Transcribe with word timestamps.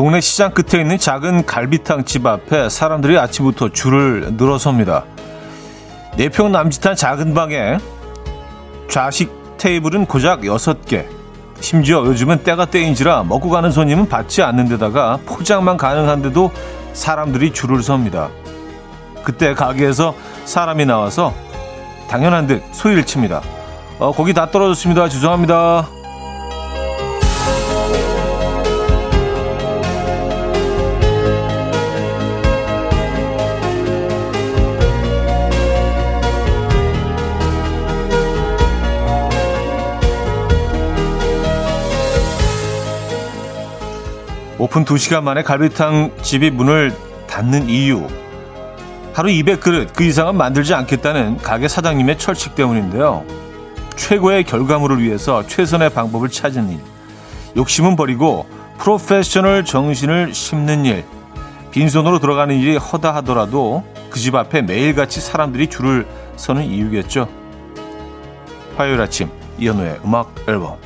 동네 0.00 0.22
시장 0.22 0.52
끝에 0.52 0.80
있는 0.80 0.96
작은 0.96 1.44
갈비탕 1.44 2.06
집 2.06 2.24
앞에 2.24 2.70
사람들이 2.70 3.18
아침부터 3.18 3.68
줄을 3.68 4.32
늘어섭니다. 4.38 5.04
네 6.16 6.30
평 6.30 6.50
남짓한 6.52 6.96
작은 6.96 7.34
방에 7.34 7.76
좌식 8.88 9.30
테이블은 9.58 10.06
고작 10.06 10.40
6개. 10.40 11.04
심지어 11.60 11.98
요즘은 12.06 12.44
때가 12.44 12.64
때인지라 12.64 13.24
먹고 13.24 13.50
가는 13.50 13.70
손님은 13.70 14.08
받지 14.08 14.42
않는 14.42 14.70
데다가 14.70 15.18
포장만 15.26 15.76
가능한데도 15.76 16.50
사람들이 16.94 17.52
줄을 17.52 17.82
섭니다. 17.82 18.30
그때 19.22 19.52
가게에서 19.52 20.14
사람이 20.46 20.86
나와서 20.86 21.34
당연한 22.08 22.46
듯 22.46 22.62
소리를 22.72 23.04
칩니다. 23.04 23.42
어, 23.98 24.12
고기 24.12 24.32
다 24.32 24.50
떨어졌습니다. 24.50 25.10
죄송합니다. 25.10 25.99
오픈 44.60 44.84
2시간 44.84 45.22
만에 45.22 45.42
갈비탕 45.42 46.10
집이 46.20 46.50
문을 46.50 46.94
닫는 47.26 47.70
이유. 47.70 48.06
하루 49.14 49.30
200그릇 49.30 49.94
그 49.94 50.04
이상은 50.04 50.36
만들지 50.36 50.74
않겠다는 50.74 51.38
가게 51.38 51.66
사장님의 51.66 52.18
철칙 52.18 52.54
때문인데요. 52.56 53.24
최고의 53.96 54.44
결과물을 54.44 55.02
위해서 55.02 55.46
최선의 55.46 55.88
방법을 55.94 56.28
찾은 56.28 56.68
일. 56.72 56.78
욕심은 57.56 57.96
버리고 57.96 58.46
프로페셔널 58.76 59.64
정신을 59.64 60.34
심는 60.34 60.84
일. 60.84 61.06
빈손으로 61.70 62.18
들어가는 62.18 62.54
일이 62.54 62.76
허다 62.76 63.14
하더라도 63.16 63.82
그 64.10 64.20
집 64.20 64.34
앞에 64.34 64.60
매일같이 64.60 65.22
사람들이 65.22 65.68
줄을 65.68 66.06
서는 66.36 66.64
이유겠죠. 66.64 67.28
화요일 68.76 69.00
아침 69.00 69.30
이현우의 69.58 70.00
음악 70.04 70.34
앨범 70.46 70.76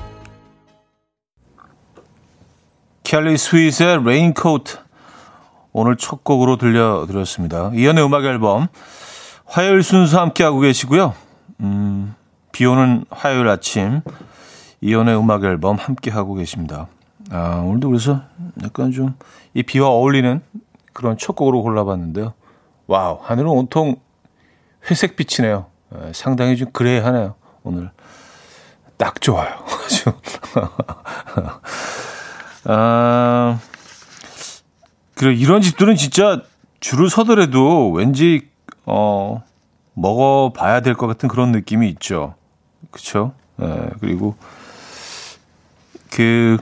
켈리 3.15 3.39
스윗의 3.39 4.03
Raincoat 4.05 4.77
오늘 5.73 5.97
첫 5.97 6.25
곡으로 6.25 6.57
들려드렸습니다. 6.57 7.71
이현우의 7.73 8.05
음악 8.05 8.25
앨범 8.25 8.67
화요일 9.45 9.85
순서 9.85 10.21
함께하고 10.21 10.59
계시고요. 10.59 11.15
음, 11.61 12.17
비 12.51 12.67
오는 12.67 13.05
화요일 13.11 13.47
아침 13.47 14.01
이현우의 14.81 15.17
음악 15.17 15.45
앨범 15.45 15.77
함께하고 15.77 16.35
계십니다. 16.35 16.89
아, 17.31 17.63
오늘도 17.65 17.89
그래서 17.89 18.21
약간 18.65 18.91
좀 18.91 19.15
이 19.55 19.63
비와 19.63 19.87
어울리는 19.87 20.43
그런 20.93 21.17
첫 21.17 21.37
곡으로 21.37 21.63
골라봤는데요. 21.63 22.35
wow, 22.89 23.21
하늘은 23.23 23.49
온통 23.49 23.95
회색빛이네요. 24.91 25.67
상당히 26.13 26.57
좀 26.57 26.73
gray하네요. 26.73 27.37
오늘 27.63 27.93
딱 28.97 29.21
좋아요. 29.21 29.55
아, 32.67 33.59
그래, 35.15 35.35
이런 35.35 35.61
집들은 35.63 35.97
진짜 35.97 36.43
줄을 36.81 37.09
서더라도 37.11 37.91
왠지, 37.93 38.49
어, 38.87 39.43
먹어봐야 39.95 40.81
될 40.81 40.95
것 40.95 41.07
같은 41.07 41.29
그런 41.29 41.53
느낌이 41.53 41.89
있죠. 41.91 42.35
그쵸? 42.91 43.33
예, 43.63 43.91
그리고 44.01 44.35
그, 46.11 46.59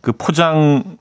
그 0.00 0.12
포장 0.12 0.96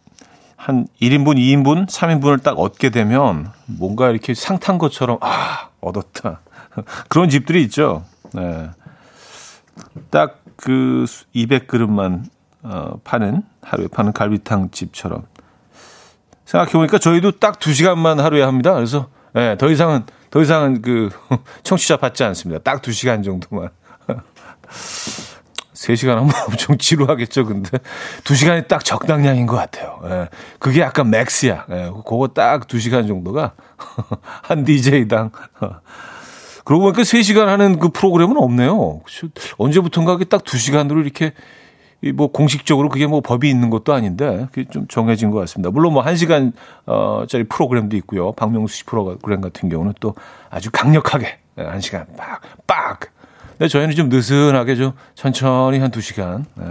한 0.58 0.88
1인분, 1.02 1.38
2인분, 1.38 1.88
3인분을 1.88 2.44
딱 2.44 2.60
얻게 2.60 2.90
되면 2.90 3.52
뭔가 3.66 4.10
이렇게 4.10 4.34
상탄 4.34 4.78
것처럼, 4.78 5.18
아, 5.22 5.70
얻었다. 5.82 6.42
그런 7.10 7.30
집들이 7.30 7.64
있죠. 7.64 8.06
네. 8.34 8.70
딱그 10.10 11.06
200그릇만 11.36 12.26
어, 12.64 12.94
파는 13.04 13.44
하루에 13.62 13.88
파는 13.88 14.14
갈비탕 14.14 14.70
집처럼 14.72 15.24
생각해 16.46 16.72
보니까 16.74 16.98
저희도 17.00 17.32
딱 17.40 17.60
두 17.60 17.74
시간만 17.74 18.20
하루에 18.20 18.42
합니다. 18.44 18.74
그래서 18.74 19.08
예, 19.36 19.56
더 19.58 19.70
이상은 19.70 20.04
더 20.30 20.42
이상은 20.42 20.82
그 20.82 21.10
청취자 21.64 21.98
받지 21.98 22.24
않습니다. 22.24 22.62
딱 22.64 22.82
두 22.82 22.92
시간 22.92 23.24
정도만. 23.24 23.70
3시간 25.74 26.10
하면 26.16 26.32
엄청 26.48 26.78
지루하겠죠, 26.78 27.46
근데. 27.46 27.80
2시간이 28.24 28.68
딱 28.68 28.86
적당량인 28.86 29.48
것 29.48 29.56
같아요. 29.56 30.00
예. 30.06 30.30
그게 30.60 30.82
약간 30.82 31.10
맥스야. 31.10 31.66
예. 31.72 31.90
그거 32.06 32.30
딱 32.36 32.68
2시간 32.68 33.08
정도가 33.08 33.54
한 34.44 34.64
DJ당. 34.64 35.32
그러고 36.66 36.84
보니까 36.84 37.02
3시간 37.02 37.46
하는 37.46 37.80
그 37.80 37.90
프로그램은 37.90 38.38
없네요. 38.38 39.02
언제부턴가 39.58 40.20
딱 40.30 40.44
2시간으로 40.44 41.04
이렇게 41.04 41.34
뭐 42.16 42.32
공식적으로 42.32 42.90
그게 42.90 43.06
뭐 43.06 43.22
법이 43.22 43.50
있는 43.50 43.70
것도 43.70 43.94
아닌데 43.94 44.48
그게 44.52 44.68
좀 44.70 44.88
정해진 44.88 45.30
것 45.30 45.40
같습니다. 45.40 45.70
물론 45.70 45.94
뭐한 45.94 46.16
시간 46.16 46.52
어짜리 46.86 47.44
프로그램도 47.44 47.96
있고요. 47.98 48.32
박명수 48.32 48.76
씨 48.76 48.84
프로그램 48.86 49.42
같은 49.42 49.70
경우는 49.70 49.94
또 50.00 50.16
아주 50.50 50.72
강력하게 50.72 51.38
예, 51.60 51.64
한 51.64 51.80
시간 51.80 52.08
빡 52.18 52.42
빡. 52.66 53.00
근데 53.58 53.68
저희는 53.68 53.96
좀 53.96 54.10
느슨하게 54.10 54.76
좀 54.76 54.94
천천히 55.14 55.78
한두 55.78 56.02
시간. 56.02 56.46
네. 56.56 56.66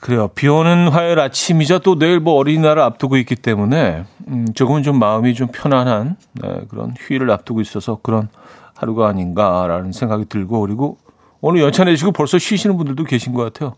그래요. 0.00 0.28
비 0.28 0.48
오는 0.48 0.88
화요일 0.88 1.20
아침이죠. 1.20 1.80
또 1.80 1.98
내일 1.98 2.20
뭐 2.20 2.34
어린이날을 2.34 2.82
앞두고 2.82 3.16
있기 3.18 3.36
때문에 3.36 4.04
음, 4.28 4.46
조금은 4.54 4.82
좀 4.82 4.98
마음이 4.98 5.34
좀 5.34 5.48
편안한 5.52 6.16
네, 6.42 6.60
그런 6.68 6.94
휴일을 6.98 7.30
앞두고 7.30 7.60
있어서 7.60 7.98
그런 8.02 8.28
하루가 8.74 9.08
아닌가라는 9.08 9.92
생각이 9.92 10.24
들고 10.26 10.60
그리고 10.60 10.98
오늘 11.40 11.62
연차 11.62 11.84
내시고 11.84 12.12
벌써 12.12 12.38
쉬시는 12.38 12.76
분들도 12.76 13.04
계신 13.04 13.32
것 13.32 13.42
같아요. 13.44 13.74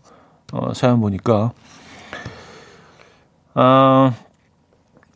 어, 0.51 0.73
사연 0.73 0.99
보니까. 0.99 1.51
아, 3.53 4.13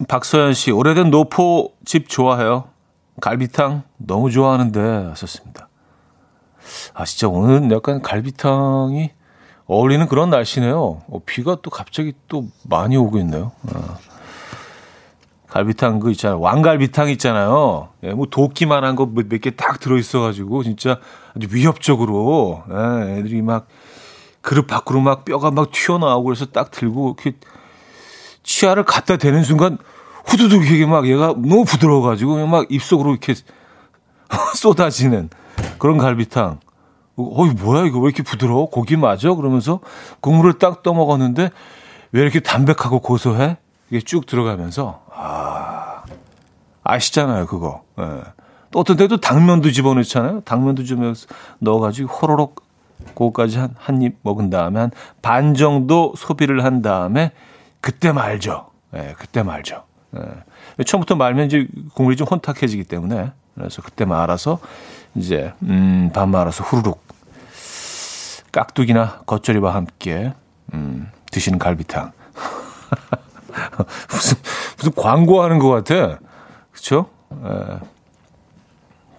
박서연 0.07 0.53
씨, 0.53 0.71
오래된 0.71 1.09
노포 1.09 1.73
집 1.85 2.07
좋아해요. 2.07 2.65
갈비탕 3.19 3.83
너무 3.97 4.29
좋아하는데 4.31 4.79
하셨습니다. 4.79 5.69
아, 6.93 7.05
진짜 7.05 7.27
오늘은 7.27 7.71
약간 7.71 8.01
갈비탕이 8.01 9.11
어울리는 9.65 10.07
그런 10.07 10.29
날씨네요. 10.29 11.01
어, 11.07 11.19
비가 11.25 11.57
또 11.61 11.69
갑자기 11.69 12.13
또 12.27 12.47
많이 12.63 12.95
오고 12.95 13.17
있네요. 13.19 13.51
아. 13.73 13.97
갈비탕 15.57 15.99
그 15.99 16.11
있잖아요. 16.11 16.39
왕갈비탕 16.39 17.09
있잖아요. 17.09 17.89
예, 18.03 18.11
뭐 18.13 18.27
도끼만 18.29 18.83
한 18.83 18.95
거 18.95 19.07
몇 19.07 19.27
개 19.41 19.49
딱 19.55 19.79
들어있어가지고 19.79 20.63
진짜 20.63 20.99
아주 21.35 21.47
위협적으로 21.51 22.61
예, 22.69 23.17
애들이 23.17 23.41
막 23.41 23.65
그릇 24.41 24.67
밖으로 24.67 24.99
막 25.01 25.25
뼈가 25.25 25.49
막 25.49 25.71
튀어나오고 25.71 26.25
그래서 26.25 26.45
딱 26.45 26.69
들고 26.69 27.15
이렇게 27.19 27.37
치아를 28.43 28.83
갖다 28.83 29.17
대는 29.17 29.43
순간 29.43 29.79
후두둑 30.25 30.63
이게 30.69 30.85
막 30.85 31.07
얘가 31.07 31.27
너무 31.29 31.65
부드러워가지고 31.65 32.45
막 32.45 32.67
입속으로 32.69 33.09
이렇게 33.11 33.33
쏟아지는 34.55 35.29
그런 35.79 35.97
갈비탕. 35.97 36.59
어이 37.15 37.49
뭐야 37.49 37.85
이거 37.87 37.97
왜 37.97 38.05
이렇게 38.05 38.21
부드러워? 38.21 38.69
고기 38.69 38.95
맞아? 38.95 39.33
그러면서 39.33 39.79
국물을 40.21 40.59
딱 40.59 40.83
떠먹었는데 40.83 41.49
왜 42.11 42.21
이렇게 42.21 42.41
담백하고 42.41 42.99
고소해? 42.99 43.57
이게 43.89 44.01
쭉 44.01 44.25
들어가면서 44.25 45.03
아 45.13 46.03
아시잖아요 46.83 47.45
그거. 47.47 47.83
예. 47.99 48.21
또 48.71 48.79
어떤 48.79 48.97
때도 48.97 49.17
당면도 49.17 49.71
집어넣잖아요. 49.71 50.41
당면도 50.41 50.83
좀 50.83 51.13
넣어가지고 51.59 52.09
호로록 52.13 52.65
그거까지 53.15 53.57
한 53.59 53.75
한 53.77 54.01
입 54.01 54.17
먹은 54.23 54.49
다음에 54.49 54.79
한 54.79 54.91
반 55.21 55.53
정도 55.53 56.13
소비를 56.17 56.63
한 56.63 56.81
다음에 56.81 57.31
그때 57.81 58.11
말죠. 58.11 58.67
예, 58.95 59.15
그때 59.17 59.43
말죠. 59.43 59.83
예. 60.17 60.83
처음부터 60.83 61.15
말면 61.15 61.45
이제 61.47 61.67
국물이 61.93 62.17
좀 62.17 62.27
혼탁해지기 62.27 62.83
때문에 62.85 63.31
그래서 63.55 63.81
그때 63.81 64.05
말아서 64.05 64.59
이제 65.15 65.53
음, 65.63 66.11
밥 66.13 66.27
말아서 66.27 66.63
후루룩 66.63 67.01
깍두기나 68.51 69.21
겉절이와 69.25 69.73
함께 69.73 70.33
음, 70.73 71.09
드시는 71.31 71.59
갈비탕. 71.59 72.11
무슨 74.09 74.37
무슨 74.77 74.91
광고하는 74.93 75.59
것 75.59 75.69
같아. 75.69 76.19
그렇죠? 76.71 77.09
예. 77.43 77.79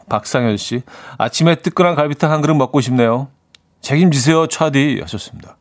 박상현 0.08 0.56
씨 0.56 0.82
아침에 1.18 1.56
뜨끈한 1.56 1.94
갈비탕 1.94 2.30
한 2.30 2.40
그릇 2.40 2.54
먹고 2.54 2.80
싶네요. 2.80 3.28
책임지세요, 3.80 4.46
차디 4.46 5.00
하셨습니다. 5.02 5.56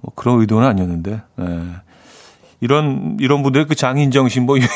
뭐 0.00 0.12
그런 0.14 0.40
의도는 0.40 0.66
아니었는데 0.66 1.22
예. 1.40 1.60
이런 2.60 3.16
이런 3.20 3.42
분들의 3.42 3.66
그 3.66 3.74
장인 3.74 4.10
정신 4.10 4.46
뭐 4.46 4.56
이런 4.58 4.70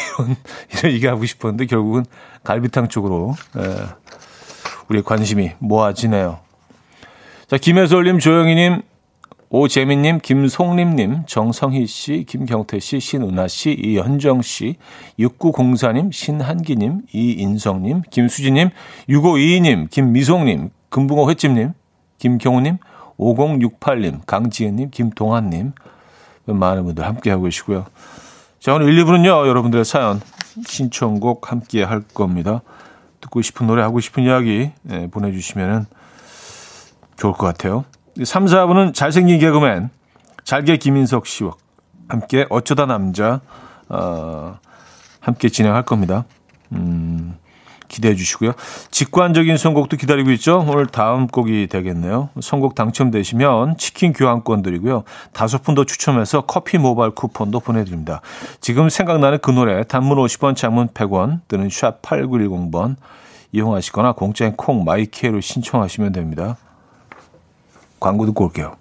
이런 0.72 0.92
얘기하고 0.92 1.24
싶었는데 1.24 1.66
결국은 1.66 2.04
갈비탕 2.42 2.88
쪽으로 2.88 3.34
예. 3.58 3.86
우리의 4.88 5.04
관심이 5.04 5.52
모아지네요. 5.58 6.40
자 7.46 7.56
김혜솔님, 7.56 8.18
조영희님 8.18 8.82
오재민님, 9.48 10.18
김송림님, 10.20 11.26
정성희 11.26 11.86
씨, 11.86 12.24
김경태 12.26 12.80
씨, 12.80 12.98
신은하씨, 12.98 13.72
이현정 13.72 14.42
씨, 14.42 14.76
6904님, 15.20 16.12
신한기님, 16.12 17.02
이인성님, 17.12 18.02
김수진님, 18.10 18.70
6522님, 19.08 19.90
김미송님, 19.90 20.70
금붕어 20.88 21.28
횟집님, 21.30 21.74
김경우님, 22.18 22.78
5068님, 23.18 24.26
강지은님, 24.26 24.90
김동환님, 24.90 25.72
많은 26.46 26.84
분들 26.84 27.04
함께하고 27.04 27.44
계시고요. 27.44 27.86
자, 28.58 28.74
오늘 28.74 28.92
1, 28.92 29.04
2부는요, 29.04 29.46
여러분들의 29.46 29.84
사연, 29.84 30.20
신청곡 30.66 31.52
함께 31.52 31.84
할 31.84 32.00
겁니다. 32.00 32.62
듣고 33.20 33.42
싶은 33.42 33.68
노래, 33.68 33.82
하고 33.82 34.00
싶은 34.00 34.24
이야기 34.24 34.72
네, 34.82 35.08
보내주시면 35.08 35.86
좋을 37.16 37.32
것 37.32 37.46
같아요. 37.46 37.84
3, 38.24 38.46
4부는 38.46 38.94
잘생긴 38.94 39.38
개그맨, 39.38 39.90
잘게 40.44 40.76
김인석 40.78 41.26
씨와 41.26 41.52
함께 42.08 42.46
어쩌다 42.50 42.86
남자, 42.86 43.40
어, 43.88 44.58
함께 45.20 45.48
진행할 45.48 45.82
겁니다. 45.82 46.24
음, 46.72 47.36
기대해 47.88 48.14
주시고요. 48.14 48.52
직관적인 48.90 49.56
선곡도 49.56 49.96
기다리고 49.96 50.30
있죠. 50.32 50.64
오늘 50.68 50.86
다음 50.86 51.26
곡이 51.26 51.68
되겠네요. 51.68 52.30
선곡 52.40 52.74
당첨되시면 52.74 53.76
치킨 53.78 54.12
교환권 54.12 54.62
드리고요. 54.62 55.04
다섯 55.32 55.62
분 55.62 55.76
더 55.76 55.84
추첨해서 55.84 56.40
커피 56.42 56.78
모바일 56.78 57.10
쿠폰도 57.12 57.60
보내드립니다. 57.60 58.22
지금 58.60 58.88
생각나는 58.88 59.38
그 59.42 59.50
노래 59.50 59.84
단문 59.84 60.16
50원, 60.18 60.56
장문 60.56 60.88
100원 60.88 61.40
또는 61.48 61.68
샵 61.70 62.02
8910번 62.02 62.96
이용하시거나 63.52 64.12
공짜인 64.12 64.56
콩 64.56 64.84
마이케로 64.84 65.40
신청하시면 65.40 66.12
됩니다. 66.12 66.56
광고 68.06 68.24
듣고 68.24 68.44
올게요. 68.44 68.76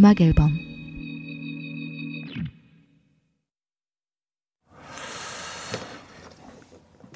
음악 0.00 0.20
앨범 0.22 0.59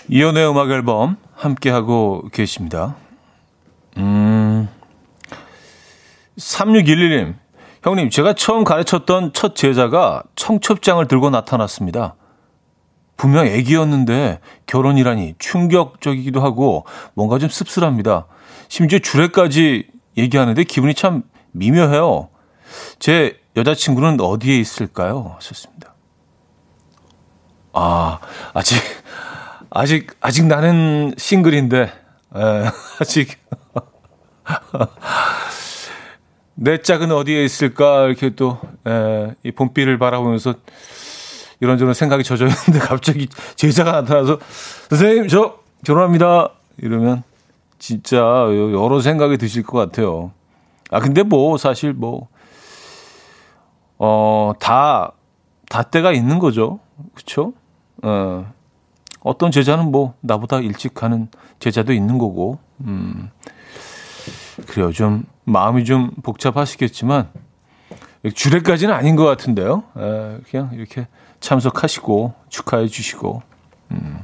이연의 0.09 0.49
음악 0.49 0.71
앨범 0.71 1.17
함께하고 1.35 2.29
계십니다. 2.33 2.97
음, 3.97 4.69
3611님, 6.37 7.35
형님, 7.83 8.11
제가 8.11 8.35
처음 8.35 8.65
가르쳤던 8.65 9.33
첫 9.33 9.55
제자가 9.57 10.23
청첩장을 10.37 11.07
들고 11.07 11.31
나타났습니다. 11.31 12.17
분명 13.17 13.47
애기였는데 13.47 14.41
결혼이라니 14.67 15.37
충격적이기도 15.39 16.41
하고 16.41 16.85
뭔가 17.15 17.39
좀 17.39 17.49
씁쓸합니다. 17.49 18.27
심지어 18.69 18.99
주례까지 18.99 19.89
얘기하는데 20.17 20.65
기분이 20.65 20.95
참 20.95 21.23
미묘해요. 21.53 22.29
제 22.99 23.39
여자친구는 23.57 24.21
어디에 24.21 24.59
있을까요? 24.59 25.35
하셨습니다. 25.37 25.95
아, 27.73 28.19
아직, 28.53 28.77
아직, 29.77 30.17
아직 30.21 30.47
나는 30.47 31.13
싱글인데, 31.19 31.83
에, 31.83 31.91
아직. 33.01 33.37
내 36.55 36.81
짝은 36.81 37.11
어디에 37.11 37.45
있을까? 37.45 38.07
이렇게 38.07 38.31
또, 38.37 38.61
에, 38.87 39.35
이 39.43 39.51
봄비를 39.51 39.99
바라보면서 39.99 40.55
이런저런 41.59 41.93
생각이 41.93 42.23
젖어 42.23 42.47
있는데 42.47 42.79
갑자기 42.87 43.27
제자가 43.57 43.91
나타나서, 44.03 44.39
선생님, 44.91 45.27
저 45.27 45.59
결혼합니다. 45.85 46.51
이러면 46.79 47.25
진짜 47.81 48.19
여러 48.19 49.01
생각이 49.01 49.39
드실 49.39 49.65
것 49.65 49.77
같아요. 49.77 50.31
아, 50.91 51.01
근데 51.01 51.25
뭐, 51.25 51.59
사실 51.59 51.93
뭐, 51.93 52.29
어, 53.99 54.53
다, 54.61 55.11
다 55.69 55.83
때가 55.83 56.13
있는 56.13 56.39
거죠. 56.39 56.79
그쵸? 57.15 57.55
어, 58.05 58.53
어떤 59.25 59.51
제자는 59.51 59.91
뭐, 59.91 60.15
나보다 60.21 60.61
일찍 60.61 60.93
가는 60.93 61.29
제자도 61.59 61.95
있는 61.95 62.19
거고, 62.19 62.59
음, 62.83 63.31
그래요. 64.67 64.93
좀, 64.93 65.25
마음이 65.45 65.87
좀 65.87 66.11
복잡하시겠지만, 66.23 67.31
주례까지는 68.35 68.95
아닌 68.95 69.17
것 69.17 69.25
같은데요. 69.25 69.85
에, 69.97 70.39
그냥 70.49 70.71
이렇게 70.75 71.09
참석하시고, 71.41 72.35
축하해 72.51 72.87
주시고, 72.87 73.43
음, 73.93 74.21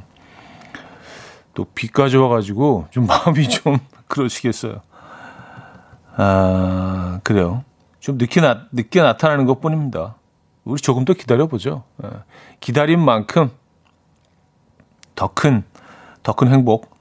또 1.55 1.65
비까지 1.65 2.17
와가지고, 2.17 2.85
좀 2.91 3.07
마음이 3.09 3.49
좀 3.49 3.79
그러시겠어요. 4.07 4.81
아, 6.15 7.19
그래요. 7.23 7.63
좀 7.99 8.19
늦게, 8.19 8.39
나, 8.39 8.67
늦게 8.71 9.01
나타나는 9.01 9.47
것 9.47 9.61
뿐입니다. 9.61 10.13
우리 10.63 10.79
조금 10.79 11.05
더 11.05 11.13
기다려보죠. 11.13 11.85
예. 12.03 12.09
기다린 12.59 13.03
만큼 13.03 13.49
더 15.15 15.27
큰, 15.27 15.63
더 16.23 16.33
큰 16.33 16.49
행복, 16.49 16.95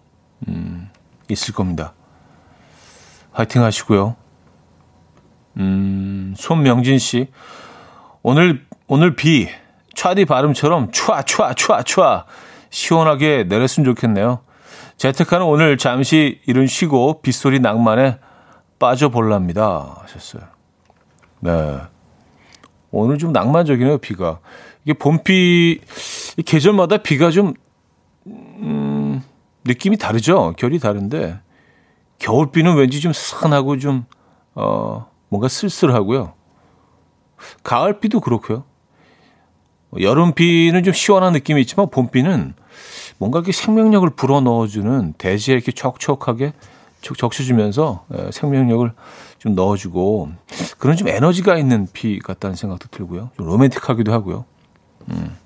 음, 0.48 0.90
있을 1.28 1.54
겁니다. 1.54 1.92
화이팅 3.32 3.62
하시고요. 3.62 4.16
음, 5.58 6.34
손명진 6.36 6.98
씨. 6.98 7.28
오늘, 8.22 8.66
오늘 8.86 9.16
비, 9.16 9.48
차디 9.94 10.24
발음처럼 10.24 10.90
촤, 10.90 11.24
촤, 11.24 11.55
촤, 11.55 11.84
촤. 11.84 12.24
시원하게 12.70 13.44
내렸으면 13.48 13.84
좋겠네요. 13.84 14.40
재택하는 14.96 15.46
오늘 15.46 15.76
잠시 15.76 16.40
일은 16.46 16.67
쉬고 16.67 17.20
빗소리 17.22 17.58
낭만에 17.60 18.19
빠져볼랍니다. 18.79 19.96
하셨어요. 20.02 20.43
네. 21.40 21.79
오늘 22.90 23.19
좀 23.19 23.32
낭만적이네요, 23.32 23.98
비가. 23.98 24.40
이게 24.84 24.94
봄비, 24.94 25.81
계절마다 26.46 26.98
비가 26.98 27.31
좀, 27.31 27.55
음, 28.27 29.22
느낌이 29.65 29.96
다르죠? 29.96 30.55
결이 30.56 30.79
다른데, 30.79 31.39
겨울비는 32.19 32.77
왠지 32.77 33.00
좀 33.00 33.12
스산하고 33.12 33.79
좀, 33.79 34.05
어, 34.55 35.08
뭔가 35.29 35.48
쓸쓸하고요. 35.48 36.34
가을비도 37.62 38.20
그렇고요. 38.20 38.65
여름비는 39.98 40.84
좀 40.84 40.93
시원한 40.93 41.32
느낌이 41.32 41.60
있지만, 41.62 41.89
봄비는 41.91 42.55
뭔가 43.19 43.39
이렇게 43.39 43.53
생명력을 43.53 44.08
불어 44.10 44.41
넣어주는 44.41 45.15
대지에 45.19 45.55
이렇게 45.55 45.72
촉촉하게 45.72 46.53
적셔주면서 47.03 48.05
생명력을 48.31 48.93
좀 49.39 49.55
넣어주고 49.55 50.31
그런 50.79 50.96
좀 50.96 51.08
에너지가 51.08 51.58
있는 51.58 51.86
비 51.93 52.19
같다는 52.19 52.56
생각도 52.56 52.89
들고요. 52.91 53.31
좀 53.36 53.46
로맨틱하기도 53.46 54.12
하고요. 54.12 54.44
음. 55.10 55.36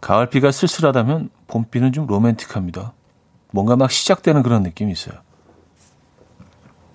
가을비가 0.00 0.50
쓸쓸하다면 0.50 1.30
봄비는 1.46 1.92
좀 1.92 2.06
로맨틱합니다. 2.06 2.92
뭔가 3.52 3.76
막 3.76 3.90
시작되는 3.90 4.42
그런 4.42 4.62
느낌이 4.62 4.92
있어요. 4.92 5.16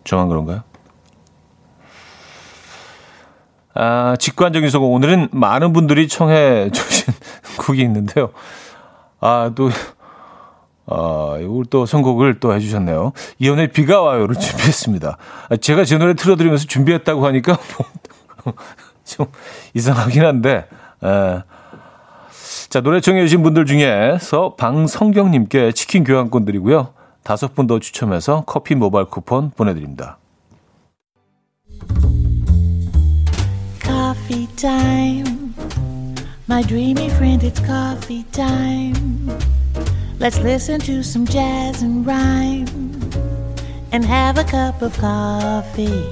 저만 0.04 0.28
그런가요? 0.28 0.64
아, 3.74 4.16
직관적인 4.18 4.70
소곡. 4.70 4.94
오늘은 4.94 5.30
많은 5.32 5.74
분들이 5.74 6.08
청해 6.08 6.72
주신 6.72 7.14
곡이 7.60 7.82
있는데요. 7.82 8.32
아, 9.20 9.52
또 9.54 9.70
아, 10.88 11.38
이걸 11.42 11.66
또 11.70 11.86
선곡을 11.86 12.40
또 12.40 12.54
해주셨네요. 12.54 13.12
이연의 13.40 13.72
비가 13.72 14.02
와요를 14.02 14.36
준비했습니다. 14.36 15.18
아, 15.50 15.58
제가 15.58 15.84
제 15.84 15.98
노래 15.98 16.14
틀어드리면서 16.14 16.68
준비했다고 16.68 17.26
하니까 17.26 17.58
좀 19.04 19.28
이상하긴 19.74 20.24
한데, 20.24 20.68
에. 21.04 21.44
자, 22.70 22.82
노래 22.82 23.00
청해주신 23.00 23.44
분들 23.44 23.66
중에서 23.66 24.56
방성경님께 24.56 25.72
치킨 25.72 26.04
교환권 26.04 26.46
드리고요. 26.46 26.94
다섯 27.24 27.56
분 27.56 27.68
더 27.68 27.80
추첨해서 27.80 28.44
커피 28.46 28.76
모바일 28.76 29.06
쿠폰 29.06 29.50
보내드립니다. 29.52 30.18
Coffee 33.82 34.48
time. 34.56 35.54
My 36.48 36.62
dreamy 36.64 37.08
friend, 37.10 37.44
it's 37.44 37.60
coffee 37.66 38.24
time. 38.32 39.32
Let's 40.20 40.40
listen 40.40 40.80
to 40.82 41.00
some 41.02 41.26
jazz 41.26 41.84
and 41.84 42.06
rhyme 42.06 42.68
and 43.92 44.06
have 44.06 44.38
a 44.38 44.44
cup 44.44 44.82
of 44.84 44.98
coffee. 45.00 46.04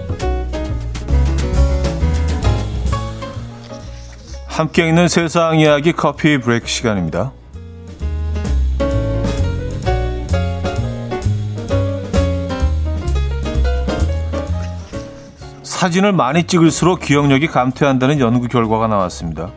함께 4.53 4.87
있는 4.87 5.07
세상 5.07 5.57
이야기 5.57 5.93
커피 5.93 6.37
브레이크 6.37 6.67
시간입니다. 6.67 7.31
사진을 15.63 16.13
많이 16.13 16.43
찍을수록 16.43 16.99
기억력이 16.99 17.47
감퇴한다는 17.47 18.19
연구 18.19 18.47
결과가 18.47 18.85
나왔습니다. 18.85 19.49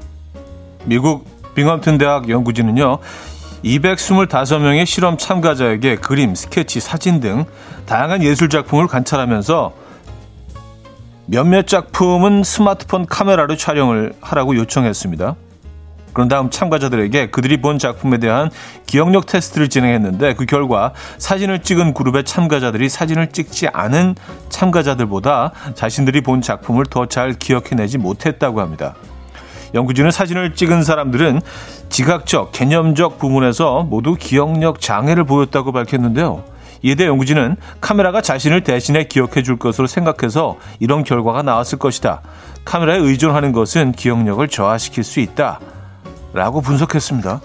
미국 0.87 1.27
빙엄튼 1.55 1.99
대학 1.99 2.31
연구진은요. 2.31 2.97
225명의 3.65 4.87
실험 4.87 5.19
참가자에게 5.19 5.97
그림, 5.97 6.35
스케치, 6.35 6.81
사진 6.81 7.21
등 7.21 7.45
다양한 7.85 8.23
예술 8.23 8.49
작품을 8.49 8.87
관찰하면서 8.87 9.75
몇몇 11.27 11.67
작품은 11.67 12.45
스마트폰 12.45 13.07
카메라로 13.07 13.57
촬영을 13.57 14.13
하라고 14.21 14.57
요청했습니다. 14.57 15.35
그런 16.13 16.29
다음 16.29 16.49
참가자들에게 16.49 17.31
그들이 17.31 17.61
본 17.61 17.79
작품에 17.79 18.19
대한 18.19 18.49
기억력 18.87 19.27
테스트를 19.27 19.69
진행했는데 19.69 20.35
그 20.35 20.47
결과 20.47 20.95
사진을 21.19 21.63
찍은 21.63 21.93
그룹의 21.93 22.25
참가자들이 22.25 22.89
사진을 22.89 23.33
찍지 23.33 23.69
않은 23.69 24.15
참가자들보다 24.49 25.53
자신들이 25.75 26.23
본 26.23 26.41
작품을 26.41 26.87
더 26.87 27.07
잘 27.07 27.35
기억해내지 27.35 27.99
못했다고 27.99 28.61
합니다. 28.61 28.95
연구진은 29.75 30.11
사진을 30.11 30.55
찍은 30.55 30.85
사람들은 30.85 31.41
지각적, 31.91 32.53
개념적 32.53 33.19
부분에서 33.19 33.83
모두 33.83 34.15
기억력 34.19 34.81
장애를 34.81 35.25
보였다고 35.25 35.73
밝혔는데요. 35.73 36.45
이에 36.83 36.95
연구진은 36.99 37.57
카메라가 37.81 38.21
자신을 38.21 38.63
대신해 38.63 39.05
기억해 39.05 39.43
줄 39.43 39.59
것으로 39.59 39.87
생각해서 39.87 40.57
이런 40.81 41.05
결과가 41.05 41.43
나왔을 41.43 41.79
것이다. 41.79 42.23
카메라에 42.65 42.99
의존하는 42.99 43.53
것은 43.53 43.93
기억력을 43.93 44.47
저하시킬 44.49 45.05
수 45.05 45.21
있다. 45.21 45.61
라고 46.33 46.61
분석했습니다. 46.61 47.41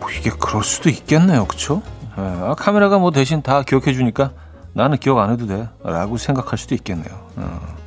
뭐 0.00 0.10
이게 0.18 0.30
그럴 0.30 0.64
수도 0.64 0.88
있겠네요. 0.88 1.46
그쵸? 1.46 1.82
예, 2.18 2.22
아, 2.22 2.54
카메라가 2.56 2.98
뭐 2.98 3.10
대신 3.10 3.42
다 3.42 3.62
기억해 3.62 3.92
주니까 3.92 4.32
나는 4.72 4.96
기억 4.96 5.18
안 5.18 5.30
해도 5.30 5.46
돼. 5.46 5.68
라고 5.84 6.16
생각할 6.16 6.58
수도 6.58 6.74
있겠네요. 6.74 7.14
어. 7.36 7.81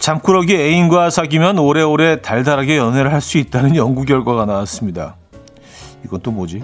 잠꾸러기 0.00 0.54
애인과 0.56 1.10
사귀면 1.10 1.58
오래오래 1.58 2.22
달달하게 2.22 2.78
연애를 2.78 3.12
할 3.12 3.20
수 3.20 3.36
있다는 3.36 3.76
연구 3.76 4.04
결과가 4.06 4.46
나왔습니다. 4.46 5.16
이건 6.06 6.20
또 6.22 6.30
뭐지? 6.30 6.62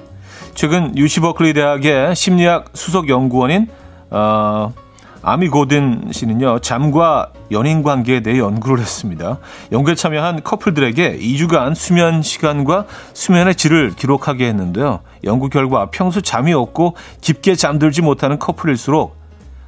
최근 0.54 0.96
유시 0.96 1.20
버클리 1.20 1.52
대학의 1.52 2.16
심리학 2.16 2.70
수석 2.72 3.10
연구원인 3.10 3.68
어, 4.08 4.72
아미 5.20 5.48
고든 5.48 6.08
씨는요 6.12 6.60
잠과 6.60 7.30
연인 7.50 7.82
관계에 7.82 8.20
대해 8.20 8.38
연구를 8.38 8.78
했습니다. 8.80 9.38
연구에 9.70 9.94
참여한 9.94 10.42
커플들에게 10.42 11.18
2주간 11.18 11.74
수면 11.74 12.22
시간과 12.22 12.86
수면의 13.12 13.54
질을 13.54 13.92
기록하게 13.96 14.46
했는데요. 14.48 15.00
연구 15.24 15.50
결과 15.50 15.90
평소 15.90 16.22
잠이 16.22 16.54
없고 16.54 16.96
깊게 17.20 17.54
잠들지 17.54 18.00
못하는 18.00 18.38
커플일수록 18.38 19.14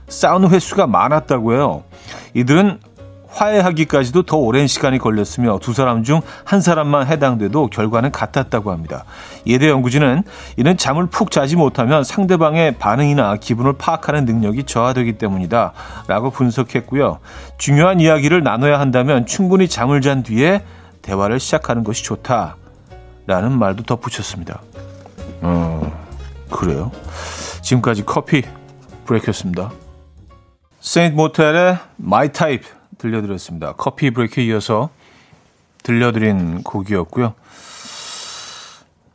싸우는 0.08 0.48
횟수가 0.48 0.86
많았다고 0.86 1.52
해요. 1.52 1.82
이들은 2.32 2.80
화해하기까지도 3.38 4.22
더 4.22 4.36
오랜 4.36 4.66
시간이 4.66 4.98
걸렸으며 4.98 5.58
두 5.60 5.72
사람 5.72 6.02
중 6.02 6.20
한 6.44 6.60
사람만 6.60 7.06
해당돼도 7.06 7.68
결과는 7.68 8.10
같았다고 8.10 8.70
합니다. 8.70 9.04
예대 9.46 9.68
연구진은 9.68 10.22
이는 10.56 10.76
잠을 10.76 11.06
푹 11.06 11.30
자지 11.30 11.56
못하면 11.56 12.04
상대방의 12.04 12.78
반응이나 12.78 13.36
기분을 13.36 13.74
파악하는 13.74 14.24
능력이 14.24 14.64
저하되기 14.64 15.18
때문이다 15.18 15.72
라고 16.06 16.30
분석했고요. 16.30 17.18
중요한 17.58 18.00
이야기를 18.00 18.42
나눠야 18.42 18.80
한다면 18.80 19.26
충분히 19.26 19.68
잠을 19.68 20.00
잔 20.00 20.22
뒤에 20.22 20.62
대화를 21.02 21.38
시작하는 21.40 21.84
것이 21.84 22.02
좋다 22.02 22.56
라는 23.26 23.52
말도 23.58 23.82
덧붙였습니다. 23.82 24.62
어, 25.42 25.92
그래요? 26.50 26.90
지금까지 27.60 28.04
coffee 28.06 28.42
break였습니다. 29.04 29.70
Saint 30.80 31.14
Motel의 31.16 31.76
My 31.96 32.32
Type 32.32 32.62
들려드렸습니다. 32.98 33.72
coffee 33.72 34.10
break에 34.10 34.44
이어서 34.44 34.90
들려드린 35.82 36.62
곡이었고요. 36.64 37.34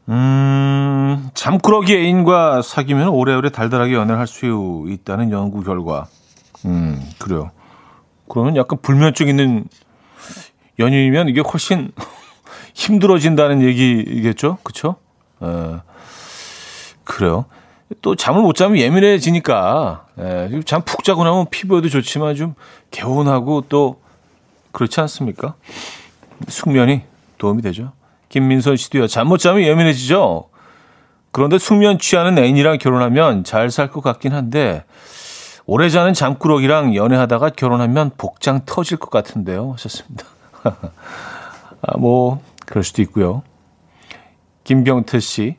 음, 0.10 1.30
잠꾸러기 1.34 1.94
애인과 1.96 2.62
사귀면 2.62 3.10
오래오래 3.10 3.50
달달하게 3.50 3.94
연애를 3.94 4.20
할 4.20 4.28
수 4.28 4.86
있다는 4.90 5.32
연구 5.32 5.62
결과. 5.64 6.08
음, 6.66 7.02
그래요. 7.20 7.52
그러면 8.30 8.56
약간 8.56 8.80
불면증 8.82 9.28
있는 9.28 9.66
연인이면 10.80 11.30
이게 11.30 11.42
훨씬 11.42 11.92
힘들어진다는 12.74 13.62
얘기겠죠? 13.62 14.58
그쵸? 14.64 14.96
에, 15.42 15.46
그래요. 17.04 17.46
또 18.02 18.16
잠을 18.16 18.42
못 18.42 18.56
자면 18.56 18.78
예민해지니까 18.80 20.06
예, 20.20 20.62
잠푹 20.66 21.04
자고 21.04 21.24
나면 21.24 21.48
피부에도 21.52 21.90
좋지만 21.90 22.36
좀 22.36 22.56
개운하고 22.92 23.62
또 23.70 24.02
그렇지 24.72 25.00
않습니까? 25.02 25.56
숙면이 26.48 27.02
도움이 27.38 27.62
되죠. 27.62 27.92
김민선 28.30 28.78
씨도요. 28.78 29.08
잠 29.08 29.28
못 29.28 29.38
자면 29.38 29.62
예민해지죠. 29.64 30.50
그런데 31.32 31.58
숙면 31.58 32.00
취하는 32.00 32.38
애인이랑 32.38 32.78
결혼하면 32.80 33.44
잘 33.44 33.70
살 33.70 33.90
것 33.92 34.02
같긴 34.02 34.34
한데 34.34 34.84
오래 35.66 35.90
자는 35.90 36.14
잠꾸러기랑 36.14 36.96
연애하다가 36.96 37.50
결혼하면 37.52 38.12
복장 38.18 38.62
터질 38.66 38.98
것 38.98 39.10
같은데요. 39.10 39.72
하셨습니다. 39.74 40.26
아, 40.64 41.98
뭐 41.98 42.42
그럴 42.66 42.84
수도 42.84 43.02
있고요. 43.04 43.44
김경태 44.64 45.20
씨. 45.20 45.58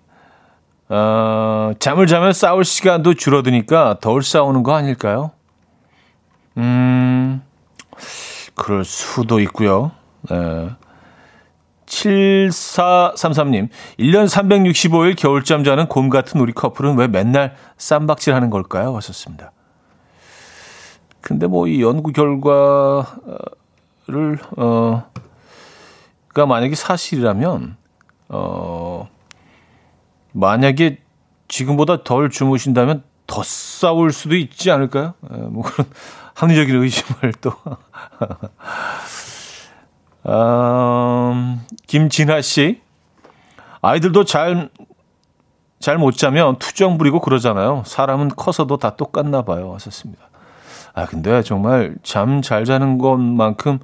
어, 0.95 1.73
잠을 1.81 2.07
자면 2.07 2.33
싸울 2.33 2.65
시간도 2.65 3.15
줄어드니까 3.15 3.99
덜 4.01 4.23
싸우는 4.23 4.63
거 4.63 4.75
아닐까요? 4.75 5.33
음, 6.57 7.43
그럴 8.55 8.85
수도 8.85 9.41
있고요. 9.41 9.91
네. 10.31 10.71
7433님, 11.87 13.69
1년 13.99 14.29
365일 14.29 15.17
겨울잠 15.17 15.65
자는 15.65 15.89
곰 15.89 16.11
같은 16.11 16.41
우리 16.41 16.53
커플은 16.53 16.97
왜 16.97 17.09
맨날 17.09 17.57
쌈박질 17.77 18.33
하는 18.33 18.49
걸까요? 18.51 18.95
하셨습니다. 18.97 19.51
근데 21.21 21.49
뭐 21.49 21.67
이 21.67 21.83
연구 21.83 22.13
결과를, 22.13 23.05
어, 24.57 25.11
가 26.33 26.47
만약에 26.47 26.77
사실이라면, 26.77 27.77
어, 28.29 29.09
만약에 30.35 30.99
지금보다 31.49 32.03
덜 32.05 32.29
주무신다면 32.29 33.03
더 33.27 33.43
싸울 33.43 34.13
수도 34.13 34.37
있지 34.37 34.71
않을까요? 34.71 35.15
에, 35.33 35.37
예, 35.37 35.41
뭐 35.43 35.63
그런 35.63 35.89
합리적인 36.35 36.83
의심을 36.83 37.33
또. 37.41 37.53
음, 40.27 41.61
김진아 41.87 42.41
씨. 42.43 42.81
아이들도 43.83 44.25
잘, 44.25 44.71
잘 45.79 45.99
못 45.99 46.17
자면 46.17 46.57
투정 46.59 46.99
부리고 46.99 47.21
그러잖아요. 47.21 47.83
사람은 47.87 48.31
커서도 48.31 48.79
다 48.79 48.97
똑같나 48.97 49.43
봐요. 49.43 49.73
하셨습니다. 49.75 50.23
아, 50.95 51.07
근데 51.07 51.43
정말 51.43 51.95
잠 52.03 52.41
잘 52.43 52.65
자는 52.65 52.99
것만큼 52.99 53.79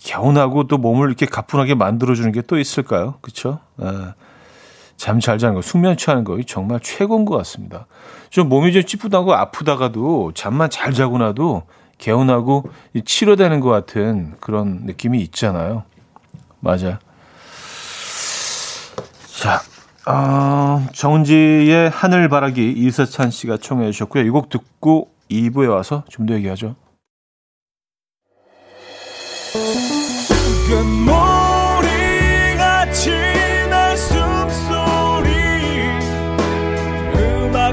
개운하고 0.00 0.66
또 0.66 0.78
몸을 0.78 1.08
이렇게 1.08 1.26
가뿐하게 1.26 1.74
만들어주는 1.74 2.32
게 2.32 2.42
또 2.42 2.58
있을까요? 2.58 3.14
그쵸? 3.20 3.60
에. 3.80 3.86
잠 4.96 5.20
잘 5.20 5.38
자는 5.38 5.54
거, 5.54 5.62
숙면 5.62 5.96
취하는 5.96 6.24
거 6.24 6.38
정말 6.46 6.80
최고인 6.82 7.24
것 7.24 7.36
같습니다. 7.38 7.86
좀 8.30 8.48
몸이 8.48 8.72
좀 8.72 8.82
찌뿌다고 8.82 9.34
아프다가도 9.34 10.32
잠만 10.34 10.70
잘 10.70 10.92
자고 10.92 11.18
나도 11.18 11.62
개운하고 11.98 12.64
치료되는 13.04 13.60
것 13.60 13.68
같은 13.70 14.34
그런 14.40 14.80
느낌이 14.84 15.20
있잖아요. 15.22 15.84
맞아요. 16.60 16.98
자, 19.40 19.60
어, 20.10 20.86
정지의 20.92 21.90
하늘바라기 21.90 22.72
이세찬 22.72 23.30
씨가 23.30 23.58
청해 23.58 23.90
주셨고요. 23.92 24.24
이 24.24 24.30
곡 24.30 24.48
듣고 24.48 25.10
2부에 25.30 25.68
와서 25.68 26.04
좀 26.08 26.26
더 26.26 26.34
얘기하죠. 26.34 26.74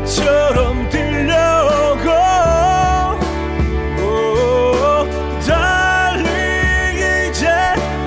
노래처럼 0.03 0.89
들려오고 0.89 2.09
오, 4.03 5.39
달리 5.45 7.29
이제 7.29 7.47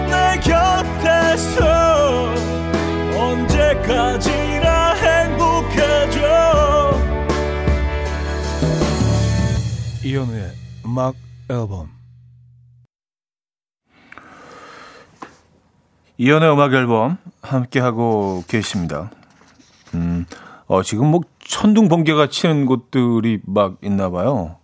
내 0.07 0.39
곁에서 0.41 2.35
언제까지나 3.19 4.95
행복해져 4.95 6.21
이현우의 10.05 10.53
음악 10.85 11.15
앨범 11.49 11.97
이연의 16.19 16.51
음악 16.53 16.73
앨범 16.73 17.19
함께하고 17.43 18.43
계십니다. 18.49 19.11
음, 19.95 20.25
어, 20.67 20.83
지금 20.83 21.09
뭐 21.11 21.21
천둥 21.47 21.89
번개가 21.89 22.29
치는 22.29 22.67
곳들이 22.67 23.41
막 23.47 23.77
있나 23.83 24.11
봐요. 24.11 24.57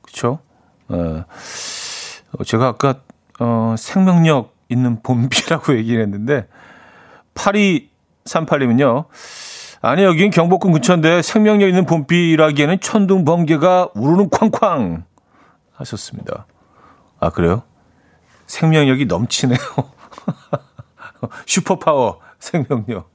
에, 0.91 0.95
어, 0.95 2.45
제가 2.45 2.67
아까, 2.67 3.01
어, 3.39 3.75
생명력 3.79 4.55
있는 4.69 5.03
봄비라고 5.03 5.77
얘기를 5.79 6.03
했는데, 6.03 6.47
8238님은요, 7.35 9.07
아니, 9.81 10.03
여긴 10.05 10.31
경복궁 10.31 10.73
근처인데 10.73 11.23
생명력 11.23 11.69
있는 11.69 11.87
봄비라기에는 11.87 12.81
천둥 12.81 13.25
번개가 13.25 13.91
우르는 13.95 14.31
쾅쾅 14.31 15.05
하셨습니다. 15.73 16.47
아, 17.19 17.31
그래요? 17.31 17.63
생명력이 18.47 19.07
넘치네요. 19.07 19.59
슈퍼파워 21.47 22.21
생명력. 22.39 23.13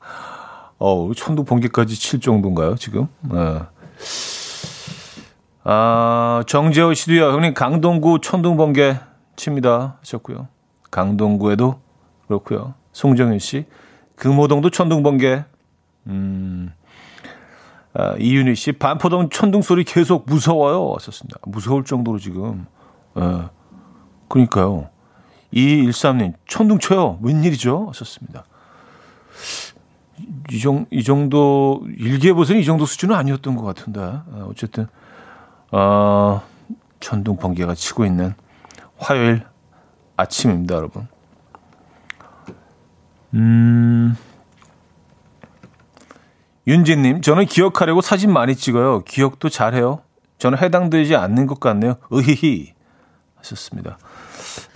어, 0.80 1.12
천둥 1.16 1.46
번개까지 1.46 1.96
칠 1.96 2.20
정도인가요, 2.20 2.76
지금? 2.76 3.08
네. 3.22 3.60
아, 5.64 6.44
정재호 6.48 6.94
씨도요, 6.94 7.32
형님, 7.32 7.54
강동구 7.54 8.22
천둥 8.22 8.58
번개 8.58 8.98
칩니다. 9.36 9.98
하셨고요. 10.00 10.48
강동구에도 10.92 11.80
그렇고요. 12.28 12.74
송정현 12.94 13.40
씨, 13.40 13.66
금호동도 14.16 14.70
천둥 14.70 15.04
번개. 15.04 15.44
음, 16.08 16.72
아, 17.94 18.16
이윤희 18.20 18.56
씨, 18.56 18.72
반포동 18.74 19.30
천둥 19.30 19.62
소리 19.62 19.84
계속 19.84 20.26
무서워요. 20.28 20.94
하셨습니다. 20.98 21.40
무서울 21.44 21.84
정도로 21.84 22.20
지금. 22.20 22.66
예. 23.18 23.50
그러니까요. 24.30 24.90
2213님, 25.54 26.34
천둥 26.48 26.80
쳐요. 26.80 27.20
웬일이죠? 27.22 27.88
하셨습니다. 27.88 28.46
이, 30.52 30.60
정, 30.60 30.86
이 30.90 31.04
정도, 31.04 31.86
일기예보서는 31.98 32.62
이 32.62 32.66
정도 32.66 32.86
수준은 32.86 33.16
아니었던 33.16 33.56
것 33.56 33.64
같은데. 33.64 34.02
어, 34.02 34.48
어쨌든, 34.50 34.88
어, 35.72 36.42
천둥 37.00 37.38
번개가 37.38 37.76
치고 37.76 38.06
있는 38.06 38.34
화요일 38.98 39.44
아침입니다, 40.16 40.76
여러분. 40.76 41.08
음, 43.34 44.16
윤진님, 46.66 47.22
저는 47.22 47.46
기억하려고 47.46 48.02
사진 48.02 48.32
많이 48.32 48.56
찍어요. 48.56 49.04
기억도 49.04 49.50
잘해요. 49.50 50.02
저는 50.38 50.58
해당되지 50.58 51.16
않는 51.16 51.48
것 51.48 51.60
같네요. 51.60 51.96
으히히. 52.12 52.74
하셨습니다. 53.36 53.98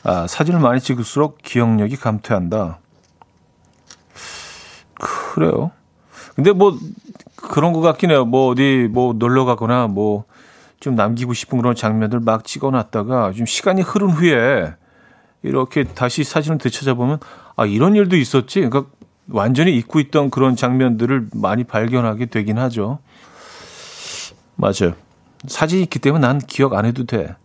아, 0.04 0.28
사진을 0.28 0.60
많이 0.60 0.80
찍을수록 0.80 1.40
기억력이 1.42 1.98
감퇴한다. 1.98 2.80
그래요. 5.34 5.72
근데 6.36 6.52
뭐 6.52 6.78
그런 7.36 7.74
것 7.74 7.82
같긴 7.82 8.12
해요. 8.12 8.26
뭐 8.26 8.50
어디 8.52 8.88
뭐 8.92 9.14
놀러 9.14 9.46
가거나 9.46 9.88
뭐 9.88 10.26
좀 10.82 10.96
남기고 10.96 11.34
싶은 11.34 11.60
그런 11.60 11.76
장면들 11.76 12.20
막 12.20 12.44
찍어 12.44 12.72
놨다가 12.72 13.32
좀 13.34 13.46
시간이 13.46 13.82
흐른 13.84 14.10
후에 14.10 14.74
이렇게 15.44 15.84
다시 15.86 16.24
사진을 16.24 16.58
되찾아보면 16.58 17.20
아, 17.56 17.66
이런 17.66 17.96
일도 17.96 18.18
있었지. 18.18 18.62
그러니까 18.62 18.92
완전히 19.30 19.78
잊고 19.78 20.00
있던 20.00 20.32
그런 20.32 20.56
장면들을 20.56 21.30
많이 21.36 21.64
발견하게 21.64 22.26
되긴 22.26 22.58
하죠. 22.58 23.00
맞아요. 24.56 24.96
사진이 25.48 25.84
있기 25.84 26.00
때문에 26.00 26.28
난 26.28 26.40
기억 26.40 26.74
안 26.74 26.86
해도 26.86 27.06
돼. 27.06 27.36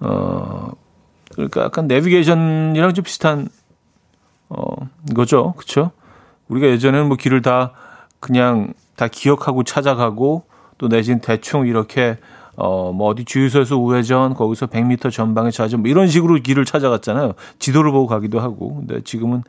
어, 0.00 0.70
그러니까 1.34 1.62
약간 1.64 1.86
내비게이션이랑 1.86 2.94
좀 2.94 3.04
비슷한 3.04 3.48
어 4.48 4.64
거죠. 5.14 5.52
그렇죠? 5.56 5.90
우리가 6.48 6.66
예전에는 6.68 7.08
뭐 7.08 7.16
길을 7.16 7.42
다 7.42 7.72
그냥 8.20 8.72
다 8.96 9.08
기억하고 9.08 9.64
찾아가고 9.64 10.44
또 10.78 10.88
내진 10.88 11.20
대충 11.20 11.66
이렇게 11.66 12.18
어 12.56 12.92
뭐 12.92 13.08
어디 13.08 13.24
주유소에서 13.24 13.76
우회전 13.76 14.34
거기서 14.34 14.66
100m 14.68 15.12
전방에 15.12 15.50
좌전 15.50 15.80
뭐 15.80 15.90
이런 15.90 16.08
식으로 16.08 16.34
길을 16.36 16.64
찾아갔잖아요. 16.64 17.34
지도를 17.58 17.90
보고 17.92 18.06
가기도 18.06 18.40
하고. 18.40 18.76
근데 18.76 19.02
지금은 19.02 19.42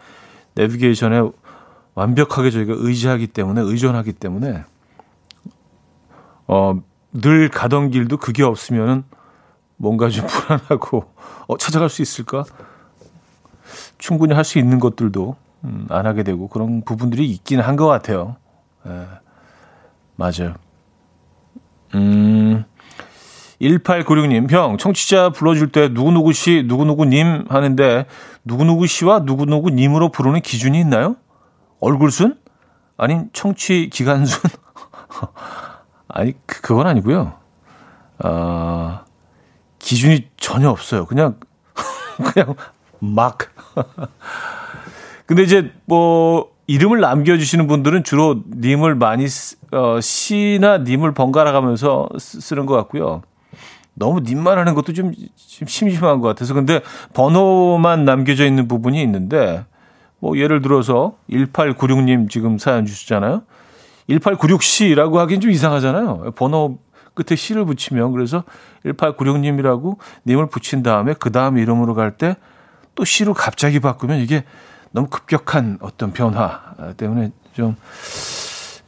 내비게이션에 0.56 1.22
완벽하게 1.96 2.52
저희가 2.52 2.74
의지하기 2.78 3.28
때문에 3.28 3.62
의존하기 3.62 4.14
때문에 4.14 4.64
어 6.48 6.76
늘 7.14 7.50
가던 7.50 7.90
길도 7.90 8.18
그게 8.18 8.44
없으면은 8.44 9.04
뭔가 9.78 10.10
좀 10.10 10.28
불안하고 10.28 11.06
어, 11.48 11.58
찾아갈 11.58 11.90
수 11.90 12.02
있을까? 12.02 12.44
충분히 13.98 14.34
할 14.34 14.44
수 14.44 14.60
있는 14.60 14.80
것들도 14.80 15.36
음, 15.63 15.88
안 15.89 16.06
하게 16.06 16.24
되고 16.24 16.48
그런 16.48 16.84
부분들이 16.84 17.30
있긴 17.30 17.60
한 17.60 17.76
것 17.76 17.88
같아요. 17.88 18.36
예, 18.88 19.06
맞아요. 20.15 20.56
음, 21.96 22.63
1896님, 23.62 24.50
형, 24.52 24.78
청취자 24.78 25.30
불러줄 25.32 25.72
때 25.72 25.88
누구누구 25.89 26.34
씨, 26.34 26.63
누구누구님 26.67 27.46
하는데 27.50 28.06
누구누구 28.43 28.86
씨와 28.88 29.20
누구누구님으로 29.20 30.10
부르는 30.10 30.41
기준이 30.41 30.80
있나요? 30.80 31.15
얼굴순? 31.80 32.38
아닌 32.98 33.30
청취 33.34 33.89
기간순? 33.91 34.41
아니, 36.08 36.34
그, 36.46 36.62
그건 36.62 36.88
아니고요. 36.88 37.34
아, 38.20 39.04
기준이 39.80 40.30
전혀 40.38 40.70
없어요. 40.70 41.06
그냥 41.06 41.39
그냥 42.34 42.56
막. 43.00 43.38
근데 45.28 45.44
이제 45.44 45.72
뭐 45.86 46.50
이름을 46.66 47.00
남겨주시는 47.00 47.68
분들은 47.68 48.04
주로 48.04 48.42
님을 48.50 48.96
많이 48.96 49.28
어, 49.72 50.00
시나 50.02 50.80
님을 50.80 51.13
번갈아 51.13 51.52
가면서 51.52 52.10
쓰는 52.18 52.66
것 52.66 52.76
같고요. 52.76 53.22
너무 53.94 54.22
님만 54.22 54.58
하는 54.58 54.74
것도 54.74 54.94
좀, 54.94 55.12
좀 55.13 55.68
심심한 55.68 56.20
것 56.20 56.28
같아서 56.28 56.54
근데 56.54 56.82
번호만 57.13 58.06
남겨져 58.06 58.46
있는 58.46 58.68
부분이 58.68 59.02
있는데 59.04 59.66
뭐 60.20 60.38
예를 60.38 60.62
들어서 60.62 61.16
1896님 61.30 62.30
지금 62.30 62.58
사연 62.58 62.86
주시잖아요. 62.86 63.44
1896씨라고 64.10 65.15
하긴 65.16 65.42
좀 65.42 65.52
이상하잖아요. 65.52 66.32
번호 66.36 66.80
끝에 67.13 67.36
씨를 67.36 67.65
붙이면 67.66 68.12
그래서 68.12 68.44
1896님이라고 68.86 69.98
님을 70.26 70.48
붙인 70.48 70.84
다음에 70.84 71.13
그 71.18 71.32
다음 71.32 71.58
이름으로 71.58 71.94
갈 71.96 72.12
때 72.12 72.64
또 72.64 73.04
씨로 73.04 73.34
갑자기 73.34 73.80
바꾸면 73.80 74.20
이게 74.20 74.44
너무 74.91 75.08
급격한 75.08 75.80
어떤 75.82 76.12
변화 76.13 76.62
때문에 76.97 77.32
좀 77.54 77.76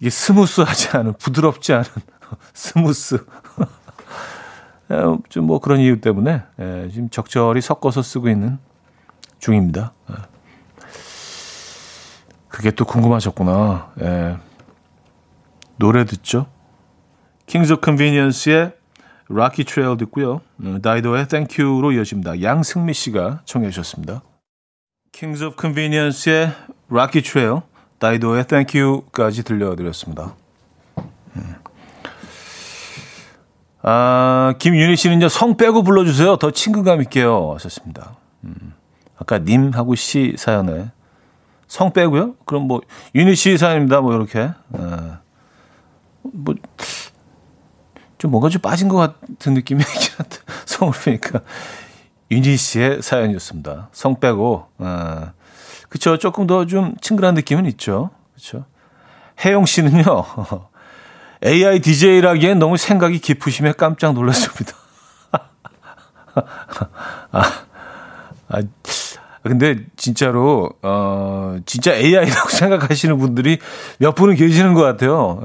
이게 0.00 0.10
smooth하지 0.10 0.96
않은 0.96 1.14
부드럽지 1.14 1.72
않은 1.72 1.86
smooth 2.52 3.24
좀 5.28 5.46
뭐 5.46 5.58
그런 5.60 5.80
이유 5.80 6.00
때문에 6.00 6.42
예, 6.60 6.88
지금 6.92 7.08
적절히 7.10 7.60
섞어서 7.60 8.02
쓰고 8.02 8.28
있는 8.28 8.58
중입니다. 9.38 9.92
예. 10.10 10.14
그게 12.48 12.70
또 12.70 12.84
궁금하셨구나. 12.84 13.92
예. 14.00 14.36
노래 15.76 16.04
듣죠. 16.04 16.46
Of 17.54 17.76
Convenience의 17.84 18.72
Rocky 19.30 19.64
Trail 19.64 19.96
듣고요. 19.98 20.40
음, 20.60 20.80
다이도의 20.80 21.28
Thank 21.28 21.64
You로 21.64 21.92
이어집니다. 21.92 22.42
양승미 22.42 22.94
씨가 22.94 23.40
청해 23.44 23.70
주셨습니다. 23.70 24.22
Kings 25.12 25.42
of 25.42 25.56
Convenience의 25.60 26.52
Rocky 26.90 27.22
Trail, 27.22 27.60
다이도의 27.98 28.46
Thank 28.46 28.80
You까지 28.80 29.42
들려드렸습니다. 29.42 30.34
음. 31.36 31.54
아, 33.82 34.54
김윤희 34.58 34.96
씨는요, 34.96 35.28
성 35.28 35.56
빼고 35.56 35.82
불러주세요. 35.82 36.36
더 36.36 36.50
친근감 36.50 37.02
있게요. 37.02 37.52
하셨습니다. 37.54 38.16
음, 38.44 38.74
아까 39.18 39.38
님하고 39.38 39.94
씨 39.94 40.34
사연에 40.36 40.90
성 41.66 41.92
빼고요? 41.92 42.34
그럼 42.44 42.68
뭐, 42.68 42.80
윤희 43.14 43.34
씨 43.34 43.58
사연입니다. 43.58 44.00
뭐, 44.00 44.14
이렇게. 44.14 44.50
아. 44.72 45.20
뭐, 46.22 46.54
좀 48.18 48.30
뭔가 48.30 48.48
좀 48.48 48.60
빠진 48.62 48.88
것 48.88 48.96
같은 48.96 49.54
느낌이 49.54 49.80
있긴 49.94 50.14
한데, 50.16 50.36
성을 50.64 50.92
빼니까. 51.04 51.40
윤희 52.30 52.56
씨의 52.56 53.02
사연이었습니다. 53.02 53.88
성 53.92 54.18
빼고, 54.20 54.66
아, 54.78 55.32
그쵸. 55.88 56.18
조금 56.18 56.46
더 56.46 56.64
좀 56.66 56.94
친근한 57.00 57.34
느낌은 57.34 57.66
있죠. 57.66 58.10
그쵸. 58.34 58.64
혜영 59.44 59.66
씨는요, 59.66 60.04
AI 61.44 61.80
DJ라기엔 61.80 62.58
너무 62.58 62.76
생각이 62.76 63.18
깊으시며 63.20 63.74
깜짝 63.74 64.14
놀랐습니다. 64.14 64.72
아, 67.32 67.42
아, 68.48 68.62
근데 69.42 69.76
진짜로, 69.96 70.70
어, 70.82 71.58
진짜 71.66 71.94
AI라고 71.94 72.48
생각하시는 72.48 73.16
분들이 73.18 73.58
몇 73.98 74.14
분은 74.14 74.34
계시는 74.34 74.74
것 74.74 74.82
같아요. 74.82 75.40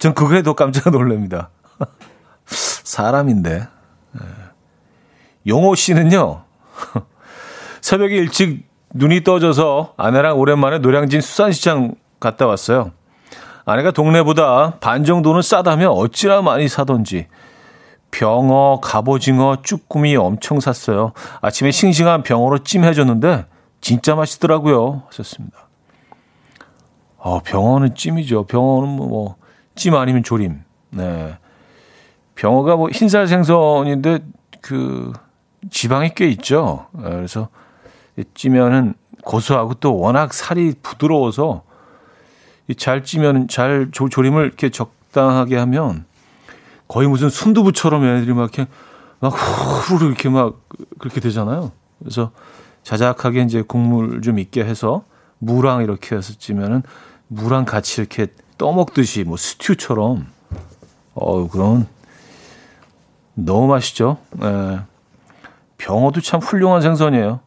전 0.00 0.14
그거에 0.14 0.42
더 0.42 0.54
깜짝 0.54 0.90
놀랍니다. 0.90 1.50
사람인데. 2.44 3.60
예. 3.60 4.26
용호 5.46 5.74
씨는요, 5.74 6.42
새벽에 7.80 8.16
일찍 8.16 8.68
눈이 8.92 9.22
떠져서 9.22 9.94
아내랑 9.96 10.38
오랜만에 10.38 10.78
노량진 10.78 11.20
수산시장 11.20 11.94
갔다 12.18 12.46
왔어요. 12.46 12.90
아내가 13.64 13.92
동네보다 13.92 14.78
반 14.80 15.04
정도는 15.04 15.42
싸다며 15.42 15.90
어찌나 15.90 16.42
많이 16.42 16.66
사던지 16.66 17.28
병어, 18.10 18.80
갑오징어, 18.82 19.58
쭈꾸미 19.62 20.16
엄청 20.16 20.60
샀어요. 20.60 21.12
아침에 21.40 21.70
싱싱한 21.70 22.24
병어로 22.24 22.64
찜 22.64 22.84
해줬는데 22.84 23.46
진짜 23.80 24.14
맛있더라고요. 24.14 25.04
하셨습니다. 25.06 25.68
어, 27.16 27.40
병어는 27.40 27.94
찜이죠. 27.94 28.46
병어는 28.46 28.88
뭐, 28.88 29.36
찜 29.74 29.94
아니면 29.94 30.22
조림. 30.22 30.62
네. 30.90 31.38
병어가 32.34 32.76
뭐 32.76 32.88
흰살 32.90 33.28
생선인데 33.28 34.20
그 34.60 35.12
지방이 35.70 36.14
꽤 36.14 36.28
있죠. 36.28 36.86
네, 36.92 37.10
그래서 37.10 37.48
찌면은 38.34 38.94
고소하고 39.24 39.74
또 39.74 39.98
워낙 39.98 40.32
살이 40.32 40.74
부드러워서 40.82 41.62
잘 42.76 43.04
찌면 43.04 43.48
잘 43.48 43.88
조, 43.92 44.08
조림을 44.08 44.44
이렇게 44.44 44.70
적당하게 44.70 45.56
하면 45.58 46.04
거의 46.88 47.08
무슨 47.08 47.28
순두부처럼 47.28 48.04
얘네들이 48.04 48.32
막 48.32 48.42
이렇게 48.54 48.70
막 49.20 49.28
후루룩 49.28 50.08
이렇게 50.08 50.28
막 50.28 50.60
그렇게 50.98 51.20
되잖아요. 51.20 51.72
그래서 51.98 52.32
자작하게 52.82 53.42
이제 53.42 53.62
국물 53.62 54.22
좀 54.22 54.38
있게 54.38 54.64
해서 54.64 55.04
무랑 55.38 55.82
이렇게 55.82 56.16
해서 56.16 56.32
찌면은 56.38 56.82
무랑 57.28 57.64
같이 57.64 58.00
이렇게 58.00 58.28
떠먹듯이 58.60 59.24
뭐 59.24 59.38
스튜처럼 59.38 60.26
어 61.14 61.48
그런 61.48 61.86
너무 63.32 63.68
맛있죠. 63.68 64.18
예. 64.42 64.80
병어도 65.78 66.20
참 66.20 66.40
훌륭한 66.40 66.82
생선이에요. 66.82 67.40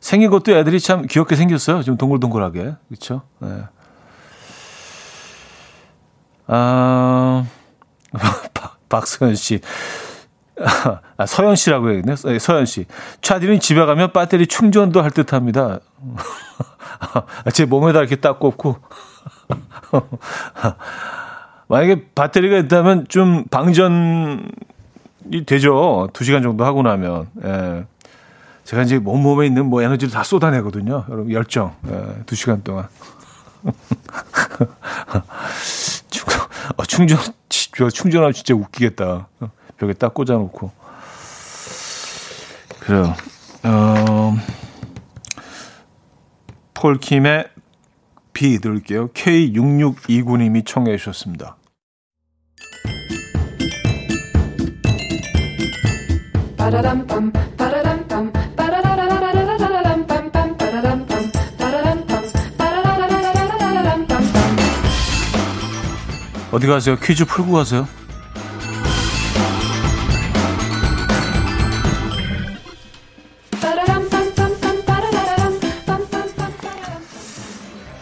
생긴 0.00 0.28
것도 0.30 0.50
애들이 0.56 0.80
참 0.80 1.06
귀엽게 1.06 1.36
생겼어요. 1.36 1.84
좀 1.84 1.96
동글동글하게. 1.96 2.74
그렇죠? 2.88 3.22
예. 3.44 3.62
아, 6.48 7.46
박서연 8.88 9.36
씨. 9.36 9.60
아, 11.16 11.26
서연 11.26 11.54
씨라고 11.54 11.90
해야겠네. 11.90 12.16
네, 12.16 12.38
서연 12.40 12.66
씨. 12.66 12.86
차디는 13.22 13.60
집에 13.60 13.84
가면 13.86 14.12
배터리 14.12 14.48
충전도 14.48 15.00
할 15.00 15.12
듯 15.12 15.32
합니다. 15.32 15.78
제 17.54 17.66
몸에다 17.66 18.00
이렇게 18.00 18.16
딱 18.16 18.40
꽂고. 18.40 18.78
만약에 21.68 22.06
배터리가 22.14 22.58
있다면 22.58 23.06
좀 23.08 23.44
방전이 23.44 24.42
되죠. 25.46 26.08
두 26.12 26.24
시간 26.24 26.42
정도 26.42 26.64
하고 26.64 26.82
나면. 26.82 27.28
예. 27.44 27.84
제가 28.64 28.82
이제 28.82 28.98
몸몸에 28.98 29.46
있는 29.46 29.66
뭐 29.66 29.82
에너지를 29.82 30.12
다 30.12 30.22
쏟아내거든요. 30.22 31.04
여러분, 31.08 31.32
열정. 31.32 31.74
예, 31.90 32.22
두 32.26 32.36
시간 32.36 32.62
동안. 32.62 32.86
충전, 36.08 36.40
어, 36.76 36.84
충전, 36.84 37.18
충전하면 37.90 38.32
진짜 38.32 38.54
웃기겠다. 38.54 39.28
벽에 39.76 39.92
딱 39.94 40.14
꽂아놓고. 40.14 40.70
그래요. 42.80 43.14
어, 43.64 44.36
폴킴의 46.74 47.48
비 48.32 48.58
들을게요. 48.58 49.08
K6629님이 49.08 50.66
청해 50.66 50.96
주셨습니다. 50.96 51.56
어디 66.52 66.66
가세요? 66.66 66.96
퀴즈 66.96 67.24
풀고 67.24 67.52
가세요. 67.52 67.86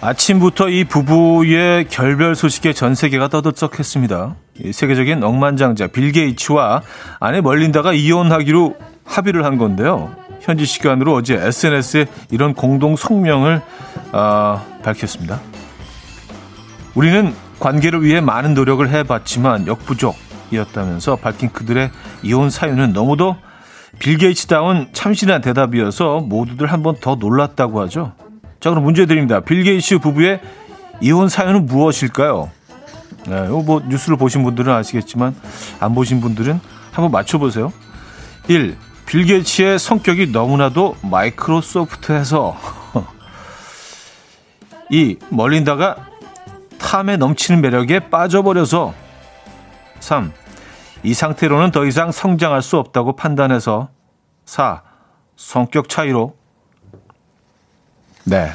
아침부터 0.09 0.71
이 0.71 0.85
부부의 0.85 1.89
결별 1.89 2.35
소식에 2.35 2.73
전 2.73 2.95
세계가 2.95 3.29
떠들썩했습니다. 3.29 4.37
세계적인 4.73 5.23
억만장자 5.23 5.89
빌 5.89 6.13
게이츠와 6.13 6.81
아내 7.21 7.43
멀린다가 7.43 7.93
이혼하기로 7.93 8.77
합의를 9.05 9.45
한 9.45 9.59
건데요. 9.59 10.11
현지 10.41 10.65
시간으로 10.65 11.13
어제 11.15 11.35
SNS에 11.35 12.07
이런 12.31 12.55
공동 12.55 12.97
성명을 12.97 13.61
어, 14.13 14.65
밝혔습니다. 14.83 15.41
우리는 16.95 17.35
관계를 17.61 18.03
위해 18.03 18.23
많은 18.23 18.55
노력을 18.55 18.89
해봤지만 18.89 19.67
역부족이었다면서 19.67 21.17
밝힌 21.17 21.53
그들의 21.53 21.91
이혼 22.23 22.49
사유는 22.49 22.95
너무도 22.95 23.37
빌 23.99 24.17
게이츠다운 24.17 24.89
참신한 24.95 25.43
대답이어서 25.43 26.21
모두들 26.21 26.73
한 26.73 26.83
번 26.83 26.95
더 26.99 27.17
놀랐다고 27.17 27.83
하죠. 27.83 28.13
자, 28.61 28.71
그럼 28.71 28.85
문제 28.85 29.07
드립니다. 29.07 29.41
빌 29.41 29.63
게이츠 29.63 29.99
부부의 29.99 30.41
이혼 31.01 31.29
사연은 31.29 31.67
무엇일까요? 31.67 32.51
네, 33.27 33.49
뭐 33.49 33.81
뉴스를 33.87 34.17
보신 34.17 34.43
분들은 34.43 34.73
아시겠지만 34.73 35.35
안 35.81 35.95
보신 35.95 36.21
분들은 36.21 36.61
한번 36.93 37.11
맞춰보세요. 37.13 37.73
1. 38.49 38.77
빌 39.07 39.25
게이츠의 39.25 39.79
성격이 39.79 40.29
너무나도 40.29 40.97
Microsoft해서 41.03 42.57
2. 44.91 45.19
멀린다가 45.29 45.97
탐에 46.79 47.17
넘치는 47.17 47.61
매력에 47.61 48.09
빠져버려서 48.11 48.95
3. 50.01 50.33
이 51.05 51.15
상태로는 51.15 51.71
더 51.71 51.85
이상 51.87 52.11
성장할 52.11 52.63
수 52.63 52.77
없다고 52.79 53.15
판단해서 53.15 53.89
4. 54.47 54.83
성격 55.37 55.89
차이로 55.89 56.38
네. 58.29 58.51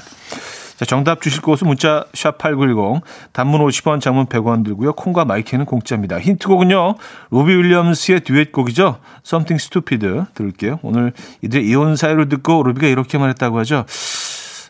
자, 0.78 0.86
정답 0.86 1.22
주실 1.22 1.42
곳은 1.42 1.68
문자 1.68 2.06
샵8910 2.14 3.02
단문 3.32 3.62
50원 3.66 4.02
장문 4.02 4.28
100원 4.28 4.64
들고요. 4.64 4.94
콩과 4.94 5.26
마이크는 5.26 5.66
공짜입니다. 5.66 6.20
힌트곡은요. 6.20 6.96
로비 7.32 7.56
윌리엄스의 7.56 8.22
듀엣곡이죠. 8.22 9.00
Something 9.26 9.64
Stupid 9.64 10.08
들을게요. 10.34 10.80
오늘 10.84 11.14
이들 11.42 11.64
이혼 11.64 11.96
사유를 11.96 12.30
듣고 12.30 12.64
로비가 12.64 12.88
이렇게 12.88 13.18
말했다고 13.18 13.60
하죠. 13.60 13.86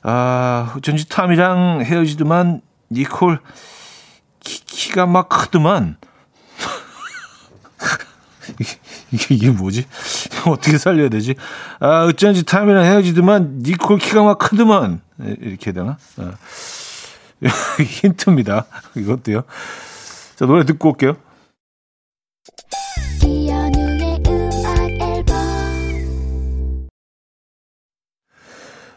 아, 0.03 0.75
전지 0.81 1.09
탐이랑 1.09 1.81
헤어지더만 1.83 2.61
니콜 2.91 3.39
키, 4.39 4.65
키가 4.65 5.05
막 5.05 5.29
크더만 5.29 5.97
이게, 9.11 9.35
이게 9.35 9.49
뭐지? 9.51 9.85
어떻게 10.47 10.77
살려야 10.77 11.09
되지? 11.09 11.35
아, 11.79 12.05
어쩐지 12.05 12.43
타임이랑 12.43 12.83
헤어지더만 12.83 13.59
니콜 13.63 13.99
키가 13.99 14.23
막 14.23 14.37
크더만. 14.39 15.01
이렇게 15.19 15.71
되나? 15.71 15.97
아. 16.17 16.33
힌트입니다. 17.81 18.65
이것도요. 18.95 19.43
자, 20.35 20.45
노래 20.45 20.65
듣고 20.65 20.89
올게요. 20.89 21.17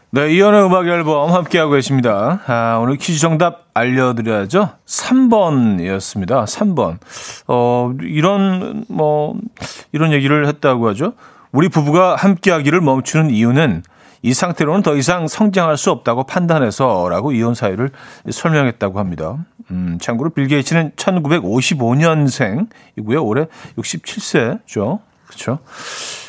네, 0.09 0.33
이연의 0.33 0.63
음악 0.63 0.87
앨범 0.87 1.33
함께하고 1.33 1.73
계십니다. 1.73 2.39
아, 2.47 2.79
오늘 2.81 2.95
퀴즈 2.95 3.19
정답 3.19 3.65
알려드려야죠. 3.73 4.69
3번이었습니다. 4.85 6.45
3번. 6.45 6.97
어, 7.47 7.91
이런, 8.01 8.85
뭐, 8.87 9.35
이런 9.91 10.13
얘기를 10.13 10.47
했다고 10.47 10.87
하죠. 10.89 11.11
우리 11.51 11.67
부부가 11.67 12.15
함께하기를 12.15 12.79
멈추는 12.79 13.31
이유는 13.31 13.83
이 14.21 14.33
상태로는 14.33 14.81
더 14.81 14.95
이상 14.95 15.27
성장할 15.27 15.75
수 15.75 15.91
없다고 15.91 16.23
판단해서 16.23 17.09
라고 17.09 17.33
이혼 17.33 17.53
사유를 17.53 17.89
설명했다고 18.29 18.99
합니다. 18.99 19.39
음, 19.71 19.97
참고로 20.01 20.29
빌 20.29 20.47
게이츠는 20.47 20.91
1955년생이고요. 20.95 23.25
올해 23.25 23.47
67세죠. 23.77 24.99
그렇죠? 25.27 25.59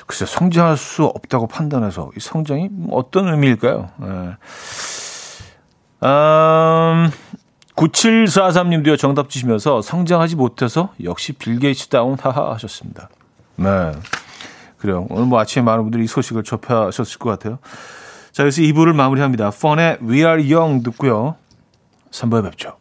글쎄 0.07 0.27
성장할 0.27 0.77
수 0.77 1.05
없다고 1.05 1.47
판단해서 1.47 2.11
이 2.17 2.21
성장이 2.21 2.69
어떤 2.91 3.29
의미일까요? 3.29 3.91
네. 3.99 4.07
음, 6.05 7.11
9743님도요 7.77 8.99
정답 8.99 9.29
주시면서 9.29 9.83
성장하지 9.83 10.37
못해서 10.37 10.93
역시 11.03 11.33
빌 11.33 11.59
게이츠다운 11.59 12.17
하하 12.21 12.53
하셨습니다. 12.55 13.09
네. 13.57 13.93
그래요. 14.79 15.07
오늘 15.11 15.27
뭐 15.27 15.41
아침에 15.41 15.63
많은 15.63 15.85
분들이 15.85 16.05
이 16.05 16.07
소식을 16.07 16.45
접하셨을 16.45 17.19
것 17.19 17.31
같아요. 17.31 17.59
자, 18.33 18.45
그래서 18.45 18.63
2부를 18.63 18.95
마무리합니다. 18.95 19.51
Fun의 19.51 19.99
We 20.03 20.19
Are 20.19 20.55
Young 20.55 20.85
듣고요. 20.85 21.37
3부에 22.11 22.45
뵙죠. 22.45 22.77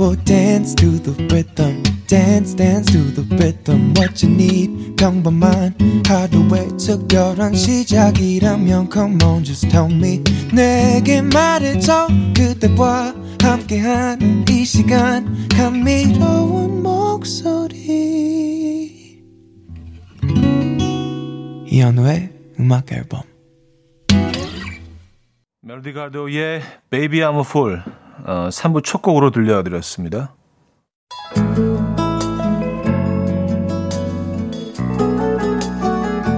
Will 0.00 0.16
dance 0.24 0.74
to 0.74 0.98
the 0.98 1.12
rhythm. 1.28 1.82
Dance, 2.06 2.54
dance 2.54 2.86
to 2.86 3.02
the 3.12 3.22
rhythm. 3.36 3.92
What 3.94 4.24
you 4.24 4.32
need, 4.32 4.96
평범한 4.96 5.76
하루의 6.06 6.68
특별한 6.78 7.54
시작이라면 7.54 8.88
Come 8.90 9.22
on, 9.22 9.44
just 9.44 9.68
tell 9.68 9.92
me. 9.92 10.24
내게 10.54 11.20
말해줘 11.20 12.08
그대와 12.34 13.14
함께한 13.42 14.46
이 14.48 14.64
시간 14.64 15.46
감미로운 15.48 16.82
목소리. 16.82 17.78
이현우의 21.66 22.32
음악 22.58 22.90
앨범. 22.90 23.20
멜로디 25.60 25.92
가도의 25.92 26.62
Baby 26.90 27.20
I'm 27.20 27.36
a 27.36 27.40
Fool 27.40 27.99
어, 28.24 28.48
3부 28.50 28.84
첫 28.84 29.02
곡으로 29.02 29.30
들려드렸습니다. 29.30 30.34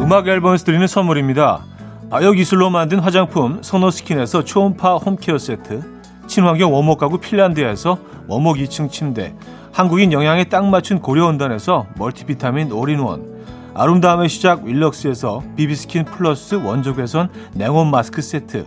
음악 0.02 0.28
앨범에서 0.28 0.64
드리는 0.64 0.86
선물입니다. 0.86 1.64
바이오기술로 2.10 2.68
만든 2.68 2.98
화장품 2.98 3.62
소노스킨에서 3.62 4.44
초음파 4.44 4.96
home 4.96 5.17
care 5.17 5.38
세트 5.38 5.82
친환경 6.26 6.74
원목 6.74 6.98
가구 6.98 7.18
핀란드에서 7.18 7.98
원목 8.26 8.58
2층 8.58 8.90
침대 8.90 9.34
한국인 9.72 10.12
영양에 10.12 10.44
딱 10.44 10.66
맞춘 10.66 11.00
고려원단에서 11.00 11.86
멀티비타민 11.96 12.70
올인원 12.70 13.32
아름다움의 13.74 14.28
시작 14.28 14.64
윌럭스에서 14.64 15.42
비비스킨 15.56 16.04
플러스 16.04 16.56
원적외선 16.56 17.30
냉온 17.54 17.90
마스크 17.90 18.20
세트 18.20 18.66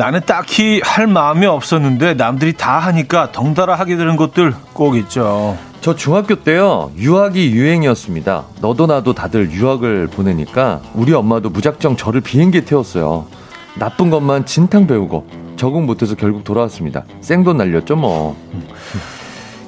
나는 0.00 0.22
딱히 0.24 0.80
할 0.82 1.06
마음이 1.06 1.44
없었는데 1.44 2.14
남들이 2.14 2.54
다 2.54 2.78
하니까 2.78 3.32
덩달아 3.32 3.74
하게 3.74 3.98
되는 3.98 4.16
것들 4.16 4.54
꼭 4.72 4.96
있죠. 4.96 5.58
저 5.82 5.94
중학교 5.94 6.36
때요 6.36 6.90
유학이 6.96 7.50
유행이었습니다. 7.50 8.44
너도 8.62 8.86
나도 8.86 9.12
다들 9.12 9.50
유학을 9.52 10.06
보내니까 10.06 10.80
우리 10.94 11.12
엄마도 11.12 11.50
무작정 11.50 11.98
저를 11.98 12.22
비행기에 12.22 12.62
태웠어요. 12.62 13.26
나쁜 13.74 14.08
것만 14.08 14.46
진탕 14.46 14.86
배우고 14.86 15.26
적응 15.58 15.84
못해서 15.84 16.14
결국 16.14 16.44
돌아왔습니다. 16.44 17.04
생돈 17.20 17.58
날렸죠 17.58 17.94
뭐. 17.94 18.38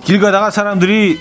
길 0.03 0.19
가다가 0.19 0.49
사람들이 0.49 1.21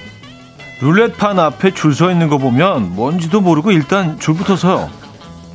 룰렛판 0.80 1.38
앞에 1.38 1.74
줄 1.74 1.94
서 1.94 2.12
있는 2.12 2.30
거 2.30 2.38
보면 2.38 2.96
뭔지도 2.96 3.42
모르고 3.42 3.74
일단 3.74 4.18
줄부터 4.20 4.56
서요. 4.56 4.90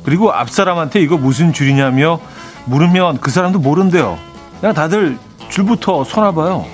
그리고 0.03 0.31
앞 0.31 0.51
사람한테 0.51 1.01
이거 1.01 1.17
무슨 1.17 1.53
줄이냐며 1.53 2.19
물으면 2.67 3.17
그 3.19 3.31
사람도 3.31 3.59
모른대요. 3.59 4.17
그냥 4.59 4.73
다들 4.73 5.17
줄부터 5.49 6.03
서나 6.03 6.31
봐요. 6.31 6.65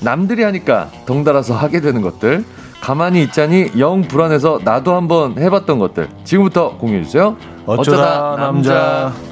남들이 0.00 0.42
하니까 0.42 0.88
덩달아서 1.06 1.54
하게 1.54 1.80
되는 1.80 2.02
것들. 2.02 2.44
가만히 2.80 3.22
있자니 3.22 3.72
영 3.78 4.02
불안해서 4.02 4.58
나도 4.64 4.96
한번 4.96 5.38
해봤던 5.38 5.78
것들. 5.78 6.08
지금부터 6.24 6.76
공유해주세요. 6.78 7.36
어쩌다, 7.64 7.80
어쩌다 7.80 8.36
남자. 8.36 8.74
남자. 8.74 9.31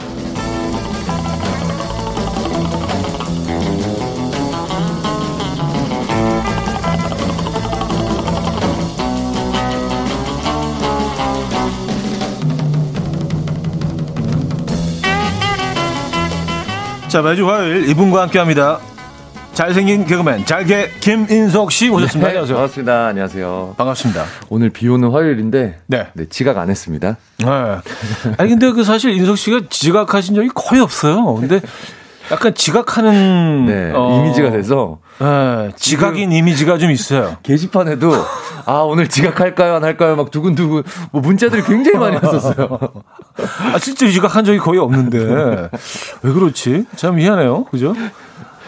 자, 17.11 17.23
매주 17.23 17.49
화요일 17.49 17.89
이분과 17.89 18.23
함께 18.23 18.39
합니다. 18.39 18.79
잘생긴 19.53 20.07
개그맨 20.07 20.45
잘게 20.47 20.93
김인석 21.01 21.73
씨 21.73 21.89
오셨습니다. 21.89 22.21
네, 22.21 22.27
안녕하세요. 22.29 22.57
반갑습니다. 22.57 23.07
안녕하세요. 23.09 23.75
반갑습니다. 23.77 24.25
오늘 24.49 24.71
비 24.71 24.89
오는 24.89 25.11
화요일인데 25.11 25.81
네. 25.89 26.07
네 26.15 26.25
지각 26.31 26.57
안 26.59 26.71
했습니다. 26.71 27.17
네. 27.39 27.47
아니 28.39 28.51
근데 28.51 28.71
그 28.71 28.85
사실 28.85 29.11
인석 29.11 29.37
씨가 29.39 29.63
지각하신 29.69 30.37
적이 30.37 30.51
거의 30.55 30.81
없어요. 30.81 31.35
근데 31.35 31.61
약간 32.31 32.55
지각하는 32.55 33.67
네, 33.67 33.93
어, 33.93 34.21
이미지가 34.21 34.53
돼서 34.53 35.01
네, 35.21 35.71
지각인 35.77 36.33
이미지가 36.33 36.79
좀 36.79 36.91
있어요. 36.91 37.37
게시판에도 37.45 38.11
아 38.65 38.79
오늘 38.79 39.09
지각할까요 39.09 39.75
안 39.75 39.85
할까요 39.85 40.17
막 40.17 40.31
두근두근 40.31 40.83
뭐 41.13 41.21
문자들이 41.21 41.63
굉장히 41.63 41.99
많이 41.99 42.17
왔었어요. 42.17 42.79
아 43.75 43.79
실제 43.79 44.11
지각한 44.11 44.45
적이 44.45 44.59
거의 44.59 44.79
없는데 44.81 45.71
왜 46.23 46.33
그렇지? 46.33 46.87
참 46.97 47.17
미안해요, 47.17 47.65
그죠? 47.65 47.95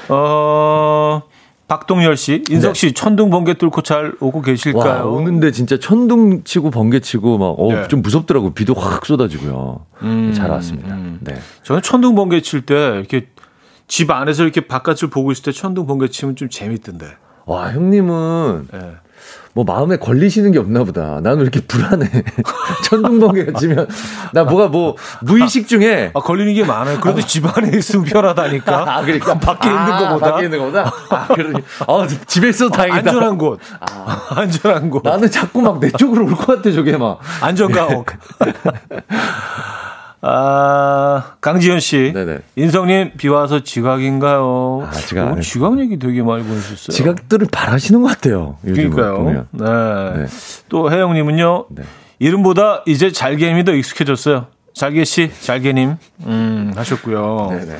어. 0.08 1.22
박동열 1.68 2.18
씨, 2.18 2.42
인석 2.50 2.76
씨, 2.76 2.88
네. 2.88 2.92
천둥 2.92 3.30
번개 3.30 3.54
뚫고 3.54 3.80
잘 3.80 4.12
오고 4.20 4.42
계실까요? 4.42 4.84
와, 4.84 5.04
오는데 5.06 5.52
진짜 5.52 5.78
천둥 5.78 6.44
치고 6.44 6.70
번개 6.70 7.00
치고 7.00 7.38
막좀 7.38 7.58
어, 7.58 7.86
네. 7.88 7.96
무섭더라고. 7.96 8.52
비도 8.52 8.74
확 8.74 9.06
쏟아지고요. 9.06 9.86
음, 10.02 10.34
잘 10.36 10.50
왔습니다. 10.50 10.94
음. 10.94 11.18
네. 11.22 11.34
저는 11.62 11.80
천둥 11.80 12.14
번개 12.14 12.42
칠 12.42 12.66
때 12.66 12.74
이렇게 12.74 13.28
집 13.92 14.10
안에서 14.10 14.42
이렇게 14.44 14.62
바깥을 14.62 15.10
보고 15.10 15.32
있을 15.32 15.42
때 15.44 15.52
천둥 15.52 15.86
번개 15.86 16.08
치면 16.08 16.34
좀 16.34 16.48
재밌던데. 16.48 17.08
와, 17.44 17.70
형님은 17.72 18.68
네. 18.72 18.92
뭐 19.52 19.64
마음에 19.64 19.98
걸리시는 19.98 20.50
게 20.52 20.58
없나 20.58 20.82
보다. 20.82 21.20
나는 21.20 21.36
왜 21.36 21.42
이렇게 21.42 21.60
불안해. 21.60 22.08
천둥 22.88 23.20
번개가 23.20 23.58
치면 23.58 23.86
나 24.32 24.44
뭐가 24.44 24.68
뭐 24.68 24.96
무의식 25.20 25.68
중에 25.68 26.10
아, 26.14 26.20
걸리는 26.20 26.54
게 26.54 26.64
많아요. 26.64 27.00
그래도 27.00 27.18
아. 27.18 27.26
집 27.26 27.44
안에 27.46 27.76
있으면 27.76 28.06
편하다니까. 28.06 28.96
아, 28.96 29.02
그러니까 29.02 29.38
밖에 29.38 29.68
아, 29.68 29.72
있는 29.84 30.08
거보다. 30.08 30.30
밖에 30.32 30.44
있는 30.46 30.58
거보다. 30.58 30.92
아, 31.10 31.26
그러니. 31.26 31.62
어, 31.86 32.06
집에 32.06 32.48
있어 32.48 32.70
다행이다. 32.70 33.10
안전한 33.10 33.36
곳. 33.36 33.60
아. 33.78 34.22
안전한 34.40 34.88
곳. 34.88 35.02
나는 35.04 35.30
자꾸 35.30 35.60
막 35.60 35.80
내 35.80 35.90
쪽으로 35.90 36.24
올 36.24 36.34
것 36.34 36.46
같아, 36.46 36.72
저게 36.72 36.96
막. 36.96 37.20
안전가옥. 37.42 38.06
아, 40.24 41.34
강지현 41.40 41.80
씨. 41.80 42.12
네네. 42.14 42.38
인성님, 42.54 43.12
비 43.16 43.28
와서 43.28 43.60
지각인가요? 43.64 44.86
아, 44.88 44.90
지각. 44.92 45.32
오, 45.36 45.40
지각 45.40 45.78
얘기 45.80 45.98
되게 45.98 46.22
많이 46.22 46.44
보내셨어요. 46.44 46.94
지각들을 46.96 47.48
바라시는 47.50 48.02
것 48.02 48.08
같아요. 48.08 48.56
그러니까요. 48.62 49.46
네. 49.50 49.64
네. 49.64 50.26
또 50.68 50.92
혜영님은요. 50.92 51.66
네. 51.70 51.82
이름보다 52.20 52.84
이제 52.86 53.10
잘개님이 53.10 53.64
더 53.64 53.72
익숙해졌어요. 53.72 54.46
잘개 54.74 55.04
씨, 55.04 55.30
잘개님. 55.40 55.96
음, 56.26 56.72
하셨고요. 56.76 57.48
네네. 57.50 57.78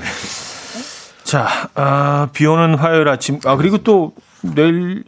자, 1.23 1.47
아, 1.77 2.29
비 2.33 2.45
오는 2.45 2.75
화요일 2.75 3.09
아침. 3.09 3.39
아, 3.45 3.55
그리고 3.57 3.79
또 3.79 4.13
내일 4.43 5.05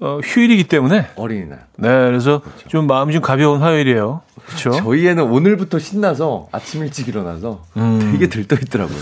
어, 0.00 0.20
휴일이기 0.24 0.64
때문에. 0.64 1.08
어린이날. 1.16 1.66
네, 1.76 1.88
그래서 1.88 2.40
그렇죠. 2.40 2.68
좀 2.68 2.86
마음이 2.86 3.12
좀 3.12 3.20
가벼운 3.20 3.60
화요일이에요. 3.60 4.22
그렇죠. 4.48 4.70
저희 4.72 5.06
애는 5.06 5.24
오늘부터 5.24 5.78
신나서 5.78 6.48
아침 6.52 6.82
일찍 6.82 7.08
일어나서 7.08 7.62
음. 7.76 8.12
되게 8.12 8.28
들떠 8.28 8.56
있더라고요. 8.56 8.98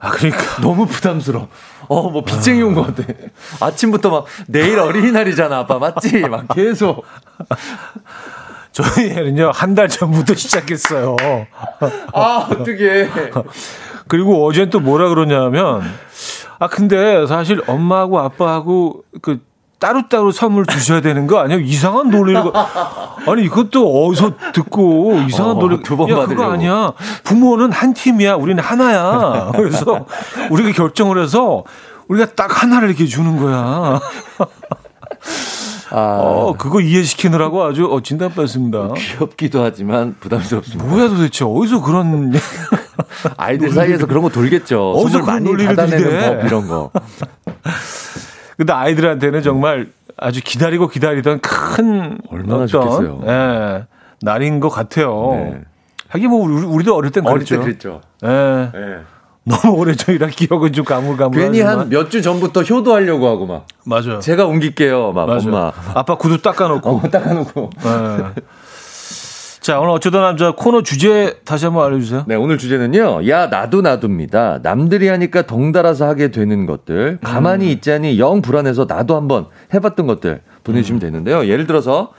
아, 0.00 0.10
그러니까. 0.10 0.60
너무 0.60 0.86
부담스러워. 0.86 1.48
어, 1.88 2.10
뭐 2.10 2.24
빚쟁이 2.24 2.60
온 2.62 2.74
것 2.74 2.94
같아. 2.96 3.12
아침부터 3.60 4.10
막 4.10 4.24
내일 4.48 4.78
어린이날이잖아, 4.80 5.58
아빠. 5.58 5.78
맞지? 5.78 6.20
막 6.28 6.48
계속. 6.48 7.04
저희 8.72 9.10
애는요, 9.10 9.50
한 9.54 9.74
달 9.74 9.88
전부터 9.88 10.34
시작했어요. 10.34 11.16
아, 12.14 12.48
어떡해. 12.50 13.10
그리고 14.08 14.44
어젠 14.46 14.70
또 14.70 14.80
뭐라 14.80 15.08
그러냐면, 15.08 15.82
아, 16.58 16.66
근데 16.68 17.26
사실 17.26 17.62
엄마하고 17.66 18.18
아빠하고 18.18 19.04
그 19.22 19.40
따로따로 19.82 20.30
선물 20.30 20.64
주셔야 20.64 21.00
되는 21.00 21.26
거 21.26 21.40
아니에요? 21.40 21.60
이상한 21.60 22.08
논리를. 22.08 22.40
아니, 23.26 23.42
이것도 23.42 24.06
어디서 24.06 24.34
듣고 24.52 25.18
이상한 25.28 25.56
어, 25.56 25.58
논리. 25.58 25.82
두번 25.82 26.08
야, 26.08 26.24
그거 26.24 26.52
아니야. 26.52 26.92
부모는 27.24 27.72
한 27.72 27.92
팀이야. 27.92 28.36
우리는 28.36 28.62
하나야. 28.62 29.50
그래서 29.58 30.06
우리가 30.50 30.70
결정을 30.70 31.20
해서 31.20 31.64
우리가 32.06 32.32
딱 32.36 32.62
하나를 32.62 32.90
이렇게 32.90 33.06
주는 33.06 33.36
거야. 33.38 34.00
아. 35.90 35.96
어, 35.96 36.54
그거 36.56 36.80
이해시키느라고 36.80 37.64
아주 37.64 37.86
어, 37.86 38.00
진단받습니다. 38.00 38.92
귀엽기도 38.96 39.64
하지만 39.64 40.14
부담스럽습니다. 40.20 40.84
뭐야 40.84 41.08
도대체 41.08 41.44
어디서 41.44 41.82
그런 41.82 42.32
아이들 43.36 43.72
사이에서 43.72 44.06
그런 44.06 44.22
거 44.22 44.28
돌겠죠. 44.28 44.92
어디서 44.92 45.18
많이 45.24 45.52
받아내는 45.56 46.38
법 46.38 46.46
이런 46.46 46.68
거. 46.68 46.90
근데 48.56 48.72
아이들한테는 48.72 49.42
정말 49.42 49.88
아주 50.16 50.40
기다리고 50.42 50.88
기다리던 50.88 51.40
큰 51.40 52.18
얼마나 52.30 52.64
어떤, 52.64 52.66
좋겠어요. 52.68 53.20
예, 53.26 53.86
날인 54.22 54.60
것 54.60 54.68
같아요. 54.68 55.30
네. 55.34 55.60
하긴 56.08 56.28
뭐 56.30 56.46
우리, 56.46 56.84
도 56.84 56.94
어릴 56.94 57.10
땐 57.10 57.24
그랬죠. 57.24 57.54
어릴 57.56 57.74
때 57.74 57.78
그랬죠. 57.86 58.00
예. 58.24 58.28
네. 58.78 58.96
너무 59.44 59.76
오래전이라 59.78 60.28
기억은 60.28 60.72
좀 60.72 60.84
가물가물. 60.84 61.40
괜히 61.40 61.60
한 61.62 61.88
몇 61.90 62.10
주 62.10 62.22
전부터 62.22 62.62
효도하려고 62.62 63.26
하고 63.26 63.46
막. 63.46 63.66
맞아요. 63.84 64.20
제가 64.20 64.44
옮길게요, 64.46 65.12
막 65.12 65.26
맞아요. 65.26 65.40
엄마. 65.44 65.72
아빠 65.94 66.14
구두 66.16 66.40
닦아놓고. 66.42 66.90
어, 66.90 67.02
닦아놓고. 67.10 67.70
네. 67.82 68.42
자, 69.62 69.78
오늘 69.78 69.90
어쩌다 69.90 70.20
남자 70.20 70.50
코너 70.50 70.82
주제 70.82 71.38
다시 71.44 71.66
한번 71.66 71.86
알려주세요. 71.86 72.24
네, 72.26 72.34
오늘 72.34 72.58
주제는요. 72.58 73.28
야, 73.28 73.46
나도 73.46 73.80
나도입니다. 73.80 74.58
남들이 74.60 75.06
하니까 75.06 75.46
덩달아서 75.46 76.04
하게 76.04 76.32
되는 76.32 76.66
것들. 76.66 77.18
가만히 77.22 77.66
음. 77.66 77.70
있자니 77.70 78.18
영 78.18 78.42
불안해서 78.42 78.86
나도 78.88 79.14
한번 79.14 79.46
해봤던 79.72 80.08
것들 80.08 80.42
보내주시면 80.64 80.98
음. 80.98 81.00
되는데요. 81.00 81.46
예를 81.46 81.68
들어서 81.68 82.12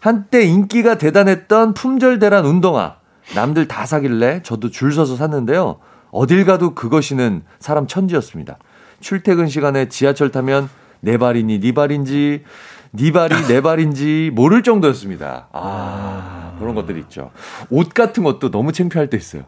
한때 0.00 0.42
인기가 0.42 0.98
대단했던 0.98 1.74
품절대란 1.74 2.44
운동화. 2.44 2.96
남들 3.36 3.68
다 3.68 3.86
사길래 3.86 4.42
저도 4.42 4.70
줄 4.70 4.92
서서 4.92 5.14
샀는데요. 5.14 5.76
어딜 6.10 6.44
가도 6.44 6.74
그것이는 6.74 7.42
사람 7.60 7.86
천지였습니다. 7.86 8.56
출퇴근 8.98 9.46
시간에 9.46 9.88
지하철 9.88 10.32
타면 10.32 10.68
내 10.98 11.16
발이니 11.16 11.60
네 11.60 11.72
발인지 11.72 12.42
네 12.90 13.12
발이 13.12 13.46
내 13.46 13.60
발인지 13.60 14.32
모를 14.34 14.62
정도였습니다. 14.64 15.48
아, 15.52 16.47
그런 16.58 16.74
것들이 16.74 17.00
있죠. 17.00 17.30
옷 17.70 17.92
같은 17.94 18.22
것도 18.24 18.50
너무 18.50 18.72
창피할 18.72 19.08
때 19.10 19.16
있어요. 19.16 19.42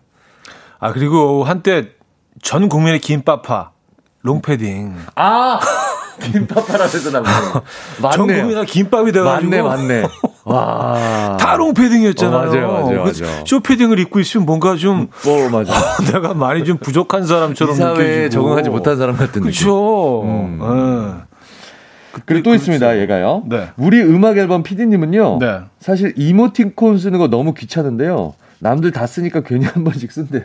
아, 0.78 0.92
그리고 0.92 1.44
한때 1.44 1.90
전 2.42 2.68
국민의 2.68 3.00
김빠파 3.00 3.72
롱패딩. 4.22 4.96
아! 5.16 5.58
나오네. 7.10 7.28
맞네. 8.00 8.12
전 8.16 8.26
국민이 8.26 8.66
김밥이 8.66 9.12
돼가지고. 9.12 9.50
맞네, 9.50 9.62
맞네. 9.62 10.06
와. 10.44 11.36
다 11.40 11.56
롱 11.56 11.72
패딩이었잖아요. 11.74 12.38
어, 12.38 12.44
맞아요, 12.46 12.72
맞아요, 12.72 12.98
맞아요. 13.04 13.44
쇼 13.46 13.60
패딩을 13.60 13.98
입고 14.00 14.20
있으면 14.20 14.44
뭔가 14.46 14.76
좀. 14.76 15.08
어, 15.26 15.48
맞아. 15.50 15.72
어, 15.74 16.02
내가 16.12 16.34
많이 16.34 16.64
좀 16.64 16.76
부족한 16.78 17.26
사람처럼 17.26 17.74
느껴지고. 17.76 18.28
적응하지 18.30 18.68
못한 18.70 18.96
사람 18.98 19.16
같은 19.16 19.40
그렇죠. 19.42 20.22
음. 20.24 20.58
네. 20.60 21.29
그리고 22.26 22.42
또 22.44 22.54
있습니다, 22.54 22.98
얘가요. 23.00 23.44
네. 23.46 23.68
우리 23.76 24.00
음악 24.02 24.38
앨범 24.38 24.62
PD님은요. 24.62 25.38
네. 25.38 25.60
사실 25.78 26.12
이모티콘 26.16 26.98
쓰는 26.98 27.18
거 27.18 27.28
너무 27.28 27.54
귀찮은데요. 27.54 28.34
남들 28.60 28.92
다 28.92 29.06
쓰니까 29.06 29.40
괜히 29.40 29.64
한 29.64 29.84
번씩 29.84 30.12
쓴대요. 30.12 30.42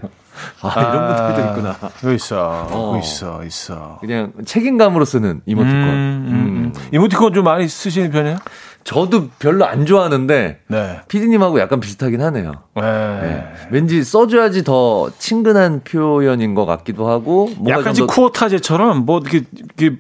아, 0.62 0.72
아 0.74 0.82
이런 0.82 1.34
분들도 1.36 1.50
있구나. 1.50 1.92
여기 2.06 2.16
있어. 2.16 2.68
어. 2.72 3.00
있어, 3.04 3.44
있어. 3.44 3.98
그냥 4.00 4.32
책임감으로 4.46 5.04
쓰는 5.06 5.42
이모티콘. 5.46 5.78
음, 5.78 6.26
음, 6.28 6.34
음. 6.34 6.74
이모티콘 6.94 7.34
좀 7.34 7.44
많이 7.44 7.68
쓰시는 7.68 8.12
편이에요? 8.12 8.38
저도 8.86 9.30
별로 9.40 9.66
안 9.66 9.86
좋아하는데 9.86 10.60
네. 10.68 11.00
피디님하고 11.08 11.60
약간 11.60 11.80
비슷하긴 11.80 12.22
하네요. 12.22 12.54
네. 12.76 12.82
네. 12.82 13.54
왠지 13.72 14.04
써줘야지 14.04 14.64
더 14.64 15.10
친근한 15.18 15.82
표현인 15.84 16.54
것 16.54 16.66
같기도 16.66 17.10
하고 17.10 17.50
약간 17.68 17.94
더... 17.96 18.06
쿠어타제처럼 18.06 19.06
뭐 19.06 19.20
이렇게, 19.20 19.42
이렇게 19.78 19.98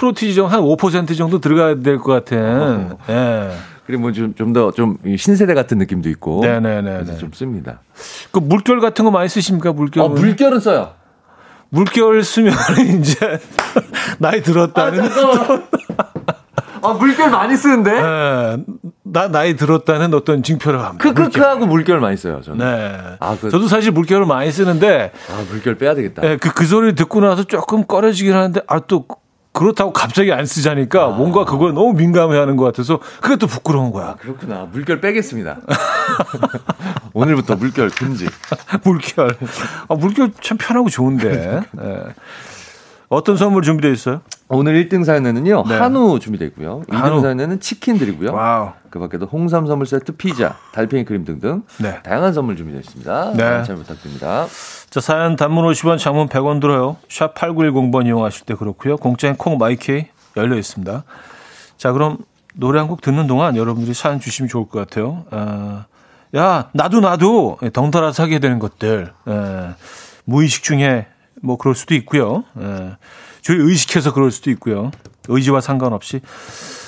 프로티지 0.00 0.40
한5% 0.40 1.16
정도 1.16 1.38
들어가야 1.40 1.76
될 1.80 1.98
것 1.98 2.12
같은. 2.12 2.38
어. 2.38 2.98
네. 3.06 3.50
그리고 3.86 4.02
뭐 4.02 4.12
좀 4.12 4.34
좀더좀 4.34 4.98
신세대 5.16 5.52
같은 5.54 5.76
느낌도 5.78 6.08
있고. 6.10 6.40
네네네. 6.42 7.18
좀 7.18 7.30
씁니다. 7.32 7.80
그 8.30 8.38
물결 8.38 8.80
같은 8.80 9.04
거 9.04 9.10
많이 9.10 9.28
쓰십니까? 9.28 9.72
물결. 9.72 10.02
어, 10.02 10.08
물결은 10.08 10.60
써요. 10.60 10.92
물결 11.70 12.22
쓰면 12.24 12.52
이제 13.00 13.38
나이 14.18 14.42
들었다는. 14.42 15.04
아, 15.04 15.62
아, 16.82 16.92
물결 16.94 17.30
많이 17.30 17.56
쓰는데? 17.56 17.92
네. 17.92 18.64
나 19.02 19.28
나이 19.28 19.54
들었다는 19.54 20.14
어떤 20.14 20.42
징표를 20.42 20.80
합니다. 20.82 21.02
크크크하고 21.02 21.66
물결. 21.66 21.68
물결 21.68 22.00
많이 22.00 22.16
써요, 22.16 22.40
저는. 22.42 22.58
네. 22.58 23.16
아, 23.20 23.36
그... 23.40 23.50
저도 23.50 23.68
사실 23.68 23.92
물결을 23.92 24.24
많이 24.24 24.50
쓰는데. 24.50 25.12
아, 25.30 25.44
물결 25.50 25.76
빼야 25.76 25.94
되겠다. 25.94 26.22
네, 26.22 26.36
그, 26.38 26.52
그 26.54 26.64
소리를 26.64 26.94
듣고 26.94 27.20
나서 27.20 27.44
조금 27.44 27.84
꺼려지긴 27.84 28.32
하는데, 28.32 28.62
아, 28.66 28.78
또 28.80 29.04
그렇다고 29.60 29.92
갑자기 29.92 30.32
안 30.32 30.46
쓰자니까 30.46 31.04
아. 31.04 31.08
뭔가 31.08 31.44
그걸 31.44 31.74
너무 31.74 31.92
민감해 31.92 32.38
하는 32.38 32.56
것 32.56 32.64
같아서 32.64 32.98
그게 33.20 33.36
또 33.36 33.46
부끄러운 33.46 33.90
거야. 33.90 34.06
아, 34.06 34.14
그렇구나. 34.16 34.66
물결 34.72 35.02
빼겠습니다. 35.02 35.58
오늘부터 37.12 37.56
물결 37.56 37.90
금지. 37.90 38.26
물결. 38.84 39.36
아, 39.88 39.94
물결 39.94 40.32
참 40.40 40.56
편하고 40.56 40.88
좋은데. 40.88 41.60
네. 41.72 42.02
어떤 43.10 43.36
선물 43.36 43.62
준비되어 43.64 43.90
있어요? 43.90 44.20
오늘 44.48 44.84
1등 44.88 45.04
사연에는요, 45.04 45.64
네. 45.68 45.76
한우 45.76 46.20
준비되어 46.20 46.46
있고요. 46.48 46.82
2등 46.88 47.20
사연에는 47.22 47.58
치킨 47.60 47.98
드리고요. 47.98 48.32
Wow. 48.32 48.70
그 48.88 48.98
밖에도 49.00 49.26
홍삼 49.26 49.66
선물 49.66 49.86
세트, 49.86 50.12
피자, 50.12 50.56
달팽이 50.72 51.04
크림 51.04 51.24
등등 51.24 51.64
네. 51.80 52.00
다양한 52.04 52.32
선물 52.32 52.56
준비되어 52.56 52.80
있습니다. 52.80 53.32
네. 53.36 53.64
잘 53.64 53.74
부탁드립니다. 53.76 54.46
자, 54.90 55.00
사연 55.00 55.34
단문 55.34 55.64
50원, 55.72 55.98
장문 55.98 56.28
100원 56.28 56.60
들어요. 56.60 56.96
샵 57.08 57.34
8910번 57.34 58.06
이용하실 58.06 58.46
때 58.46 58.54
그렇고요. 58.54 58.96
공짜인 58.96 59.34
콩 59.36 59.58
마이케이 59.58 60.06
열려 60.36 60.56
있습니다. 60.56 61.02
자, 61.76 61.92
그럼 61.92 62.18
노래 62.54 62.78
한 62.78 62.88
곡 62.88 63.00
듣는 63.00 63.26
동안 63.26 63.56
여러분들이 63.56 63.92
사연 63.94 64.20
주시면 64.20 64.48
좋을 64.48 64.68
것 64.68 64.78
같아요. 64.78 65.24
어, 65.32 65.84
야, 66.36 66.68
나도 66.74 67.00
나도 67.00 67.58
덩달아서 67.72 68.22
하게 68.22 68.38
되는 68.38 68.60
것들. 68.60 69.12
에, 69.28 69.68
무의식 70.24 70.62
중에 70.62 71.06
뭐 71.42 71.56
그럴 71.56 71.74
수도 71.74 71.94
있고요. 71.94 72.44
예. 72.60 72.96
저희 73.42 73.56
의식해서 73.58 74.12
그럴 74.12 74.30
수도 74.30 74.50
있고요. 74.50 74.90
의지와 75.28 75.60
상관없이. 75.60 76.20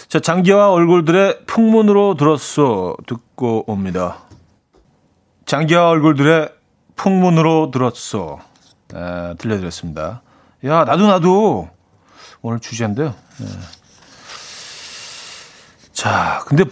자, 0.08 0.20
장기와 0.20 0.70
얼굴들의 0.70 1.46
풍문으로 1.46 2.16
들었어 2.16 2.96
듣고 3.06 3.64
옵니다. 3.66 4.18
장기와 5.46 5.88
얼굴들의 5.88 6.52
풍문으로 6.96 7.70
들었어. 7.70 8.38
에, 8.94 9.34
들려드렸습니다. 9.38 10.22
야, 10.64 10.84
나도 10.84 11.06
나도 11.06 11.70
오늘 12.42 12.60
주제인데요. 12.60 13.14
예. 13.40 13.46
자, 15.92 16.42
근데 16.46 16.64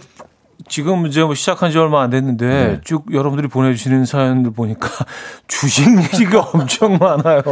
지금 0.71 1.05
이제 1.05 1.21
뭐 1.21 1.35
시작한 1.35 1.69
지 1.69 1.77
얼마 1.77 2.01
안 2.01 2.09
됐는데 2.11 2.47
네. 2.47 2.81
쭉 2.85 3.03
여러분들이 3.11 3.49
보내주시는 3.49 4.05
사연들 4.05 4.51
보니까 4.53 4.87
주식 5.49 5.85
얘기가 6.01 6.39
엄청 6.53 6.97
많아요. 6.97 7.43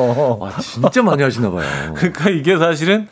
아, 0.42 0.58
진짜 0.62 1.04
많이 1.04 1.22
하시나 1.22 1.52
봐요. 1.52 1.66
그러니까 1.96 2.30
이게 2.30 2.58
사실은 2.58 3.10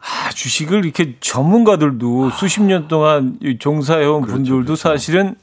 아, 0.00 0.30
주식을 0.30 0.84
이렇게 0.84 1.14
전문가들도 1.20 2.30
아. 2.32 2.36
수십 2.36 2.60
년 2.60 2.88
동안 2.88 3.38
종사해온 3.60 4.22
그렇죠, 4.22 4.34
분들도 4.34 4.64
그렇죠. 4.64 4.76
사실은 4.76 5.36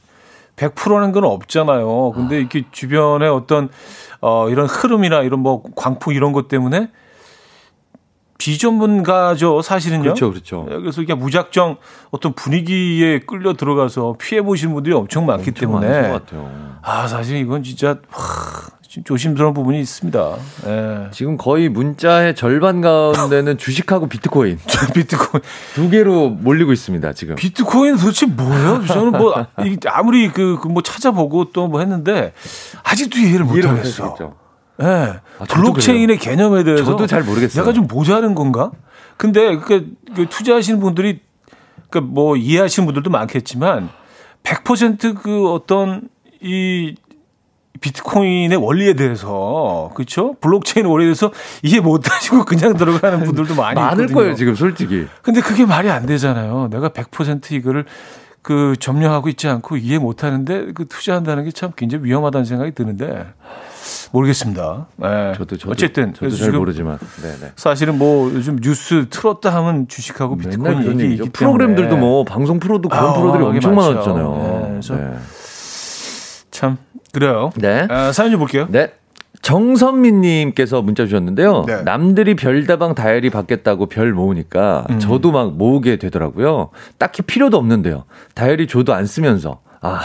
100%라는 0.56 1.12
건 1.12 1.24
없잖아요. 1.24 2.12
근데 2.14 2.38
이렇게 2.38 2.64
주변에 2.72 3.26
어떤 3.26 3.70
어 4.20 4.50
이런 4.50 4.66
흐름이나 4.66 5.22
이런 5.22 5.40
뭐 5.40 5.62
광풍 5.74 6.14
이런 6.14 6.32
것 6.32 6.48
때문에 6.48 6.90
비전문가죠, 8.38 9.62
사실은요. 9.62 10.02
그렇죠, 10.02 10.30
그렇죠. 10.30 10.66
예, 10.70 10.76
그래서 10.76 11.02
이게 11.02 11.14
무작정 11.14 11.76
어떤 12.10 12.32
분위기에 12.34 13.20
끌려 13.20 13.54
들어가서 13.54 14.16
피해 14.18 14.42
보신 14.42 14.72
분들이 14.74 14.94
엄청 14.94 15.26
많기 15.26 15.50
엄청 15.50 15.68
때문에. 15.68 16.20
아, 16.82 17.06
사실 17.06 17.36
이건 17.38 17.62
진짜 17.62 17.88
와, 17.88 18.24
좀 18.88 19.02
조심스러운 19.02 19.54
부분이 19.54 19.80
있습니다. 19.80 20.36
예. 20.66 21.08
지금 21.10 21.36
거의 21.36 21.68
문자의 21.68 22.34
절반 22.36 22.80
가운데는 22.80 23.58
주식하고 23.58 24.08
비트코인. 24.08 24.58
비트코인. 24.94 25.42
두 25.74 25.90
개로 25.90 26.28
몰리고 26.28 26.72
있습니다, 26.72 27.12
지금. 27.14 27.34
비트코인 27.36 27.96
도대체 27.96 28.26
뭐예요? 28.26 28.84
저는 28.86 29.12
뭐, 29.12 29.46
아무리 29.86 30.28
그, 30.28 30.58
그뭐 30.60 30.82
찾아보고 30.82 31.46
또 31.52 31.66
뭐 31.66 31.80
했는데, 31.80 32.32
아직도 32.84 33.18
이해를 33.18 33.44
못 33.46 33.64
하겠어. 33.64 34.16
예. 34.80 34.84
네. 34.84 35.12
아, 35.38 35.44
블록체인의 35.48 36.18
그래요. 36.18 36.36
개념에 36.36 36.64
대해서. 36.64 36.84
저도 36.84 37.06
잘 37.06 37.22
모르겠어요. 37.22 37.62
내가 37.62 37.72
좀 37.72 37.86
모자른 37.86 38.34
건가? 38.34 38.70
근데, 39.16 39.56
그, 39.58 39.92
그 40.14 40.26
투자하시는 40.28 40.80
분들이, 40.80 41.20
그뭐 41.90 42.36
이해하시는 42.36 42.84
분들도 42.86 43.10
많겠지만, 43.10 43.88
100%그 44.42 45.50
어떤 45.52 46.08
이 46.40 46.94
비트코인의 47.80 48.56
원리에 48.58 48.94
대해서 48.94 49.90
그렇죠? 49.94 50.34
블록체인 50.40 50.86
원리에 50.86 51.06
대해서 51.06 51.32
이해 51.62 51.80
못 51.80 52.10
하시고 52.10 52.44
그냥 52.44 52.76
들어가는 52.76 53.24
분들도 53.24 53.54
많이 53.54 53.74
많을 53.78 54.04
있거든요. 54.04 54.14
거예요, 54.14 54.34
지금 54.34 54.54
솔직히. 54.54 55.06
근데 55.22 55.40
그게 55.40 55.66
말이 55.66 55.90
안 55.90 56.06
되잖아요. 56.06 56.68
내가 56.70 56.90
100% 56.90 57.52
이거를 57.52 57.84
그 58.42 58.74
점령하고 58.78 59.28
있지 59.28 59.48
않고 59.48 59.76
이해 59.78 59.98
못 59.98 60.22
하는데 60.24 60.72
그 60.74 60.86
투자한다는 60.86 61.44
게 61.44 61.50
참 61.50 61.72
굉장히 61.76 62.04
위험하다는 62.04 62.44
생각이 62.44 62.72
드는데 62.72 63.26
모르겠습니다. 64.12 64.86
네. 64.96 65.32
저도, 65.36 65.56
저도 65.56 65.72
어쨌든 65.72 66.14
저도 66.14 66.34
잘 66.36 66.52
모르지만 66.52 66.98
네네. 67.22 67.52
사실은 67.56 67.98
뭐 67.98 68.30
요즘 68.32 68.56
뉴스 68.56 69.06
틀었다 69.10 69.54
하면 69.54 69.88
주식하고 69.88 70.36
비트코인 70.36 71.00
얘기 71.00 71.30
프로그램들도 71.30 71.96
뭐 71.96 72.24
방송 72.24 72.58
프로도 72.60 72.88
그런 72.88 73.04
아, 73.04 73.12
프로들이 73.14 73.44
엄청 73.44 73.74
많죠. 73.74 73.92
많았잖아요. 73.92 74.62
네. 74.62 74.68
그래서 74.70 74.94
네. 74.96 75.18
참 76.50 76.78
그래요. 77.12 77.50
네. 77.56 77.86
아, 77.90 78.12
사연 78.12 78.30
좀 78.30 78.40
볼게요. 78.40 78.66
네. 78.70 78.92
정선미님께서 79.42 80.80
문자 80.80 81.04
주셨는데요. 81.04 81.64
네. 81.66 81.82
남들이 81.82 82.34
별다방 82.34 82.94
다이어리 82.94 83.28
받겠다고 83.28 83.86
별 83.86 84.12
모으니까 84.14 84.86
음. 84.88 84.98
저도 84.98 85.32
막 85.32 85.52
모으게 85.56 85.96
되더라고요. 85.96 86.70
딱히 86.96 87.20
필요도 87.22 87.58
없는데요. 87.58 88.04
다이어리 88.34 88.66
줘도 88.66 88.94
안 88.94 89.04
쓰면서. 89.04 89.60
아, 89.82 90.00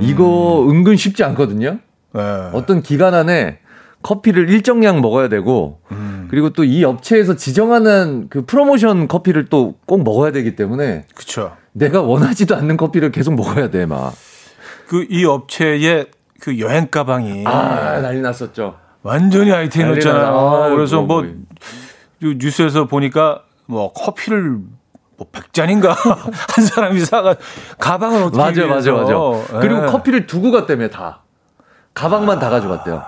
이거 0.00 0.64
음. 0.64 0.70
은근 0.70 0.96
쉽지 0.96 1.22
않거든요. 1.22 1.78
네. 2.16 2.50
어떤 2.52 2.82
기간 2.82 3.14
안에 3.14 3.58
커피를 4.02 4.48
일정량 4.50 5.00
먹어야 5.00 5.28
되고 5.28 5.80
음. 5.90 6.28
그리고 6.30 6.50
또 6.50 6.64
이 6.64 6.84
업체에서 6.84 7.34
지정하는 7.36 8.26
그 8.30 8.44
프로모션 8.44 9.08
커피를 9.08 9.46
또 9.46 9.74
꼭 9.86 10.02
먹어야 10.04 10.32
되기 10.32 10.56
때문에 10.56 11.06
그쵸. 11.14 11.56
내가 11.72 12.02
원하지도 12.02 12.56
않는 12.56 12.76
커피를 12.76 13.10
계속 13.12 13.34
먹어야 13.34 13.70
돼 13.70 13.86
막. 13.86 14.12
그 14.88 15.04
이 15.10 15.24
업체의 15.24 16.06
그 16.40 16.58
여행 16.60 16.88
가방이 16.90 17.44
아 17.46 18.00
난리 18.00 18.20
났었죠. 18.20 18.76
완전히 19.02 19.52
아이템이었잖아요. 19.52 20.26
아, 20.26 20.68
그래서 20.70 21.02
뭐, 21.02 21.22
뭐 21.22 22.32
뉴스에서 22.38 22.86
보니까 22.86 23.42
뭐 23.66 23.92
커피를 23.92 24.58
뭐 25.16 25.26
100잔인가 25.32 25.88
한 25.96 26.64
사람이 26.64 27.00
사가 27.00 27.36
가방을 27.78 28.22
어떻게 28.24 28.38
맞아 28.38 28.66
맞아 28.66 28.92
맞아. 28.92 29.14
그리고 29.60 29.80
네. 29.82 29.86
커피를 29.86 30.26
두고 30.26 30.50
갔다며 30.52 30.88
다. 30.88 31.22
가방만 31.96 32.36
아. 32.36 32.40
다 32.40 32.50
가져갔대요. 32.50 33.02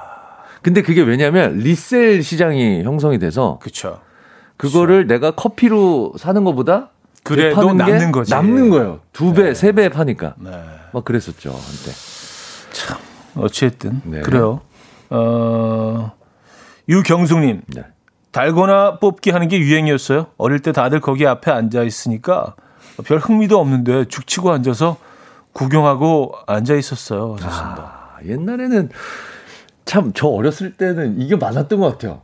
근데 0.62 0.82
그게 0.82 1.02
왜냐면 1.02 1.58
리셀 1.58 2.22
시장이 2.22 2.82
형성이 2.82 3.18
돼서 3.20 3.60
그쵸. 3.62 4.00
그거를 4.56 5.02
그쵸. 5.06 5.14
내가 5.14 5.30
커피로 5.30 6.14
사는 6.18 6.42
것보다 6.42 6.88
그래도 7.22 7.72
남는 7.74 8.10
거지. 8.10 8.32
남는 8.32 8.70
거예요. 8.70 9.00
두 9.12 9.32
배, 9.34 9.42
네. 9.44 9.54
세배 9.54 9.90
파니까. 9.90 10.34
네. 10.38 10.50
막 10.92 11.04
그랬었죠, 11.04 11.50
한때. 11.50 11.92
참, 12.72 12.98
어찌됐든. 13.36 14.00
네. 14.04 14.20
그래요. 14.22 14.62
어, 15.10 16.12
유경숙님. 16.88 17.62
네. 17.66 17.82
달거나 18.32 18.98
뽑기 18.98 19.30
하는 19.30 19.48
게 19.48 19.58
유행이었어요. 19.58 20.28
어릴 20.38 20.60
때 20.60 20.72
다들 20.72 21.00
거기 21.00 21.26
앞에 21.26 21.50
앉아 21.50 21.82
있으니까 21.82 22.54
별 23.04 23.18
흥미도 23.18 23.58
없는데 23.60 24.06
죽치고 24.06 24.50
앉아서 24.50 24.96
구경하고 25.52 26.34
앉아 26.46 26.74
있었어요. 26.74 27.36
좋습니다. 27.38 27.92
아, 27.94 27.97
옛날에는 28.26 28.88
참 29.84 30.12
저 30.14 30.28
어렸을 30.28 30.72
때는 30.72 31.20
이게 31.20 31.36
많았던 31.36 31.80
것 31.80 31.92
같아요. 31.92 32.22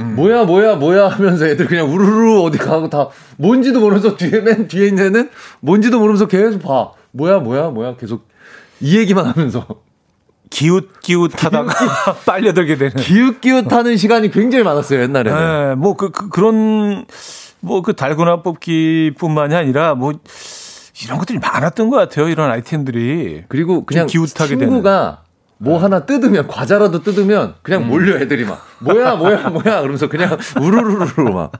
음. 0.00 0.14
뭐야 0.16 0.44
뭐야 0.44 0.76
뭐야 0.76 1.08
하면서 1.08 1.46
애들 1.46 1.66
그냥 1.66 1.90
우르르 1.92 2.40
어디 2.42 2.58
가고 2.58 2.90
다 2.90 3.08
뭔지도 3.38 3.80
모르면서 3.80 4.16
뒤에 4.16 4.40
맨 4.40 4.68
뒤에 4.68 4.88
있는 4.88 5.06
애는 5.06 5.30
뭔지도 5.60 5.98
모르면서 5.98 6.26
계속 6.28 6.60
봐. 6.62 6.92
뭐야 7.12 7.38
뭐야 7.38 7.70
뭐야 7.70 7.96
계속 7.96 8.28
이 8.80 8.98
얘기만 8.98 9.24
하면서 9.24 9.66
기웃기웃 10.50 11.42
하다가 11.42 11.72
빨려들게 12.26 12.76
되는 12.76 12.94
기웃기웃 12.96 13.72
하는 13.72 13.96
시간이 13.96 14.30
굉장히 14.30 14.64
많았어요 14.64 15.00
옛날에는. 15.02 15.38
네, 15.70 15.74
뭐그 15.76 16.10
그, 16.10 16.28
그런 16.28 17.06
뭐 17.60 17.80
그 17.82 17.94
달고나 17.94 18.42
뽑기뿐만이 18.42 19.54
아니라 19.54 19.94
뭐 19.94 20.12
이런 21.04 21.18
것들이 21.18 21.38
많았던 21.38 21.88
것 21.90 21.96
같아요 21.96 22.28
이런 22.28 22.50
아이템들이 22.50 23.44
그리고 23.48 23.84
그냥 23.86 24.06
기웃하게 24.06 24.56
친구가 24.58 24.90
되는. 25.00 25.25
뭐 25.58 25.78
하나 25.82 26.00
뜯으면 26.04 26.48
과자라도 26.48 27.02
뜯으면 27.02 27.54
그냥 27.62 27.82
음. 27.82 27.88
몰려 27.88 28.18
애들이 28.18 28.44
막 28.44 28.60
뭐야 28.80 29.16
뭐야 29.16 29.48
뭐야 29.48 29.80
그러면서 29.80 30.08
그냥 30.08 30.36
우르르르 30.60 31.22
막 31.32 31.52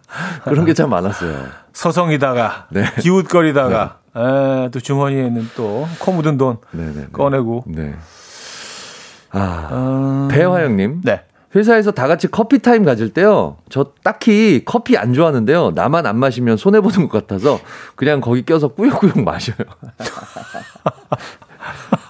그런 0.44 0.64
게 0.66 0.74
참 0.74 0.90
많았어요. 0.90 1.46
서성이다가 1.72 2.66
네. 2.70 2.84
기웃거리다가 3.00 3.96
네. 4.14 4.20
에, 4.20 4.68
또 4.70 4.80
주머니에 4.80 5.26
있는 5.26 5.48
또 5.56 5.88
코 5.98 6.12
묻은 6.12 6.36
돈 6.36 6.58
네네네. 6.72 6.94
네, 6.94 7.00
네. 7.02 7.06
꺼내고. 7.12 7.64
네. 7.66 7.94
아 9.30 9.68
음... 9.72 10.28
배화영님. 10.30 11.00
네. 11.04 11.22
회사에서 11.54 11.90
다 11.90 12.06
같이 12.06 12.30
커피 12.30 12.58
타임 12.58 12.84
가질 12.84 13.14
때요. 13.14 13.56
저 13.70 13.92
딱히 14.04 14.62
커피 14.66 14.98
안 14.98 15.14
좋아하는데요. 15.14 15.70
나만 15.74 16.04
안 16.04 16.18
마시면 16.18 16.58
손해 16.58 16.82
보는 16.82 17.08
것 17.08 17.26
같아서 17.26 17.60
그냥 17.94 18.20
거기 18.20 18.44
껴서 18.44 18.68
꾸역꾸역 18.68 19.22
마셔요. 19.22 19.56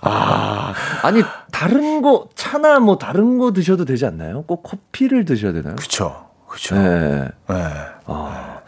아, 0.03 0.65
아니 1.07 1.22
다른 1.52 2.02
거 2.02 2.28
차나 2.34 2.80
뭐 2.80 2.98
다른 2.98 3.38
거 3.38 3.52
드셔도 3.52 3.84
되지 3.84 4.07
않나요? 4.07 4.42
꼭 4.42 4.62
커피를 4.62 5.24
드셔야 5.24 5.52
되나요? 5.52 5.76
그렇죠. 5.76 6.26
그렇죠. 6.48 6.74
네. 6.74 7.28
네. 7.48 7.54
아, 8.07 8.59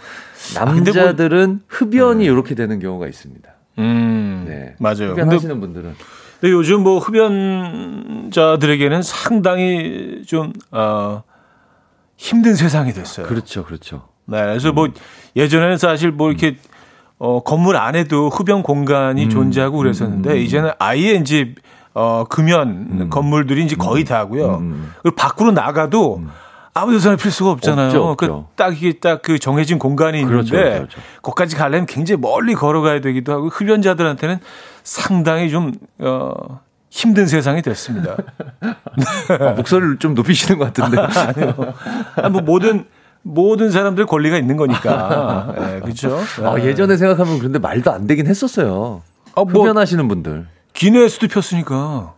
남자들은 0.55 1.49
뭐, 1.49 1.59
흡연이 1.66 2.28
음. 2.28 2.32
이렇게 2.32 2.55
되는 2.55 2.78
경우가 2.78 3.09
있습니다. 3.09 3.51
음. 3.78 4.45
네. 4.47 4.76
맞아요. 4.78 5.11
흡연하시는 5.12 5.61
분들은 5.61 5.97
근데 6.41 6.53
요즘 6.53 6.84
뭐 6.84 7.01
흡연자들에게는 7.01 9.03
상당히 9.03 10.22
좀 10.26 10.53
어, 10.70 11.24
힘든 12.16 12.55
세상이 12.55 12.93
됐어요. 12.93 13.26
그렇죠. 13.26 13.64
그렇죠. 13.64 14.07
네. 14.26 14.41
그래서 14.43 14.72
뭐 14.72 14.86
예전에는 15.34 15.76
사실 15.78 16.12
뭐 16.12 16.30
이렇게 16.30 16.51
음. 16.51 16.57
어, 17.18 17.43
건물 17.43 17.76
안에도 17.76 18.28
흡연 18.28 18.62
공간이 18.62 19.24
음, 19.24 19.30
존재하고 19.30 19.78
그랬었는데 19.78 20.30
음, 20.30 20.34
음, 20.34 20.39
이제는 20.39 20.70
아예 20.78 21.14
이제 21.14 21.55
어, 21.99 22.24
금연 22.28 22.68
음. 22.68 23.11
건물들이 23.11 23.64
이제 23.64 23.74
거의 23.74 24.05
다고요. 24.05 24.59
음. 24.59 24.92
그리고 25.03 25.16
밖으로 25.16 25.51
나가도 25.51 26.22
아무 26.72 26.92
데서나 26.92 27.16
필 27.16 27.32
수가 27.32 27.51
없잖아요. 27.51 27.86
없죠, 27.88 28.05
없죠. 28.05 28.49
그딱 28.51 28.80
이게 28.80 29.01
딱 29.01 29.22
그 29.22 29.40
정해진 29.40 29.80
공간이 29.80 30.22
그렇죠, 30.24 30.55
있는데 30.55 30.76
그렇죠, 30.78 30.96
그렇죠. 30.96 31.01
거기까지 31.22 31.57
가려면 31.57 31.86
굉장히 31.86 32.20
멀리 32.20 32.55
걸어가야 32.55 33.01
되기도 33.01 33.32
하고 33.32 33.49
흡연자들한테는 33.49 34.38
상당히 34.84 35.51
좀 35.51 35.72
어, 35.99 36.30
힘든 36.88 37.26
세상이 37.26 37.62
됐습니다. 37.62 38.16
아, 39.40 39.51
목소리를 39.57 39.99
좀 39.99 40.14
높이시는 40.14 40.57
것 40.57 40.72
같은데. 40.72 40.99
아니요. 41.03 42.30
뭐 42.30 42.42
모든 42.42 42.84
모든 43.22 43.72
사람들 43.72 44.07
권리가 44.07 44.38
있는 44.38 44.57
거니까. 44.57 45.53
네, 45.59 45.80
그렇죠. 45.80 46.20
아, 46.44 46.61
예전에 46.61 46.96
생각하면 46.96 47.38
그런데 47.38 47.59
말도 47.59 47.90
안 47.90 48.07
되긴 48.07 48.28
했었어요. 48.28 49.03
아, 49.34 49.42
뭐, 49.42 49.64
흡연하시는 49.64 50.07
분들. 50.07 50.46
기내에서도 50.79 51.26
폈으니까. 51.29 52.14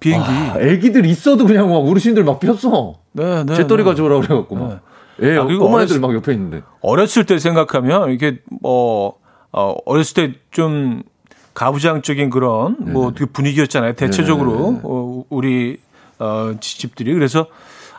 비행기. 0.00 0.26
아, 0.28 0.56
애기들 0.58 1.04
있어도 1.06 1.46
그냥 1.46 1.68
막 1.68 1.76
어르신들 1.76 2.24
막 2.24 2.40
폈어. 2.40 2.94
네, 3.12 3.44
네. 3.44 3.54
제떨이 3.54 3.82
네. 3.84 3.90
가져오라 3.90 4.20
그래갖고 4.20 4.56
막. 4.56 4.80
네. 5.18 5.28
예, 5.28 5.36
아, 5.36 5.44
그리고 5.44 5.66
꼬마 5.66 5.82
애들 5.82 6.00
막 6.00 6.14
옆에 6.14 6.32
있는데. 6.32 6.62
어렸을 6.80 7.26
때 7.26 7.38
생각하면 7.38 8.10
이게 8.10 8.38
뭐, 8.62 9.18
어, 9.52 9.76
어렸을 9.84 10.14
때 10.14 10.34
좀 10.50 11.02
가부장적인 11.54 12.30
그런 12.30 12.76
뭐그 12.78 13.26
분위기였잖아요. 13.26 13.94
대체적으로 13.94 14.80
어, 14.82 15.24
우리 15.28 15.78
어, 16.18 16.54
집들이. 16.60 17.12
그래서 17.12 17.46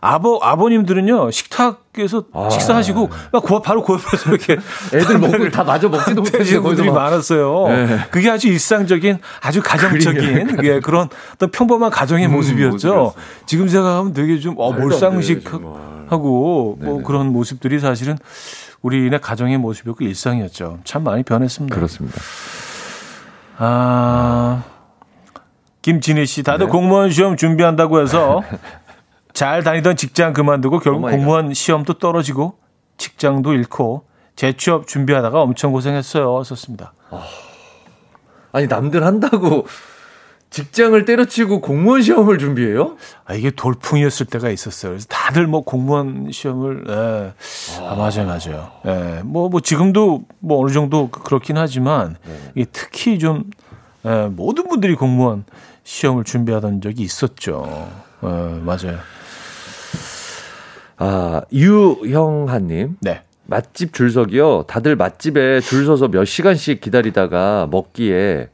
아버 0.01 0.39
아버님들은요 0.41 1.29
식탁에서 1.29 2.25
아. 2.33 2.49
식사하시고 2.49 3.09
막 3.31 3.43
고, 3.43 3.61
바로 3.61 3.83
고옆에서 3.83 4.31
이렇게 4.31 4.57
애들 4.93 5.19
먹고 5.19 5.49
다 5.51 5.63
마저 5.63 5.89
먹지도 5.89 6.23
못하시는 6.23 6.63
분들이 6.63 6.89
많았어요. 6.89 7.67
네. 7.67 7.99
그게 8.09 8.31
아주 8.31 8.47
일상적인 8.47 9.19
아주 9.41 9.61
가정적인 9.61 10.57
예, 10.63 10.79
그런 10.79 11.07
어떤 11.35 11.51
평범한 11.51 11.91
가정의 11.91 12.25
음, 12.25 12.33
모습이었죠. 12.33 13.13
지금 13.45 13.67
생각하면 13.67 14.13
되게 14.13 14.39
좀 14.39 14.55
어, 14.57 14.73
몰상식하고 14.73 16.77
뭐 16.81 17.03
그런 17.03 17.27
모습들이 17.27 17.79
사실은 17.79 18.17
우리네 18.81 19.19
가정의 19.19 19.59
모습이었고 19.59 20.03
일상이었죠. 20.03 20.79
참 20.83 21.03
많이 21.03 21.21
변했습니다. 21.21 21.75
그렇습니다. 21.75 22.19
아. 23.59 24.63
김진희 25.81 26.27
씨, 26.27 26.43
다들 26.43 26.67
네. 26.67 26.71
공무원 26.71 27.09
시험 27.09 27.35
준비한다고 27.35 28.01
해서 28.01 28.43
잘 29.33 29.63
다니던 29.63 29.95
직장 29.95 30.33
그만두고 30.33 30.79
결국 30.79 31.09
공무원 31.09 31.53
시험도 31.53 31.93
떨어지고 31.93 32.55
직장도 32.97 33.53
잃고 33.53 34.05
재취업 34.35 34.87
준비하다가 34.87 35.41
엄청 35.41 35.71
고생했어요. 35.71 36.43
썼습니다. 36.43 36.93
아, 37.09 37.23
아니 38.51 38.67
남들 38.67 39.05
한다고 39.05 39.65
직장을 40.51 41.05
때려치고 41.05 41.61
공무원 41.61 42.01
시험을 42.01 42.37
준비해요? 42.37 42.97
아, 43.25 43.33
이게 43.33 43.51
돌풍이었을 43.51 44.25
때가 44.25 44.49
있었어요. 44.49 44.91
그래서 44.91 45.07
다들 45.07 45.47
뭐 45.47 45.61
공무원 45.61 46.29
시험을, 46.29 46.83
예. 46.89 47.33
아, 47.85 47.95
맞아요, 47.95 48.25
맞아요. 48.25 48.69
예. 48.85 49.21
뭐, 49.23 49.47
뭐 49.47 49.61
지금도 49.61 50.25
뭐 50.39 50.61
어느 50.61 50.73
정도 50.73 51.09
그렇긴 51.09 51.57
하지만, 51.57 52.17
네. 52.25 52.51
이게 52.55 52.65
특히 52.69 53.17
좀, 53.17 53.45
예, 54.05 54.27
모든 54.29 54.67
분들이 54.67 54.95
공무원 54.95 55.45
시험을 55.85 56.25
준비하던 56.25 56.81
적이 56.81 57.03
있었죠. 57.03 57.89
예, 58.23 58.27
맞아요. 58.27 58.97
아, 61.03 61.41
유형하님. 61.51 62.97
네. 63.01 63.23
맛집 63.47 63.91
줄서기요. 63.91 64.65
다들 64.67 64.95
맛집에 64.95 65.59
줄 65.59 65.87
서서 65.87 66.09
몇 66.09 66.25
시간씩 66.25 66.79
기다리다가 66.79 67.67
먹기에 67.71 68.49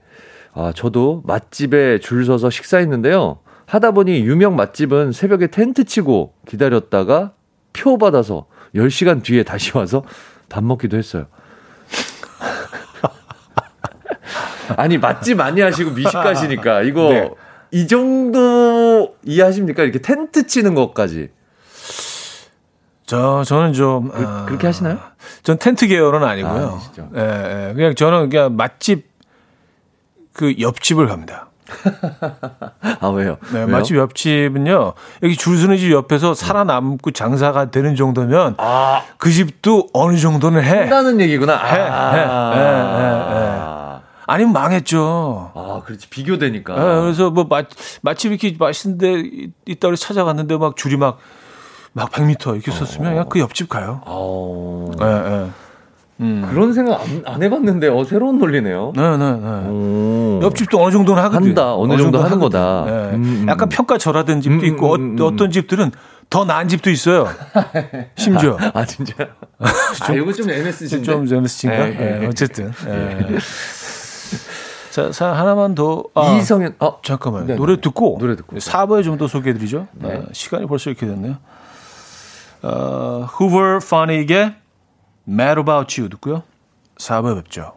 아, 0.54 0.72
저도 0.74 1.24
맛집에 1.26 2.00
줄 2.00 2.26
서서 2.26 2.50
식사했는데요. 2.50 3.40
하다 3.66 3.92
보니 3.92 4.22
유명 4.22 4.56
맛집은 4.56 5.12
새벽에 5.12 5.48
텐트 5.48 5.84
치고 5.84 6.36
기다렸다가 6.48 7.34
표 7.74 7.98
받아서 7.98 8.46
10시간 8.74 9.22
뒤에 9.24 9.44
다시 9.44 9.78
와서 9.78 10.04
밥 10.48 10.64
먹기도 10.64 10.96
했어요. 10.96 11.26
아니, 14.78 14.98
맛집 14.98 15.36
많이 15.36 15.60
하시고 15.60 15.92
미식 15.92 16.14
가시니까 16.14 16.84
이거 16.84 17.10
네. 17.10 17.30
이 17.72 17.88
정도 17.88 19.16
이해하십니까? 19.26 19.84
이렇게 19.84 20.00
텐트 20.00 20.48
치는 20.48 20.76
것까지. 20.76 21.36
저 23.08 23.44
저는 23.46 23.72
좀 23.74 24.12
그, 24.12 24.24
아, 24.24 24.46
렇게 24.50 24.68
하시나요? 24.68 25.00
전 25.42 25.58
텐트 25.58 25.88
계열은 25.88 26.24
아니고요. 26.24 26.82
아, 26.94 27.02
예, 27.16 27.70
예, 27.70 27.74
그냥 27.74 27.96
저는 27.96 28.30
그냥 28.30 28.56
맛집 28.58 29.08
그 30.34 30.54
옆집을 30.60 31.08
갑니다. 31.08 31.48
아 33.00 33.08
왜요? 33.08 33.38
네, 33.54 33.60
왜요? 33.60 33.68
맛집 33.68 33.96
옆집은요. 33.96 34.94
여기 35.24 35.38
줄 35.38 35.58
서는 35.58 35.78
집 35.78 35.92
옆에서 35.92 36.34
살아남고 36.34 37.12
장사가 37.12 37.72
되는 37.72 37.96
정도면 37.96 38.56
아. 38.58 39.04
그 39.18 39.32
집도 39.32 39.88
어느 39.94 40.18
정도는 40.18 40.62
해. 40.64 40.80
한다는 40.82 41.22
얘기구나. 41.22 41.54
해, 41.58 41.80
아. 41.80 42.12
해, 42.12 42.20
해, 42.20 42.26
해, 42.26 43.64
해. 43.64 43.78
아니면 44.28 44.52
망했죠. 44.52 45.54
아, 45.56 45.82
그렇지. 45.86 46.10
비교되니까. 46.10 46.76
네, 46.76 47.02
그래서 47.02 47.30
뭐 47.32 47.46
맛, 47.46 47.68
맛집 48.02 48.34
이렇게 48.34 48.54
맛있는데 48.60 49.50
있다 49.66 49.88
고 49.88 49.96
찾아갔는데 49.96 50.58
막 50.58 50.76
줄이 50.76 50.98
막, 50.98 51.18
막 51.94 52.12
100m 52.12 52.56
이렇게 52.56 52.72
섰으면 52.72 53.08
어. 53.08 53.10
그냥 53.12 53.30
그 53.30 53.40
옆집 53.40 53.70
가요. 53.70 54.02
어. 54.06 54.92
네, 55.00 55.06
네. 55.06 55.48
음. 56.20 56.48
그런 56.50 56.74
생각 56.74 57.00
안, 57.02 57.22
안, 57.26 57.44
해봤는데 57.44 57.90
어 57.90 58.04
새로운 58.04 58.40
논리네요. 58.40 58.92
네네네. 58.96 59.32
네, 59.34 59.62
네. 59.68 60.40
옆집도 60.42 60.82
어느 60.82 60.92
정도는 60.92 61.22
하거든. 61.24 61.48
한다. 61.50 61.76
어느, 61.76 61.94
어느 61.94 62.02
정도, 62.02 62.18
정도 62.18 62.24
하는 62.26 62.40
거다. 62.40 62.84
네. 62.86 62.92
음, 63.16 63.24
음, 63.24 63.46
약간 63.48 63.70
평가 63.70 63.98
절하된 64.00 64.42
집도 64.42 64.66
음, 64.66 64.66
있고 64.66 64.96
음, 64.96 65.16
어, 65.22 65.36
떤 65.36 65.52
집들은 65.52 65.92
더 66.30 66.44
나은 66.44 66.68
집도 66.68 66.90
있어요. 66.90 67.28
심지어. 68.18 68.58
아, 68.74 68.84
진짜. 68.84 69.14
좀, 69.16 69.28
아, 70.08 70.14
이거 70.14 70.34
좀 70.34 70.50
MSG인데. 70.50 71.04
좀 71.06 71.28
MSG인가? 71.38 71.86
네, 71.86 72.20
네, 72.20 72.28
어쨌든. 72.28 72.72
네. 72.86 73.38
자, 74.90 75.12
사 75.12 75.32
하나만 75.34 75.76
더. 75.76 76.04
아, 76.16 76.36
이성현. 76.38 76.76
어, 76.80 77.00
잠깐만. 77.04 77.46
네, 77.46 77.56
노래 77.56 77.80
듣고. 77.80 78.18
노래 78.20 78.36
듣고. 78.36 78.58
4부에 78.58 79.04
좀 79.04 79.18
더 79.20 79.28
소개해드리죠. 79.28 79.88
네. 79.94 80.18
아, 80.18 80.22
시간이 80.32 80.66
벌써 80.66 80.90
이렇게 80.90 81.06
됐네요. 81.06 81.36
어, 82.64 83.28
Hoover 83.40 83.78
Funny에게 83.82 84.56
Mad 85.28 85.60
About 85.60 86.00
You 86.00 86.10
듣고요. 86.10 86.44
4부에 86.98 87.36
뵙죠. 87.44 87.77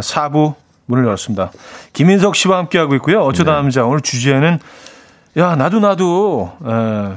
4부 0.00 0.54
문을 0.86 1.04
열었습니다. 1.04 1.52
김인석 1.92 2.36
씨와 2.36 2.58
함께하고 2.58 2.94
있고요. 2.96 3.20
어쩌다 3.22 3.52
네. 3.52 3.56
남자 3.58 3.84
오늘 3.84 4.00
주제는 4.00 4.58
야 5.36 5.54
나도 5.54 5.80
나도 5.80 6.52
에, 6.64 7.16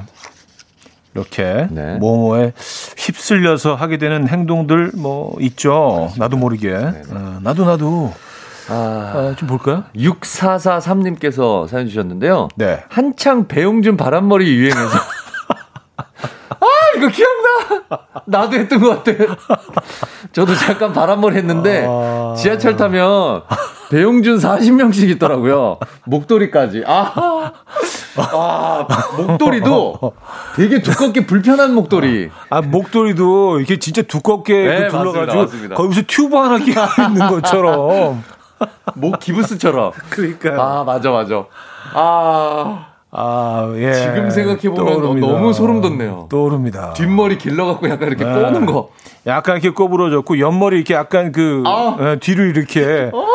이렇게 1.14 1.66
네. 1.70 1.96
뭐뭐에 1.96 2.52
휩쓸려서 2.96 3.74
하게 3.74 3.98
되는 3.98 4.28
행동들 4.28 4.92
뭐 4.96 5.36
있죠. 5.40 6.10
나도 6.16 6.36
모르게 6.36 6.70
네, 6.70 7.02
어, 7.10 7.38
나도 7.42 7.64
나도 7.64 8.12
아, 8.68 8.74
아, 8.74 9.34
좀 9.36 9.48
볼까요? 9.48 9.84
6443님께서 9.96 11.66
사연 11.68 11.88
주셨는데요. 11.88 12.48
네. 12.56 12.82
한창 12.88 13.48
배용준 13.48 13.96
바람머리 13.96 14.54
유행해서 14.54 14.98
아, 15.96 16.04
이거 16.96 17.08
기억나! 17.08 18.04
나도 18.26 18.56
했던 18.56 18.80
것 18.80 19.04
같아. 19.04 19.36
저도 20.32 20.54
잠깐 20.54 20.92
바람머리 20.92 21.36
했는데, 21.36 21.86
아... 21.88 22.34
지하철 22.36 22.76
타면, 22.76 23.42
배용준 23.90 24.38
40명씩 24.38 25.08
있더라고요. 25.10 25.78
목도리까지. 26.04 26.84
아, 26.86 27.52
아, 28.16 28.86
목도리도 29.16 30.12
되게 30.56 30.80
두껍게 30.82 31.26
불편한 31.26 31.74
목도리. 31.74 32.30
아, 32.50 32.60
목도리도 32.62 33.58
이렇게 33.58 33.78
진짜 33.78 34.02
두껍게 34.02 34.54
네, 34.54 34.88
둘러가지고, 34.88 35.74
거기서 35.74 36.02
튜브 36.06 36.36
하나 36.36 36.58
끼어 36.58 36.86
있는 37.08 37.28
것처럼. 37.28 38.22
목 38.94 39.18
기부스처럼. 39.18 39.92
그러니까. 40.08 40.50
아, 40.58 40.84
맞아, 40.84 41.10
맞아. 41.10 41.44
아. 41.94 42.91
아, 43.14 43.70
예. 43.76 43.92
지금 43.92 44.30
생각해보면 44.30 45.20
너무 45.20 45.52
소름 45.52 45.82
돋네요. 45.82 46.28
떠오릅니다. 46.30 46.94
뒷머리 46.94 47.36
길러갖고 47.36 47.88
약간 47.90 48.08
이렇게 48.08 48.24
네. 48.24 48.32
꼬는 48.32 48.64
거. 48.64 48.88
약간 49.26 49.56
이렇게 49.56 49.68
꼬부러졌고, 49.70 50.38
옆머리 50.40 50.76
이렇게 50.76 50.94
약간 50.94 51.30
그, 51.30 51.62
아. 51.66 51.96
예, 52.00 52.18
뒤로 52.18 52.44
이렇게. 52.44 53.10
어. 53.12 53.26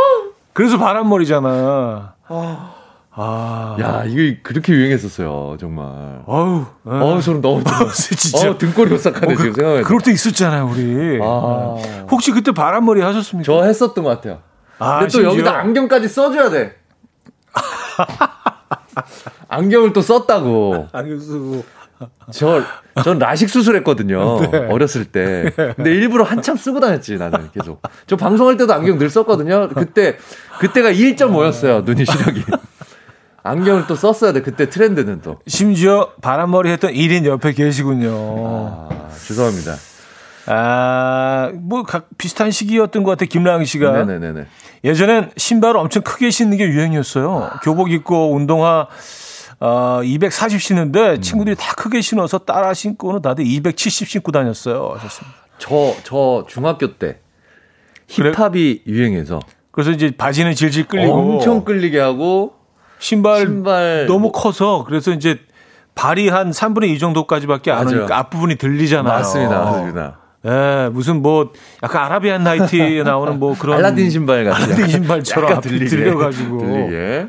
그래서 0.53 0.79
바람머리잖아. 0.79 2.13
아. 2.27 2.73
아. 3.11 3.77
야, 3.79 4.03
이게 4.07 4.39
그렇게 4.41 4.73
유행했었어요, 4.73 5.57
정말. 5.59 6.23
어우. 6.25 6.65
어우, 6.83 7.21
소름 7.21 7.41
너무. 7.41 7.63
진짜. 7.93 8.49
어, 8.49 8.57
등골이 8.57 8.91
오싹하네, 8.95 9.33
어, 9.33 9.35
그, 9.35 9.43
지금 9.43 9.53
생각해 9.53 9.81
그럴 9.83 10.01
때 10.01 10.11
있었잖아요, 10.11 10.69
우리. 10.71 11.19
아. 11.21 11.75
네. 11.77 12.05
혹시 12.09 12.31
그때 12.31 12.51
바람머리 12.51 13.01
하셨습니까? 13.01 13.45
저 13.45 13.63
했었던 13.63 14.03
것 14.03 14.09
같아요. 14.09 14.39
아, 14.79 14.99
근데 14.99 15.05
또 15.05 15.09
심지어? 15.19 15.31
여기다 15.33 15.55
안경까지 15.59 16.07
써줘야 16.07 16.49
돼. 16.49 16.75
안경을 19.47 19.93
또 19.93 20.01
썼다고. 20.01 20.87
안경 20.91 21.19
쓰고. 21.19 21.63
저, 22.31 22.61
전 23.03 23.17
라식 23.17 23.49
수술했거든요. 23.49 24.41
네. 24.51 24.57
어렸을 24.69 25.05
때. 25.05 25.51
근데 25.75 25.91
일부러 25.91 26.23
한참 26.23 26.55
쓰고 26.55 26.79
다녔지, 26.79 27.17
나는 27.17 27.49
계속. 27.51 27.81
저 28.05 28.15
방송할 28.15 28.57
때도 28.57 28.73
안경 28.73 28.97
늘 28.97 29.09
썼거든요. 29.09 29.69
그때, 29.69 30.17
그때가 30.59 30.91
1.5였어요, 30.91 31.83
눈이 31.83 32.05
시력이. 32.05 32.43
안경을 33.43 33.87
또 33.87 33.95
썼어야 33.95 34.33
돼, 34.33 34.41
그때 34.41 34.69
트렌드는 34.69 35.21
또. 35.21 35.39
심지어 35.47 36.11
바람머리 36.21 36.69
했던 36.69 36.91
1인 36.91 37.25
옆에 37.25 37.53
계시군요. 37.53 38.09
아, 38.11 39.09
죄송합니다. 39.25 39.75
아, 40.47 41.51
뭐, 41.55 41.83
각 41.83 42.07
비슷한 42.17 42.51
시기였던 42.51 43.03
것 43.03 43.11
같아, 43.11 43.25
김랑 43.25 43.63
씨가. 43.65 44.05
네네네. 44.05 44.45
예전엔 44.87 45.31
신발을 45.35 45.77
엄청 45.77 46.01
크게 46.01 46.29
신는 46.29 46.57
게 46.57 46.65
유행이었어요. 46.65 47.49
아. 47.53 47.59
교복 47.59 47.91
입고 47.91 48.33
운동화 48.33 48.87
어, 49.59 50.01
240 50.03 50.61
신는데 50.61 51.15
음. 51.15 51.21
친구들이 51.21 51.55
다 51.55 51.73
크게 51.75 52.01
신어서 52.01 52.37
따라 52.39 52.73
신고는 52.73 53.21
다들 53.21 53.45
270 53.45 54.07
신고 54.07 54.31
다녔어요. 54.31 54.93
하셨습니다. 54.95 55.37
저, 55.57 55.93
저 56.03 56.45
중학교 56.47 56.93
때 56.93 57.19
힙합이 58.07 58.83
그래? 58.85 58.93
유행해서 58.95 59.39
그래서 59.71 59.91
이제 59.91 60.11
바지는 60.15 60.53
질질 60.55 60.87
끌리고 60.87 61.13
엄청 61.13 61.65
끌리게 61.65 61.99
하고 61.99 62.53
신발, 62.99 63.41
신발 63.41 64.05
너무 64.07 64.31
커서 64.31 64.85
그래서 64.87 65.11
이제 65.11 65.39
발이 65.95 66.29
한 66.29 66.51
3분의 66.51 66.89
2 66.89 66.99
정도까지밖에 66.99 67.71
안 67.71 67.87
오니까 67.87 68.17
앞부분이 68.19 68.55
들리잖아요. 68.55 69.11
맞습니다. 69.11 69.59
맞습니다. 69.59 70.19
예, 70.47 70.89
무슨 70.89 71.21
뭐 71.21 71.51
약간 71.83 72.03
아라비안 72.05 72.43
나이트에 72.43 73.03
나오는 73.03 73.37
뭐 73.39 73.55
그런 73.57 73.77
알라딘 73.77 74.09
신발 74.09 74.45
같은 74.45 74.63
알라딘 74.63 74.87
신발처럼 74.87 75.61
들리게. 75.61 75.85
들려가지고 75.87 76.57
들리게. 76.59 77.27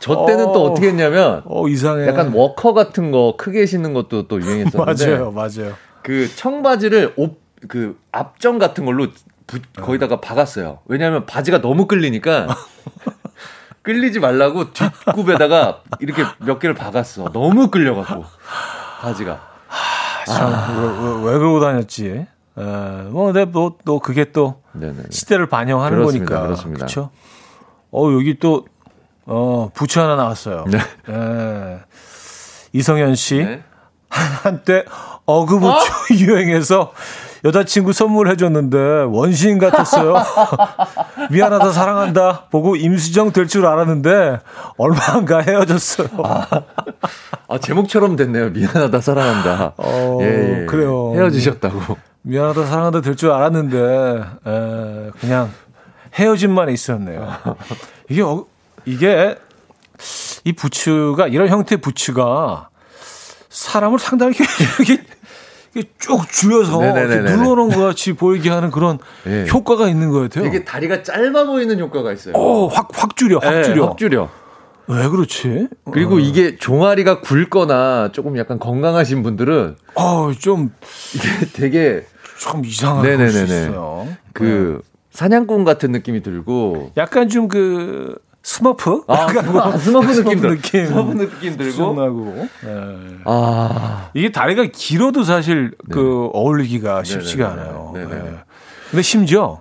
저 0.00 0.24
때는 0.26 0.44
또 0.52 0.64
어. 0.66 0.70
어떻게 0.70 0.88
했냐면 0.88 1.42
어 1.46 1.66
이상해. 1.68 2.06
약간 2.06 2.32
워커 2.32 2.72
같은 2.74 3.10
거 3.10 3.34
크게 3.36 3.66
신는 3.66 3.92
것도 3.94 4.28
또 4.28 4.40
유행했었는데 4.40 5.06
맞아요, 5.18 5.32
맞아요. 5.32 5.74
그 6.02 6.28
청바지를 6.34 7.14
옷 7.16 7.46
그 7.66 7.98
앞정 8.12 8.58
같은 8.60 8.84
걸로 8.84 9.08
부- 9.48 9.58
거기다가 9.82 10.20
박았어요. 10.20 10.78
왜냐하면 10.86 11.26
바지가 11.26 11.60
너무 11.60 11.86
끌리니까 11.88 12.46
끌리지 13.82 14.20
말라고 14.20 14.72
뒷굽에다가 14.72 15.82
이렇게 15.98 16.22
몇 16.38 16.60
개를 16.60 16.76
박았어. 16.76 17.30
너무 17.32 17.68
끌려갖고 17.68 18.24
바지가. 19.00 19.47
참, 20.28 20.52
왜, 20.78 20.86
왜, 20.86 21.32
왜 21.32 21.38
그러고 21.38 21.60
다녔지? 21.60 22.06
에, 22.06 22.26
뭐, 23.10 23.26
근데 23.26 23.44
뭐, 23.44 23.76
또 23.84 23.98
그게 23.98 24.32
또 24.32 24.62
네네. 24.72 25.04
시대를 25.10 25.48
반영하는 25.48 25.98
그렇습니다, 25.98 26.26
거니까. 26.26 26.46
그렇습니다. 26.46 26.78
그렇죠? 26.86 27.10
어, 27.90 28.12
여기 28.12 28.38
또, 28.38 28.66
어, 29.26 29.70
부츠 29.74 29.98
하나 29.98 30.16
나왔어요. 30.16 30.64
네. 30.68 30.78
에, 30.78 31.78
이성현 32.72 33.14
씨. 33.14 33.38
네. 33.44 33.62
한때 34.08 34.84
어그부츠 35.26 36.14
유행해서 36.24 36.92
여자친구 37.44 37.92
선물해줬는데 37.92 38.78
원시인 39.08 39.58
같았어요. 39.58 40.14
미안하다 41.30 41.70
사랑한다 41.72 42.46
보고 42.50 42.74
임수정 42.76 43.32
될 43.32 43.46
줄 43.48 43.66
알았는데 43.66 44.40
얼마 44.76 44.98
안 45.12 45.24
가 45.24 45.40
헤어졌어요. 45.40 46.08
아 47.48 47.58
제목처럼 47.58 48.16
됐네요. 48.16 48.50
미안하다 48.50 49.00
사랑한다. 49.00 49.72
어, 49.76 50.18
예, 50.22 50.62
예. 50.62 50.66
그래요. 50.66 51.12
헤어지셨다고. 51.14 51.96
미안하다 52.22 52.66
사랑한다 52.66 53.00
될 53.00 53.14
줄 53.16 53.30
알았는데 53.30 53.78
에, 54.46 55.10
그냥 55.20 55.50
헤어짐만 56.14 56.68
있었네요. 56.70 57.28
이게 58.08 58.22
어, 58.22 58.44
이게 58.84 59.36
이 60.44 60.52
부츠가 60.52 61.26
이런 61.28 61.48
형태의 61.48 61.80
부츠가 61.80 62.68
사람을 63.48 63.98
상당히 63.98 64.34
이렇게 64.80 65.02
쭉 65.98 66.20
줄여서. 66.30 66.78
눌러놓은 66.80 67.70
것 67.70 67.80
같이 67.80 68.12
보이게 68.12 68.50
하는 68.50 68.70
그런 68.70 68.98
예. 69.26 69.46
효과가 69.52 69.88
있는 69.88 70.10
것 70.10 70.20
같아요. 70.20 70.44
되게 70.44 70.64
다리가 70.64 71.02
짧아 71.02 71.44
보이는 71.44 71.78
효과가 71.78 72.12
있어요. 72.12 72.34
어, 72.34 72.66
확, 72.66 72.88
확 72.92 73.16
줄여, 73.16 73.40
확 73.42 73.54
예, 73.56 73.62
줄여. 73.62 73.86
확 73.86 73.98
줄여. 73.98 74.28
왜 74.88 75.06
그렇지? 75.08 75.68
그리고 75.92 76.18
이게 76.18 76.56
종아리가 76.56 77.20
굵거나 77.20 78.10
조금 78.12 78.38
약간 78.38 78.58
건강하신 78.58 79.22
분들은 79.22 79.76
어, 79.94 80.32
좀, 80.38 80.72
이게 81.14 81.46
되게 81.52 82.06
좀 82.38 82.64
이상한 82.64 83.02
네네네네. 83.04 83.44
있어요. 83.44 84.08
그 84.32 84.80
사냥꾼 85.10 85.64
같은 85.64 85.92
느낌이 85.92 86.22
들고 86.22 86.92
약간 86.96 87.28
좀 87.28 87.48
그, 87.48 88.16
스머프? 88.42 89.02
아, 89.08 89.26
스머- 89.42 89.76
스머프 89.78 90.06
느낌 90.12 90.40
들- 90.40 90.50
느낌. 90.56 90.86
스머프 90.86 91.12
느낌 91.14 91.56
들고. 91.56 91.72
좀 91.76 91.96
나고. 91.96 92.48
예. 92.64 93.18
아 93.24 94.10
이게 94.14 94.30
다리가 94.32 94.66
길어도 94.72 95.22
사실 95.24 95.72
그 95.90 96.30
어울리기가 96.32 97.02
쉽지가 97.04 97.48
네네네. 97.48 97.68
않아요. 97.68 97.92
네네네. 97.94 98.26
예. 98.26 98.38
근데 98.90 99.02
심지어 99.02 99.60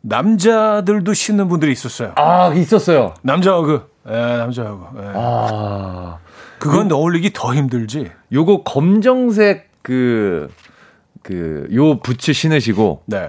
남자들도 0.00 1.12
신는 1.12 1.48
분들이 1.48 1.72
있었어요. 1.72 2.12
아, 2.16 2.52
있었어요. 2.54 3.14
남자 3.22 3.56
어그. 3.56 3.88
예, 4.08 4.12
남자 4.12 4.62
어그. 4.62 5.00
예. 5.00 5.12
아 5.14 6.18
그건 6.58 6.90
어울리기 6.90 7.32
더 7.34 7.54
힘들지. 7.54 8.10
요거 8.32 8.62
검정색 8.64 9.68
그 9.82 10.48
그 11.22 11.68
요 11.72 11.98
부츠 12.00 12.32
신으시고 12.32 13.02
네. 13.06 13.28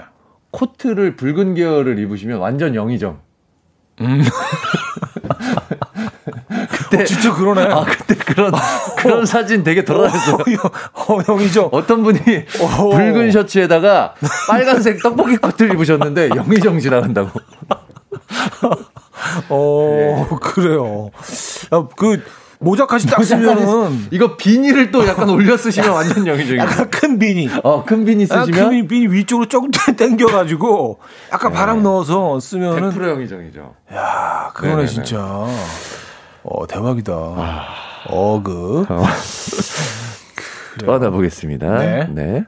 코트를 0.51 1.15
붉은 1.15 1.53
계열을 1.55 1.99
입으시면 1.99 2.39
완전 2.39 2.73
영의 2.75 2.97
정. 3.99 4.21
그때 6.89 7.01
어, 7.01 7.05
진짜 7.05 7.33
그러네. 7.33 7.61
아 7.63 7.83
그때 7.85 8.15
그런 8.15 8.51
그런 8.97 9.25
사진 9.25 9.63
되게 9.63 9.83
돌아다녔어요. 9.83 10.57
어, 10.93 11.21
형이죠. 11.21 11.69
어떤 11.71 12.03
분이 12.03 12.19
오. 12.61 12.89
붉은 12.89 13.31
셔츠에다가 13.31 14.15
빨간색 14.47 15.01
떡볶이 15.03 15.37
코트를 15.37 15.73
입으셨는데 15.73 16.29
영의정 16.35 16.79
지나간다고. 16.79 17.39
어, 19.49 20.27
예. 20.31 20.35
그래요. 20.41 21.09
야, 21.73 21.87
그 21.95 22.23
모자까지 22.59 23.07
딱 23.07 23.23
쓰면은 23.23 24.07
이거 24.11 24.35
비닐을 24.35 24.91
또 24.91 25.07
약간 25.07 25.29
올려 25.29 25.55
쓰시면 25.55 25.89
완전 25.91 26.27
영의정이에요. 26.27 26.61
약간 26.61 26.89
큰 26.89 27.17
비니. 27.17 27.49
어, 27.63 27.83
큰 27.85 28.03
비니 28.05 28.27
아, 28.29 28.45
쓰시면 28.45 28.69
큰 28.69 28.87
비니, 28.87 29.07
위쪽으로 29.07 29.47
조금 29.47 29.71
당겨 29.97 30.27
가지고 30.27 30.99
약간 31.31 31.53
바람 31.53 31.81
넣어서 31.83 32.39
쓰면은 32.39 32.91
100% 32.91 33.09
영의정이죠. 33.09 33.73
야, 33.93 34.51
그거네 34.53 34.75
네네네. 34.75 34.87
진짜. 34.89 35.19
어, 36.43 36.67
대박이다. 36.67 37.13
어그. 38.07 38.85
받아보겠습니다. 40.85 41.77
네. 41.79 42.07
네. 42.09 42.43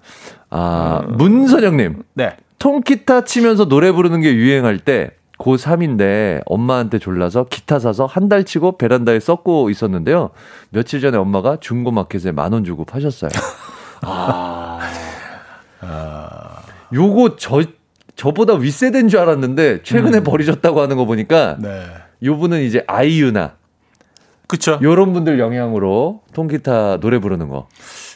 아, 0.50 1.02
문선영님. 1.08 2.04
네. 2.14 2.36
통기타 2.60 3.24
치면서 3.24 3.66
노래 3.68 3.92
부르는 3.92 4.22
게 4.22 4.34
유행할 4.36 4.78
때 4.80 5.12
고3인데 5.42 6.42
엄마한테 6.46 7.00
졸라서 7.00 7.46
기타 7.50 7.80
사서 7.80 8.06
한 8.06 8.30
달 8.30 8.44
치고 8.46 8.78
베란다에 8.78 9.20
썩고 9.20 9.70
있었는데요. 9.70 10.30
며칠 10.70 11.02
전에 11.02 11.18
엄마가 11.18 11.58
중고마켓에 11.60 12.32
만 12.32 12.54
원 12.54 12.64
주고 12.64 12.86
파셨어요. 12.86 13.30
아. 14.04 14.80
요거 16.94 17.36
저, 17.38 17.62
저보다 18.16 18.54
윗세대인 18.56 19.08
줄 19.10 19.20
알았는데 19.20 19.84
최근에 19.84 20.24
버리셨다고 20.24 20.82
하는 20.82 20.98
거 20.98 21.06
보니까 21.06 21.58
네. 21.60 21.86
요 22.24 22.38
분은 22.38 22.62
이제 22.62 22.84
아이유나 22.88 23.56
그쵸. 24.48 24.78
요런 24.82 25.14
분들 25.14 25.40
영향으로 25.40 26.22
통기타 26.34 26.98
노래 27.00 27.20
부르는 27.20 27.48
거. 27.50 27.68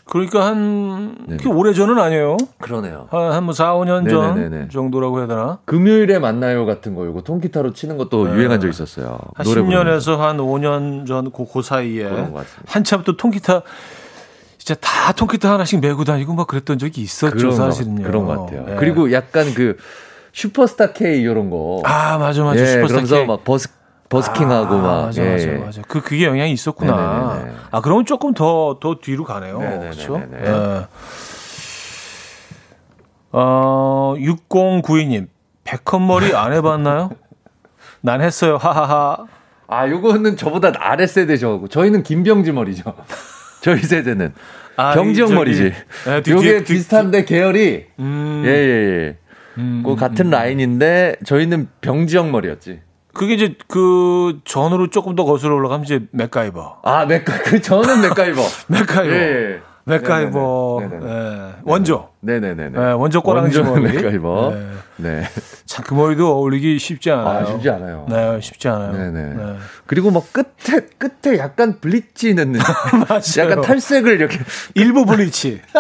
그러니까 0.08 0.46
한, 0.46 1.16
네네. 1.28 1.44
그 1.44 1.50
오래 1.50 1.74
전은 1.74 1.98
아니에요. 1.98 2.38
그러네요. 2.60 3.08
한, 3.10 3.32
한뭐 3.32 3.54
4, 3.54 3.74
5년 3.74 4.08
전 4.08 4.36
네네네네. 4.36 4.68
정도라고 4.70 5.18
해야 5.20 5.28
되나? 5.28 5.58
금요일에 5.66 6.20
만나요 6.20 6.66
같은 6.68 6.94
거 6.94 7.06
요거 7.08 7.22
통기타로 7.24 7.74
치는 7.74 7.98
것도 7.98 8.28
네. 8.28 8.36
유행한 8.36 8.60
적 8.62 8.70
있었어요. 8.70 9.18
한 9.34 9.44
노래 9.44 9.62
부르는 9.64 9.84
10년에서 9.98 10.18
한 10.18 10.38
5년 10.38 11.08
전, 11.08 11.32
그, 11.32 11.46
그 11.52 11.62
사이에. 11.64 12.04
그런 12.04 12.32
것 12.32 12.40
같습니다. 12.40 12.64
한참 12.68 13.04
또 13.04 13.18
통기타, 13.18 13.64
진짜 14.60 14.76
다 14.80 15.12
통기타 15.12 15.52
하나씩 15.52 15.80
메고 15.82 16.04
다니고 16.04 16.34
막 16.36 16.46
그랬던 16.46 16.78
적이 16.78 17.02
있었죠, 17.02 17.36
그런 17.36 17.50
거, 17.50 17.56
사실은요. 17.56 18.04
그런 18.04 18.26
것 18.26 18.46
같아요. 18.46 18.66
예. 18.70 18.76
그리고 18.76 19.12
약간 19.12 19.54
그 19.56 19.76
슈퍼스타 20.34 20.94
K 20.94 21.20
이런 21.22 21.50
거. 21.50 21.82
아, 21.84 22.20
맞아, 22.20 22.44
맞아. 22.44 22.62
예, 22.62 22.66
슈퍼스타 22.66 23.18
K. 23.18 23.26
막 23.26 23.44
버스 23.44 23.70
버스킹하고 24.16 24.76
아, 24.76 24.82
막 24.82 25.06
맞아, 25.08 25.24
예, 25.26 25.32
맞아, 25.32 25.48
예. 25.50 25.58
맞아. 25.58 25.82
그 25.88 26.02
그게 26.02 26.26
영향이 26.26 26.52
있었구나. 26.52 26.96
네네네네. 27.36 27.58
아, 27.72 27.82
그러면 27.82 28.06
조금 28.06 28.34
더 28.34 28.78
더 28.82 28.96
뒤로 29.02 29.24
가네요. 29.24 29.60
그렇죠? 29.60 30.22
예. 30.34 30.86
어, 33.32 34.16
6092님, 34.18 35.28
백헌 35.64 36.06
머리 36.08 36.34
안 36.34 36.54
해봤나요? 36.54 37.10
난 38.02 38.22
했어요. 38.22 38.58
하하하. 38.58 39.26
아, 39.68 39.90
요거는 39.90 40.38
저보다 40.38 40.72
아래 40.78 41.08
세대죠. 41.08 41.66
저희는 41.70 42.04
김병지 42.04 42.52
머리죠. 42.52 42.94
저희 43.62 43.80
세대는 43.80 44.34
아, 44.78 44.94
병지형 44.94 45.28
이 45.28 45.30
저기, 45.30 45.34
머리지. 45.34 45.74
예, 46.08 46.22
뒤- 46.22 46.32
요게 46.32 46.64
뒤- 46.66 46.74
비슷한데 46.76 47.26
계열이 47.26 47.86
음, 48.00 48.44
예, 48.46 48.50
예, 48.50 49.08
예. 49.08 49.18
음, 49.58 49.84
그 49.86 49.96
같은 49.96 50.30
라인인데 50.30 51.16
저희는 51.26 51.70
병지형 51.82 52.32
머리였지. 52.32 52.82
그게 53.16 53.34
이제 53.34 53.56
그 53.68 54.40
전으로 54.46 54.90
조금 54.90 55.16
더 55.16 55.24
거슬러 55.24 55.56
올라가면 55.56 55.86
이제 55.86 56.02
맥가이버. 56.12 56.82
아, 56.84 57.06
맥가 57.06 57.40
그 57.40 57.62
저는 57.62 58.02
맥가이버. 58.02 58.42
맥가이버. 58.68 59.16
예, 59.16 59.20
예. 59.56 59.62
맥가이버. 59.86 60.78
네네네. 60.82 61.06
예. 61.12 61.54
원조. 61.64 62.10
네네네네. 62.26 62.72
예, 62.80 62.92
원조 62.94 63.22
꼬랑지 63.22 63.62
머리. 63.62 63.84
네. 63.92 64.76
네. 64.98 65.24
참그 65.66 65.94
머리도 65.94 66.38
어울리기 66.38 66.80
쉽지 66.80 67.12
않아요. 67.12 67.28
아, 67.40 67.46
쉽지 67.46 67.70
않아요. 67.70 68.06
네, 68.10 68.40
쉽지 68.42 68.68
않아요. 68.70 68.92
네네. 68.94 69.34
네. 69.36 69.56
그리고 69.86 70.10
막 70.10 70.24
끝에 70.32 70.80
끝에 70.98 71.38
약간 71.38 71.80
bleach 71.82 72.34
맞아요. 72.34 73.22
약간 73.40 73.62
탈색을 73.62 74.14
이렇게 74.14 74.40
일부 74.74 75.06
블리치. 75.06 75.62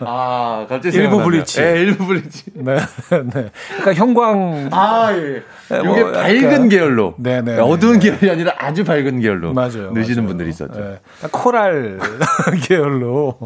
아 0.00 0.66
갑자기 0.68 0.96
일부 0.96 1.16
생각나네요. 1.16 1.24
블리치. 1.24 1.62
예, 1.62 1.80
일부 1.80 2.06
블리치. 2.06 2.44
네, 2.54 2.76
네. 2.76 3.50
그러니까 3.78 3.94
형광. 3.94 4.68
아 4.72 5.12
예. 5.12 5.42
네, 5.68 5.78
이게 5.78 5.86
뭐 6.02 6.12
밝은 6.12 6.42
약간- 6.44 6.68
계열로. 6.68 7.14
네네. 7.18 7.58
어두운 7.58 7.98
계열이 8.00 8.28
아니라 8.30 8.54
아주 8.58 8.84
밝은 8.84 9.20
계열로. 9.20 9.52
맞아요. 9.52 9.92
넣으시는 9.92 10.16
맞아요. 10.24 10.26
분들이 10.26 10.50
있었죠. 10.50 10.80
네. 10.80 11.00
코랄 11.30 12.00
계열로. 12.64 13.38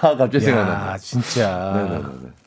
아 0.00 0.16
갑자기 0.16 0.40
생각나네. 0.40 0.86
야, 0.92 0.96
진짜. 0.98 1.72
네네네. 1.74 2.04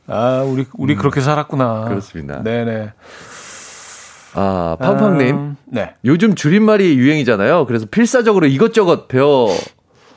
아, 0.08 0.44
우리 0.46 0.66
우리 0.78 0.96
그렇게 0.96 1.22
살았구나. 1.22 1.86
그렇습니다. 1.86 2.42
네네. 2.44 2.94
아 4.36 4.78
팡팡님. 4.80 5.36
음, 5.36 5.58
네. 5.66 5.94
요즘 6.06 6.36
줄임말이 6.36 6.98
유행이잖아요. 6.98 7.66
그래서 7.66 7.86
필사적으로 7.90 8.48
이것저것 8.48 9.08
배워 9.08 9.50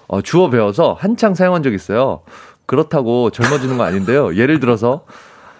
어, 0.09 0.21
주워 0.21 0.51
배워서 0.51 0.97
한창 0.99 1.35
사용한 1.35 1.63
적 1.63 1.73
있어요. 1.73 2.23
그렇다고 2.67 3.31
젊어지는 3.31 3.79
거 3.79 3.85
아닌데요. 3.85 4.37
예를 4.37 4.61
들어서 4.61 5.05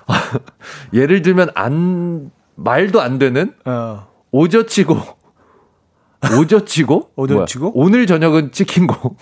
예를 0.93 1.23
들면 1.23 1.51
안 1.55 2.31
말도 2.55 3.01
안 3.01 3.19
되는 3.19 3.55
어. 3.65 4.07
오저치고 4.31 4.97
오저치고 6.39 7.11
오저치고? 7.17 7.73
오늘 7.75 8.07
저녁은 8.07 8.53
치킨고 8.53 9.17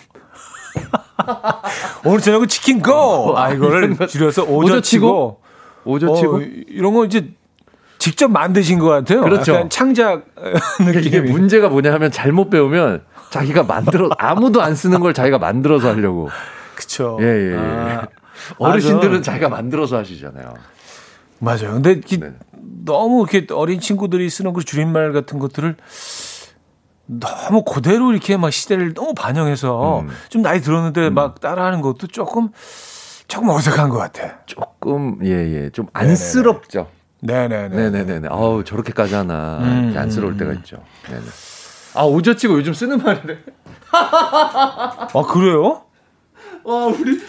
오늘 2.05 2.21
저녁은 2.21 2.49
치킨 2.49 2.81
고! 2.83 3.35
아, 3.37 3.53
이거를 3.53 3.97
줄여서 4.09 4.45
오저 4.45 4.81
치고. 4.81 5.41
오저 5.85 6.15
치고 6.15 6.37
어, 6.37 6.41
이런 6.69 6.93
거 6.95 7.05
이제 7.05 7.31
직접 7.99 8.29
만드신 8.31 8.79
것 8.79 8.89
같아요. 8.89 9.21
그렇죠. 9.23 9.69
창작 9.69 10.25
이게 10.81 11.21
느낌이. 11.21 11.31
문제가 11.31 11.69
뭐냐 11.69 11.93
하면 11.95 12.11
잘못 12.11 12.51
배우면 12.51 13.03
자기가 13.31 13.63
만들어 13.65 14.09
아무도 14.19 14.63
안 14.63 14.75
쓰는 14.75 15.01
걸 15.01 15.15
자기가 15.15 15.39
만들어서 15.39 15.89
하려고 15.89 16.29
그쵸. 16.75 17.19
예, 17.21 17.27
예, 17.27 17.53
예. 17.53 17.57
아, 17.57 18.07
어르신들은 18.59 19.17
맞아. 19.19 19.33
자기가 19.33 19.49
만들어서 19.51 19.99
하시잖아요. 19.99 20.55
맞아요. 21.39 21.73
근데 21.75 21.93
이게 21.93 22.17
네. 22.19 22.33
너무 22.85 23.27
이렇게 23.31 23.47
어린 23.53 23.81
친구들이 23.81 24.29
쓰는 24.31 24.53
그 24.55 24.65
줄임말 24.65 25.13
같은 25.13 25.39
것들을 25.39 25.77
너무 27.19 27.65
그대로 27.65 28.13
이렇게 28.13 28.37
막 28.37 28.53
시대를 28.53 28.95
너무 28.95 29.15
반영해서 29.15 30.01
음. 30.01 30.09
좀 30.29 30.43
나이 30.43 30.61
들었는데 30.61 31.11
막 31.11 31.41
따라하는 31.41 31.81
것도 31.81 32.07
조금 32.07 32.51
조금 33.27 33.49
어색한 33.51 33.89
것 33.91 33.99
같아. 33.99 34.39
조금 34.47 35.19
예예 35.25 35.71
좀 35.71 35.87
네네네. 35.93 36.11
안쓰럽죠. 36.13 36.87
네네네. 37.23 37.69
네 37.77 37.91
네네네. 37.91 38.29
아우 38.31 38.63
저렇게까지 38.65 39.15
하나 39.15 39.59
음, 39.61 39.85
이렇게 39.87 39.99
안쓰러울 39.99 40.35
음, 40.35 40.37
때가 40.39 40.51
음. 40.53 40.57
있죠. 40.59 40.77
네네. 41.09 41.23
아 41.95 42.05
오저치고 42.05 42.55
요즘 42.55 42.73
쓰는 42.73 42.99
말이래. 42.99 43.39
아 43.93 45.23
그래요? 45.29 45.83
와 46.65 46.87
우리 46.87 47.21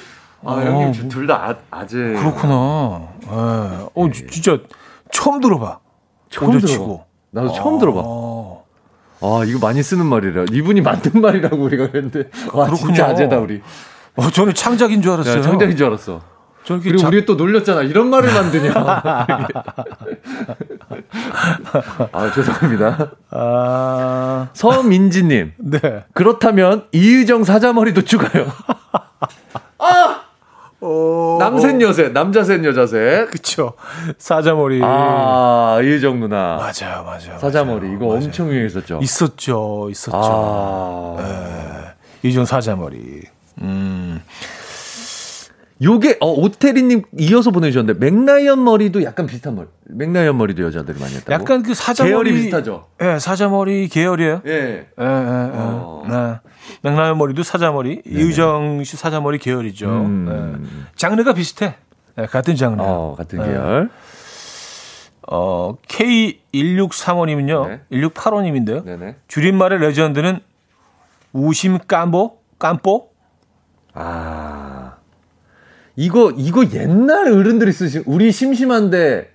아 0.44 0.52
어, 0.54 0.62
형님 0.62 1.08
둘 1.10 1.26
다 1.28 1.56
아재 1.72 1.98
그렇구나. 1.98 3.08
예. 3.24 3.28
어 3.96 4.12
지- 4.14 4.28
진짜 4.28 4.58
처음 5.12 5.40
들어봐. 5.40 5.80
처음 6.30 6.56
오저치고. 6.56 6.86
들어봐. 6.86 7.04
나도 7.32 7.52
처음 7.54 7.80
들어봐. 7.80 8.02
어. 9.22 9.42
아 9.42 9.46
이거 9.46 9.60
많이 9.60 9.82
쓰는 9.82 10.06
말이라 10.06 10.46
이분이 10.52 10.82
만든 10.82 11.22
말이라고 11.22 11.56
우리가 11.58 11.90
그랬는데 11.92 12.30
와 12.54 12.66
그렇군요. 12.66 12.94
진짜 12.94 13.08
아재다 13.08 13.38
우리. 13.40 13.62
어, 14.16 14.30
저는 14.30 14.54
창작인 14.54 15.02
줄 15.02 15.14
알았어요. 15.14 15.38
야, 15.38 15.42
창작인 15.42 15.78
줄 15.78 15.88
알았어. 15.88 16.22
그리고 16.68 16.98
자- 16.98 17.08
우리 17.08 17.26
또 17.26 17.36
놀렸잖아. 17.36 17.82
이런 17.82 18.10
말을 18.10 18.32
만드냐. 18.34 18.72
아 22.12 22.32
죄송합니다. 22.34 23.12
아, 23.32 24.50
서민지님 24.54 25.54
네. 25.58 26.04
그렇다면 26.14 26.86
이의정 26.92 27.44
사자머리도 27.44 28.04
추가요. 28.04 28.46
남셋 31.40 31.80
여셋, 31.82 32.12
남자셋 32.12 32.64
여자셋. 32.66 33.30
그쵸. 33.30 33.74
사자머리. 34.18 34.82
아 34.84 35.80
이의정 35.84 36.20
누나. 36.20 36.56
맞아요, 36.58 37.04
맞아요. 37.04 37.38
사자머리 37.40 37.82
맞아요. 37.88 37.96
이거 37.96 38.08
맞아요. 38.08 38.24
엄청 38.26 38.50
유행했었죠. 38.50 39.00
있었죠, 39.02 39.90
있었죠. 39.92 40.18
아. 41.20 41.94
이종 42.24 42.46
사자머리. 42.46 43.22
음. 43.62 44.22
요게 45.84 46.18
어 46.22 46.28
오태리님 46.32 47.04
이어서 47.18 47.50
보내주셨는데 47.52 48.00
맥라이언 48.00 48.64
머리도 48.64 49.04
약간 49.04 49.26
비슷한 49.26 49.56
머리. 49.56 49.68
맥라이언 49.86 50.38
머리도 50.38 50.64
여자들이 50.64 51.00
많이 51.00 51.16
했다고. 51.16 51.34
약간 51.34 51.64
그 51.64 51.74
사자머리. 51.74 52.12
계열이 52.12 52.34
비슷하죠. 52.34 52.86
예, 53.02 53.18
사자머리 53.20 53.88
계열이에요. 53.88 54.42
예. 54.46 54.52
예, 54.52 54.56
예, 54.60 54.76
예. 54.78 54.88
어. 55.00 56.04
네. 56.08 56.40
맥라이언 56.84 57.18
머리도 57.18 57.44
사자머리. 57.44 58.04
이유정 58.06 58.84
씨 58.84 58.96
사자머리 58.96 59.40
계열이죠. 59.40 59.88
음. 59.90 60.70
예. 60.70 60.92
장르가 60.96 61.34
비슷해. 61.34 61.76
예, 62.20 62.26
같은 62.28 62.56
장르. 62.56 62.82
어 62.82 63.16
같은 63.18 63.40
네. 63.40 63.46
계열. 63.46 63.90
어, 65.28 65.78
K1635님은요. 65.88 67.68
네. 67.68 67.82
1685님인데요. 67.92 68.84
네네. 68.84 69.16
줄임말의 69.28 69.80
레전드는 69.80 70.40
우심 71.32 71.78
깜보? 71.88 72.38
깜뽀? 72.60 73.10
아 73.94 74.81
이거 76.02 76.32
이거 76.36 76.66
옛날 76.74 77.32
어른들이 77.32 77.72
쓰신 77.72 78.02
우리 78.08 78.32
심심한데 78.32 79.30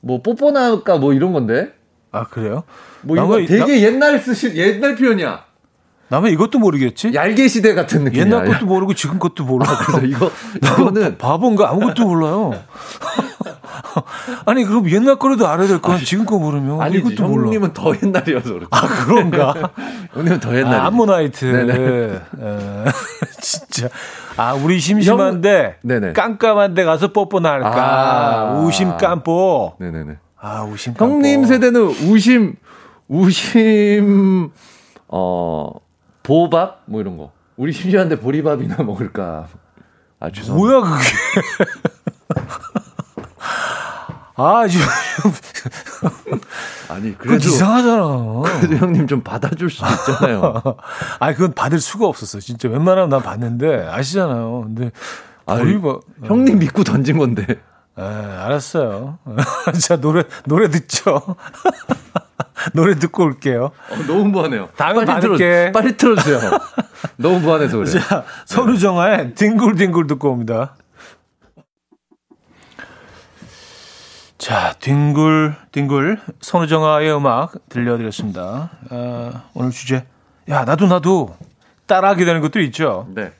뭐 0.00 0.20
뽀뽀 0.20 0.50
나올까 0.50 0.98
뭐 0.98 1.14
이런 1.14 1.32
건데 1.32 1.72
아, 2.12 2.24
그래요? 2.24 2.64
뭐 3.00 3.16
이거 3.16 3.26
나왜- 3.38 3.46
되게 3.46 3.80
옛날 3.82 4.18
쓰신 4.18 4.54
옛날 4.56 4.94
표현이야 4.94 5.44
나왜 6.08 6.30
이것도 6.32 6.58
모르겠지? 6.58 7.12
얄개 7.14 7.48
시대 7.48 7.74
같은 7.74 8.04
느낌이야 8.04 8.24
옛날 8.26 8.46
것도 8.46 8.66
모르고 8.66 8.94
지금 8.94 9.18
것도 9.18 9.44
몰라. 9.44 9.66
그래서 9.78 10.04
이거 10.06 10.30
이거는 10.62 11.16
바본가 11.18 11.70
아무것도 11.70 12.06
몰라요. 12.06 12.52
아니 14.44 14.64
그럼 14.64 14.88
옛날 14.90 15.18
거라도 15.18 15.48
알아야 15.48 15.66
될 15.66 15.80
거야. 15.80 15.98
지금 15.98 16.24
거 16.26 16.38
모르면 16.38 16.80
아니지 16.80 16.98
이것도 17.14 17.26
몰라. 17.26 17.44
형님은 17.46 17.72
더 17.72 17.92
옛날이어서 18.00 18.52
그렇지 18.52 18.66
아 18.70 18.86
그런가? 19.04 19.72
형님은 20.14 20.40
더 20.40 20.56
옛날이 20.56 20.74
아, 20.76 20.86
암모나이트. 20.86 21.44
네네. 21.44 21.74
에, 21.74 22.84
진짜. 23.40 23.88
아 24.36 24.52
우리 24.54 24.78
심심한데 24.80 25.78
네네. 25.82 26.12
깜깜한데 26.12 26.84
가서 26.84 27.12
뽀뽀나 27.12 27.40
할까? 27.40 27.70
아. 27.70 28.58
우심 28.60 28.96
깜뽀. 28.98 29.76
네네네 29.80 30.16
아 30.38 30.62
우심 30.64 30.94
깜뽀. 30.94 31.14
형님 31.14 31.44
세대는 31.46 31.80
우심 32.10 32.54
우심 33.08 34.50
어 35.08 35.70
보밥 36.22 36.82
뭐 36.86 37.00
이런 37.00 37.16
거 37.16 37.32
우리 37.56 37.72
심심한데 37.72 38.20
보리밥이나 38.20 38.82
먹을까 38.82 39.46
아 40.20 40.30
죄송합니다 40.30 40.78
뭐야 40.78 40.98
그게? 40.98 41.08
아 44.38 44.68
지금 44.68 44.84
아니 46.88 47.16
그 47.16 47.28
그래도 47.28 47.48
이상하잖아. 47.48 48.42
그래도 48.60 48.76
형님 48.76 49.06
좀 49.06 49.22
받아줄 49.22 49.70
수 49.70 49.84
있잖아요. 49.84 50.62
아 51.20 51.32
그건 51.32 51.52
받을 51.52 51.80
수가 51.80 52.06
없었어. 52.06 52.40
진짜 52.40 52.68
웬만하면 52.68 53.08
난 53.08 53.22
받는데 53.22 53.88
아시잖아요. 53.90 54.62
근데 54.66 54.90
아니, 55.46 55.74
뭐 55.74 56.00
형님 56.24 56.58
믿고 56.58 56.84
던진 56.84 57.18
건데. 57.18 57.46
에, 57.98 58.02
알았어요. 58.02 59.18
자 59.80 59.96
노래 59.96 60.24
노래 60.44 60.68
듣죠. 60.68 61.36
노래 62.74 62.94
듣고 62.94 63.24
올게요. 63.24 63.70
어, 63.90 63.96
너무 64.06 64.24
무하네요. 64.26 64.68
다음에 64.76 65.04
빨리 65.04 65.06
받을게. 65.06 65.36
틀어, 65.38 65.72
빨리 65.72 65.96
틀어주세요. 65.96 66.40
너무 67.16 67.40
무한해서 67.40 67.78
그래. 67.78 67.90
자 67.90 68.24
선우정아의 68.46 69.34
뒹굴뒹굴 69.34 70.06
듣고 70.08 70.30
옵니다. 70.30 70.74
자 74.38 74.74
뒹굴 74.80 75.54
뒹굴 75.72 76.18
선우정아의 76.40 77.14
음악 77.16 77.68
들려드렸습니다. 77.68 78.70
아, 78.90 79.44
오늘 79.54 79.70
주제 79.70 80.04
야 80.48 80.64
나도 80.64 80.86
나도 80.86 81.36
따라하게 81.86 82.24
되는 82.24 82.40
것도 82.40 82.60
있죠. 82.60 83.06
네. 83.14 83.22
에, 83.22 83.30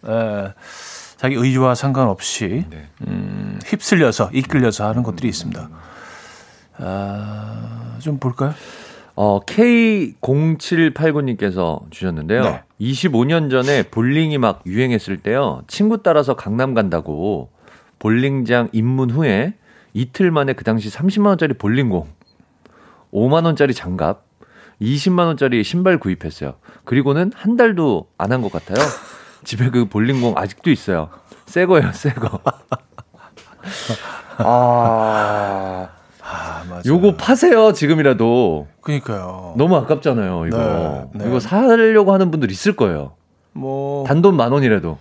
자기 1.17 1.35
의지와 1.35 1.75
상관없이 1.75 2.65
네. 2.71 2.89
음, 3.07 3.59
휩쓸려서 3.67 4.31
이끌려서 4.33 4.87
하는 4.89 5.03
것들이 5.03 5.29
있습니다. 5.29 5.69
아, 6.79 7.97
좀 8.01 8.19
볼까요? 8.19 8.55
어, 9.15 9.41
K0789님께서 9.41 11.91
주셨는데요. 11.91 12.43
네. 12.43 12.63
25년 12.81 13.51
전에 13.51 13.83
볼링이 13.85 14.39
막 14.39 14.63
유행했을 14.67 15.19
때요. 15.19 15.63
친구 15.67 16.03
따라서 16.03 16.37
강남 16.37 16.73
간다고 16.75 17.51
볼링장 17.99 18.69
입문 18.73 19.11
후에 19.11 19.55
이틀 19.97 20.31
만에 20.31 20.53
그 20.53 20.63
당시 20.63 20.91
30만 20.91 21.29
원짜리 21.29 21.55
볼링공, 21.55 22.07
5만 23.15 23.47
원짜리 23.47 23.73
장갑, 23.73 24.25
20만 24.83 25.21
원짜리 25.27 25.65
신발 25.65 25.99
구입했어요. 25.99 26.57
그리고는 26.85 27.33
한 27.35 27.57
달도 27.57 28.09
안 28.19 28.31
한 28.31 28.43
것 28.43 28.53
같아요. 28.53 28.77
집에 29.45 29.71
그 29.71 29.89
볼링공 29.89 30.35
아직도 30.37 30.71
있어요. 30.71 31.09
새 31.47 31.65
거예요, 31.65 31.93
새 31.93 32.11
거. 32.13 32.41
아, 34.39 35.89
아, 36.23 36.65
맞아. 36.69 36.83
요거 36.85 37.17
파세요, 37.17 37.73
지금이라도. 37.73 38.67
그러니까요. 38.83 39.55
너무 39.57 39.77
아깝잖아요, 39.77 40.47
이거. 40.47 40.59
네, 40.59 41.09
네. 41.15 41.27
이거 41.29 41.41
사려고 41.41 42.13
하는 42.13 42.31
분들 42.31 42.51
있을 42.51 42.77
거예요. 42.77 43.15
뭐 43.53 44.05
단돈 44.07 44.37
만 44.37 44.53
원이라도. 44.53 44.99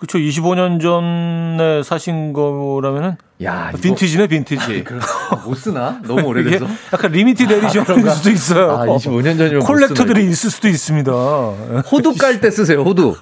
그렇죠. 0.00 0.16
25년 0.18 0.80
전에 0.80 1.82
사신 1.82 2.32
거라면은 2.32 3.16
야, 3.42 3.70
빈티지네 3.82 4.28
빈티지. 4.28 4.84
그럼 4.84 5.00
못 5.44 5.54
쓰나? 5.56 6.00
너무 6.04 6.22
오래돼서. 6.28 6.66
약간 6.92 7.12
limited 7.12 7.52
edition일 7.52 8.10
수도 8.10 8.30
있어요. 8.30 8.70
아, 8.72 8.86
25년 8.86 9.36
전이면 9.36 9.60
collector들이 9.60 10.24
있을 10.30 10.50
수도 10.50 10.68
있습니다. 10.68 11.12
호두 11.12 12.14
깔 12.16 12.40
때 12.40 12.50
쓰세요, 12.50 12.80
호두. 12.82 13.14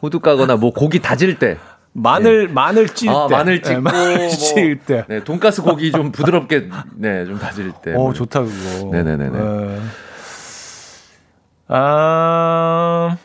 호두 0.00 0.20
까거나 0.20 0.56
뭐 0.56 0.72
고기 0.72 0.98
다질 1.00 1.38
때. 1.38 1.58
마늘 1.92 2.48
마늘 2.48 2.88
찧을 2.88 3.08
때. 3.10 3.14
아, 3.14 3.28
마늘 3.30 3.60
찧고 3.60 3.74
네, 3.74 3.80
마늘 3.82 4.16
뭐, 4.16 4.28
찧을 4.32 4.78
때. 4.78 5.04
네, 5.08 5.22
돈가스 5.24 5.60
고기 5.60 5.92
좀 5.92 6.10
부드럽게 6.10 6.68
네, 6.96 7.26
좀 7.26 7.38
다질 7.38 7.70
때. 7.82 7.90
어, 7.92 7.98
뭐. 7.98 8.12
좋다 8.14 8.40
그거. 8.40 8.88
네네네 8.92 9.28
네. 9.28 9.38
네. 9.38 9.78
아 11.68 13.16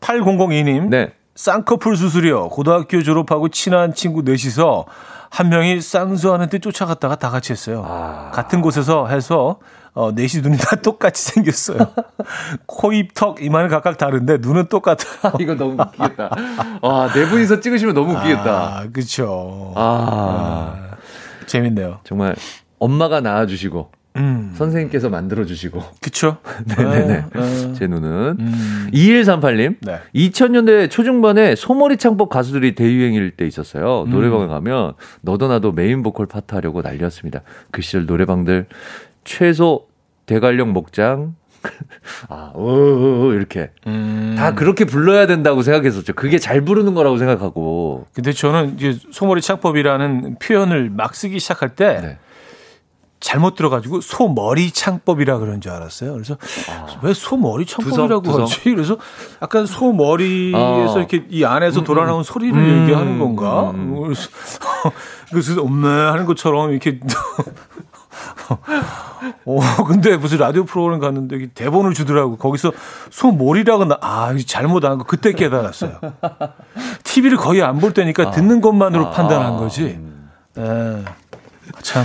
8002님. 0.00 0.88
네. 0.88 1.12
쌍꺼풀 1.38 1.96
수술이요. 1.96 2.48
고등학교 2.48 3.00
졸업하고 3.00 3.48
친한 3.48 3.94
친구 3.94 4.22
넷이서 4.22 4.86
한 5.30 5.48
명이 5.50 5.80
쌍수하는 5.80 6.48
데 6.48 6.58
쫓아갔다가 6.58 7.14
다 7.14 7.30
같이 7.30 7.52
했어요. 7.52 7.84
아. 7.86 8.32
같은 8.32 8.60
곳에서 8.60 9.06
해서 9.06 9.60
어, 9.94 10.10
넷이 10.10 10.42
눈이 10.42 10.56
다 10.58 10.74
똑같이 10.82 11.22
생겼어요. 11.22 11.78
코, 12.66 12.92
입, 12.92 13.14
턱, 13.14 13.40
이마는 13.40 13.68
각각 13.68 13.98
다른데 13.98 14.38
눈은 14.40 14.66
똑같아요. 14.66 15.34
이거 15.38 15.54
너무 15.54 15.80
웃기겠다. 15.80 16.30
와, 16.82 17.12
네 17.12 17.28
분이서 17.28 17.60
찍으시면 17.60 17.94
너무 17.94 18.14
웃기겠다. 18.14 18.50
아, 18.50 18.86
그쵸. 18.92 19.72
아, 19.76 20.96
재밌네요. 21.46 22.00
정말 22.02 22.34
엄마가 22.80 23.20
낳아주시고 23.20 23.92
음, 24.18 24.52
선생님께서 24.54 25.08
만들어 25.08 25.44
주시고 25.44 25.82
그쵸. 26.00 26.38
네네네. 26.76 27.24
아, 27.34 27.38
아. 27.38 27.72
제 27.74 27.86
눈은 27.86 28.36
음. 28.38 28.90
2138님 28.92 29.76
네. 29.80 30.00
2000년대 30.14 30.90
초중반에 30.90 31.54
소몰이 31.54 31.96
창법 31.96 32.28
가수들이 32.28 32.74
대유행일 32.74 33.32
때 33.32 33.46
있었어요. 33.46 34.02
음. 34.02 34.10
노래방에 34.10 34.46
가면 34.46 34.94
너도 35.22 35.48
나도 35.48 35.72
메인 35.72 36.02
보컬 36.02 36.26
파트 36.26 36.54
하려고 36.54 36.82
난리였습니다. 36.82 37.42
그 37.70 37.82
시절 37.82 38.06
노래방들 38.06 38.66
최소 39.24 39.86
대관령 40.26 40.72
목장 40.72 41.34
아, 42.28 42.52
어, 42.54 42.62
어, 42.62 43.26
어, 43.26 43.32
이렇게 43.32 43.70
음. 43.86 44.34
다 44.38 44.54
그렇게 44.54 44.84
불러야 44.84 45.26
된다고 45.26 45.62
생각했었죠. 45.62 46.12
그게 46.14 46.38
잘 46.38 46.60
부르는 46.60 46.94
거라고 46.94 47.18
생각하고. 47.18 48.06
근데 48.14 48.32
저는 48.32 48.74
이제 48.76 48.96
소몰이 49.10 49.40
창법이라는 49.40 50.36
표현을 50.38 50.90
막 50.90 51.14
쓰기 51.14 51.38
시작할 51.40 51.70
때 51.70 52.00
네. 52.00 52.18
잘못 53.20 53.54
들어가지고 53.56 54.00
소머리 54.00 54.70
창법이라 54.70 55.38
그런 55.38 55.60
줄 55.60 55.72
알았어요. 55.72 56.12
그래서 56.12 56.36
왜 57.02 57.12
소머리 57.14 57.66
창법이라고 57.66 58.22
두성, 58.22 58.42
하지? 58.42 58.60
그래서 58.64 58.96
약간 59.42 59.66
소머리에서 59.66 60.94
어. 60.94 60.98
이렇게 60.98 61.24
이 61.28 61.44
안에서 61.44 61.82
돌아 61.82 62.06
나온 62.06 62.22
소리를 62.22 62.56
음, 62.56 62.82
얘기하는 62.82 63.18
건가? 63.18 63.70
음. 63.70 64.00
그래서, 64.02 64.28
그래서 65.30 65.60
엄매 65.62 65.88
하는 65.88 66.26
것처럼 66.26 66.70
이렇게. 66.70 67.00
어, 69.44 69.58
근데 69.86 70.16
무슨 70.16 70.38
라디오 70.38 70.64
프로그램 70.64 71.00
갔는데 71.00 71.48
대본을 71.54 71.94
주더라고. 71.94 72.36
거기서 72.36 72.72
소머리라고 73.10 73.84
나, 73.84 73.98
아, 74.00 74.34
잘못 74.46 74.84
안 74.84 74.98
거. 74.98 75.04
그때 75.04 75.32
깨달았어요. 75.32 75.98
TV를 77.04 77.36
거의 77.36 77.62
안 77.62 77.78
볼 77.78 77.92
때니까 77.94 78.30
듣는 78.30 78.60
것만으로 78.60 79.06
아, 79.06 79.10
판단한 79.10 79.56
거지. 79.56 80.00
예. 80.56 81.04
참. 81.82 82.04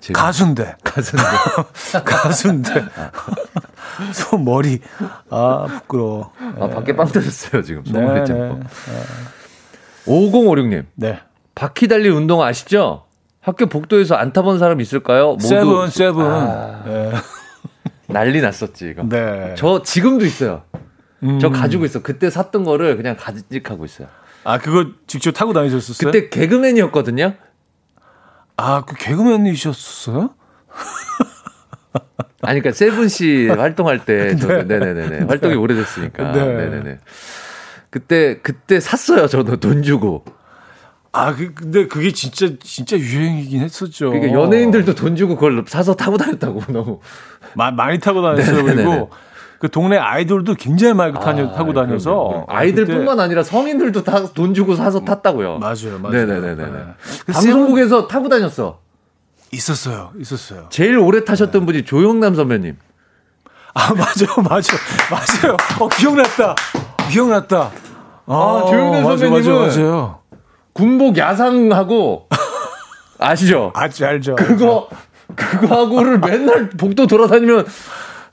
제가- 0.00 0.14
가수인데. 0.14 0.76
가수인데. 0.84 1.28
가수인데. 2.04 2.70
손 4.14 4.44
머리. 4.44 4.80
아, 5.28 5.66
부끄러워. 5.68 6.32
아, 6.58 6.68
밖에 6.68 6.94
빵 6.96 7.06
터졌어요, 7.06 7.62
지금. 7.62 7.82
네, 7.84 7.92
소머리 7.92 8.20
네. 8.20 8.24
창법. 8.24 8.60
5056님. 10.06 10.86
네. 10.94 11.20
바퀴 11.54 11.88
달린 11.88 12.12
운동 12.12 12.42
아시죠? 12.42 13.04
학교 13.40 13.66
복도에서 13.66 14.14
안 14.16 14.32
타본 14.32 14.58
사람 14.58 14.80
있을까요? 14.80 15.32
모두 15.32 15.46
세븐, 15.46 15.90
세븐. 15.90 16.24
아, 16.26 16.82
네. 16.84 17.12
난리 18.06 18.40
났었지, 18.40 18.88
이거. 18.90 19.02
네. 19.08 19.54
저 19.56 19.82
지금도 19.82 20.24
있어요. 20.24 20.62
음. 21.22 21.38
저 21.38 21.50
가지고 21.50 21.84
있어. 21.84 22.00
그때 22.02 22.30
샀던 22.30 22.64
거를 22.64 22.96
그냥 22.96 23.16
가직하고 23.18 23.84
있어요. 23.84 24.08
아, 24.44 24.58
그거 24.58 24.86
직접 25.06 25.32
타고 25.32 25.52
다니셨었어요? 25.52 26.10
그때 26.10 26.28
개그맨이었거든요. 26.30 27.34
아, 28.62 28.82
그 28.84 28.94
개그맨이셨어요? 28.94 30.34
아니, 32.42 32.60
그러니까 32.60 32.72
세븐 32.72 33.08
씨 33.08 33.48
활동할 33.48 34.04
때, 34.04 34.36
저, 34.40 34.48
네. 34.48 34.78
네네네 34.78 35.24
활동이 35.24 35.54
오래됐으니까. 35.54 36.32
네. 36.32 36.44
네. 36.44 36.68
네네 36.68 36.98
그때, 37.88 38.38
그때 38.42 38.78
샀어요, 38.78 39.26
저도 39.28 39.56
돈 39.56 39.82
주고. 39.82 40.24
아, 41.12 41.34
그, 41.34 41.54
근데 41.54 41.86
그게 41.88 42.12
진짜, 42.12 42.50
진짜 42.62 42.98
유행이긴 42.98 43.62
했었죠. 43.62 44.10
그러니까 44.10 44.38
연예인들도 44.38 44.94
돈 44.94 45.16
주고 45.16 45.36
그걸 45.36 45.64
사서 45.66 45.94
타고 45.96 46.18
다녔다고, 46.18 46.60
너무. 46.70 47.00
마, 47.54 47.70
많이 47.70 47.98
타고 47.98 48.20
다녔어요. 48.22 48.56
네네네네. 48.62 48.84
그리고 48.84 49.10
그 49.60 49.70
동네 49.70 49.98
아이돌도 49.98 50.54
굉장히 50.54 50.94
많이 50.94 51.12
타고, 51.12 51.52
타고 51.52 51.72
다녀서. 51.74 52.14
그럼요. 52.14 52.46
아이들뿐만 52.48 53.20
아니라 53.20 53.42
성인들도 53.42 54.02
다 54.04 54.20
돈 54.32 54.54
주고 54.54 54.74
사서 54.74 55.00
탔다고요. 55.00 55.58
맞아요, 55.58 55.98
맞아요. 56.00 56.26
네네네네. 56.26 56.64
네. 56.64 56.78
그 57.26 57.32
방송국에서 57.32 58.08
타고 58.08 58.28
다녔어. 58.30 58.78
있었어요, 59.52 60.12
있었어요. 60.18 60.66
제일 60.70 60.96
오래 60.98 61.24
타셨던 61.24 61.66
분이 61.66 61.84
조영남 61.84 62.34
선배님. 62.34 62.76
아, 63.74 63.92
맞아요, 63.94 64.34
맞아요. 64.48 64.62
맞아요. 65.10 65.56
어, 65.78 65.88
기억났다. 65.88 66.54
기억났다. 67.10 67.70
아, 68.26 68.64
조용남 68.68 69.02
맞아, 69.02 69.16
선배님은 69.18 69.60
맞아, 69.60 69.80
맞아요. 69.82 70.18
군복 70.72 71.18
야상하고 71.18 72.28
아시죠? 73.18 73.72
알죠, 73.74 74.06
알죠. 74.06 74.36
그거 74.36 74.88
그거 75.36 75.66
하고를 75.82 76.18
맨날 76.18 76.70
복도 76.70 77.06
돌아다니면 77.06 77.66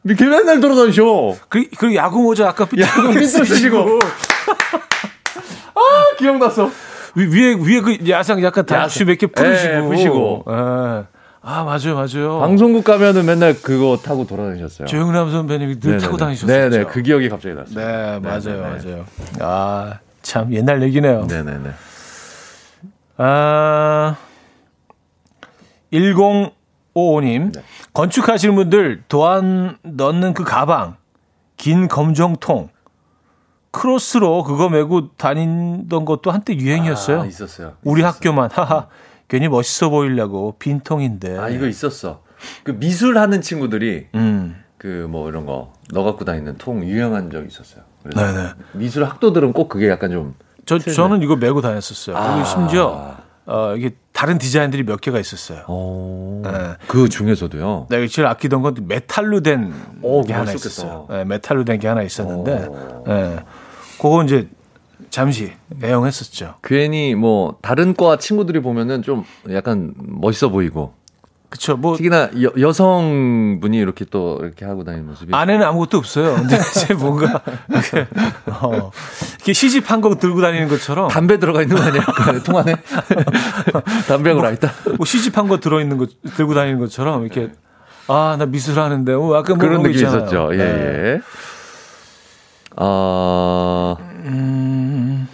이렇게 0.07 0.25
맨날 0.25 0.59
돌아다니셔. 0.61 1.35
그, 1.49 1.65
그 1.77 1.93
야구 1.95 2.21
모자 2.21 2.47
아까 2.47 2.65
야구 2.79 3.09
삐뚤 3.13 3.27
쓰시고. 3.27 3.99
아 5.75 6.15
기억났어. 6.17 6.71
위, 7.15 7.25
위에, 7.25 7.55
위에 7.55 7.81
그 7.81 7.97
야상 8.09 8.41
약간 8.41 8.65
단추 8.65 9.01
야상. 9.01 9.07
몇개 9.07 9.27
풀으시고. 9.27 9.73
예, 9.73 9.81
푸시고. 9.81 10.45
예. 10.49 11.17
아, 11.49 11.63
맞아요, 11.63 11.95
맞아요. 11.95 12.39
방송국 12.39 12.83
가면은 12.83 13.25
맨날 13.25 13.53
그거 13.61 13.97
타고 14.03 14.25
돌아다니셨어요. 14.27 14.87
조영남 14.87 15.31
선배님이 15.31 15.79
늘 15.79 15.97
타고 15.97 16.17
다니셨었죠. 16.17 16.69
네네 16.69 16.85
그 16.85 17.01
기억이 17.01 17.29
갑자기 17.29 17.55
났어요. 17.55 17.75
네, 17.75 18.19
맞아요, 18.19 18.61
네네네. 18.61 18.69
맞아요. 18.85 19.05
아, 19.39 19.99
참 20.21 20.53
옛날 20.53 20.81
얘기네요. 20.83 21.25
네네네. 21.27 21.69
아, 23.17 24.15
1055님. 26.97 27.53
네. 27.53 27.61
건축하시는 27.93 28.55
분들 28.55 29.03
도안 29.07 29.77
넣는 29.83 30.33
그 30.33 30.43
가방, 30.43 30.97
긴 31.55 31.87
검정통, 31.87 32.69
크로스로 33.71 34.43
그거 34.43 34.69
메고 34.69 35.09
다니던 35.15 36.05
것도 36.05 36.31
한때 36.31 36.55
유행이었어요. 36.55 37.21
아, 37.21 37.25
있었어요. 37.25 37.73
우리 37.83 38.01
있었어요. 38.01 38.15
학교만, 38.15 38.49
하하. 38.51 38.87
괜히 39.27 39.47
멋있어 39.49 39.89
보이려고 39.89 40.55
빈통인데. 40.57 41.37
아 41.37 41.49
이거 41.49 41.67
있었어. 41.67 42.21
그 42.63 42.71
미술 42.71 43.17
하는 43.17 43.41
친구들이 43.41 44.07
음. 44.15 44.63
그뭐 44.77 45.27
이런 45.29 45.45
거 45.45 45.73
너 45.93 46.03
갖고 46.03 46.25
다니는 46.25 46.57
통 46.57 46.83
유행한 46.85 47.31
적 47.31 47.45
있었어요. 47.45 47.83
네네. 48.15 48.49
미술 48.73 49.03
학도들은 49.05 49.53
꼭 49.53 49.69
그게 49.69 49.89
약간 49.89 50.11
좀 50.11 50.35
저, 50.65 50.77
틀네. 50.77 50.95
저는 50.95 51.21
이거 51.21 51.35
메고 51.35 51.61
다녔었어요. 51.61 52.15
그리고 52.15 52.39
아. 52.39 52.43
심지어, 52.43 53.15
어, 53.45 53.73
이게 53.75 53.95
다른 54.17 54.39
디자인들이 54.39 54.81
몇 54.81 54.99
개가 54.99 55.19
있었어요. 55.19 55.59
어. 55.67 56.41
네. 56.43 56.51
그 56.87 57.07
중에서도요. 57.07 57.85
내가 57.87 58.07
제일 58.07 58.27
아끼던 58.27 58.63
건 58.63 58.73
메탈로 58.87 59.41
된 59.41 59.71
오, 60.01 60.23
게 60.23 60.33
하나. 60.33 60.51
있었어요. 60.53 61.05
네, 61.07 61.23
메탈로 61.23 61.65
된 61.65 61.77
게 61.79 61.87
하나 61.87 62.01
있었는데, 62.01 62.65
오. 62.67 63.03
네, 63.05 63.37
그거 64.01 64.23
이제 64.23 64.49
잠시 65.11 65.51
애용했었죠. 65.83 66.55
괜히 66.63 67.13
뭐 67.13 67.57
다른 67.61 67.93
과 67.93 68.17
친구들이 68.17 68.59
보면은 68.61 69.03
좀 69.03 69.23
약간 69.51 69.93
멋있어 69.99 70.49
보이고 70.49 70.93
그쵸. 71.49 71.77
뭐, 71.77 71.95
특히나 71.95 72.29
여, 72.43 72.51
여성분이 72.59 73.77
이렇게 73.77 74.03
또 74.05 74.37
이렇게 74.41 74.65
하고 74.65 74.83
다니는 74.83 75.07
모습이 75.07 75.33
안에는 75.33 75.65
아무것도 75.65 75.97
없어요. 75.97 76.35
근데 76.35 76.57
이제 76.59 76.93
뭔가, 76.93 77.41
이렇게, 77.69 78.05
어, 78.47 78.91
이렇게 79.37 79.53
시집한 79.53 80.01
거 80.01 80.13
들고 80.15 80.41
다니는 80.41 80.67
것처럼, 80.67 81.07
담배 81.07 81.39
들어가 81.39 81.61
있는 81.61 81.77
거 81.77 81.83
아니야? 81.83 82.01
그통 82.33 82.57
안에 82.57 82.75
담배하고 84.07 84.41
라이터 84.41 84.67
뭐 84.97 85.05
시집 85.05 85.37
한 85.37 85.47
거 85.47 85.59
들어 85.59 85.79
있는 85.79 85.97
거, 85.97 86.07
들고 86.35 86.53
다니는 86.53 86.79
것처럼, 86.79 87.23
이렇게, 87.23 87.49
아, 88.09 88.35
나 88.37 88.45
미술 88.45 88.77
하는데, 88.79 89.13
어, 89.13 89.37
약간 89.37 89.57
뭐 89.57 89.57
그런 89.57 89.83
거 89.83 89.87
느낌. 89.87 90.05
있었죠. 90.05 90.49
예, 90.51 90.57
네. 90.57 90.63
예. 90.65 91.21
아, 92.75 93.95
음, 94.25 95.27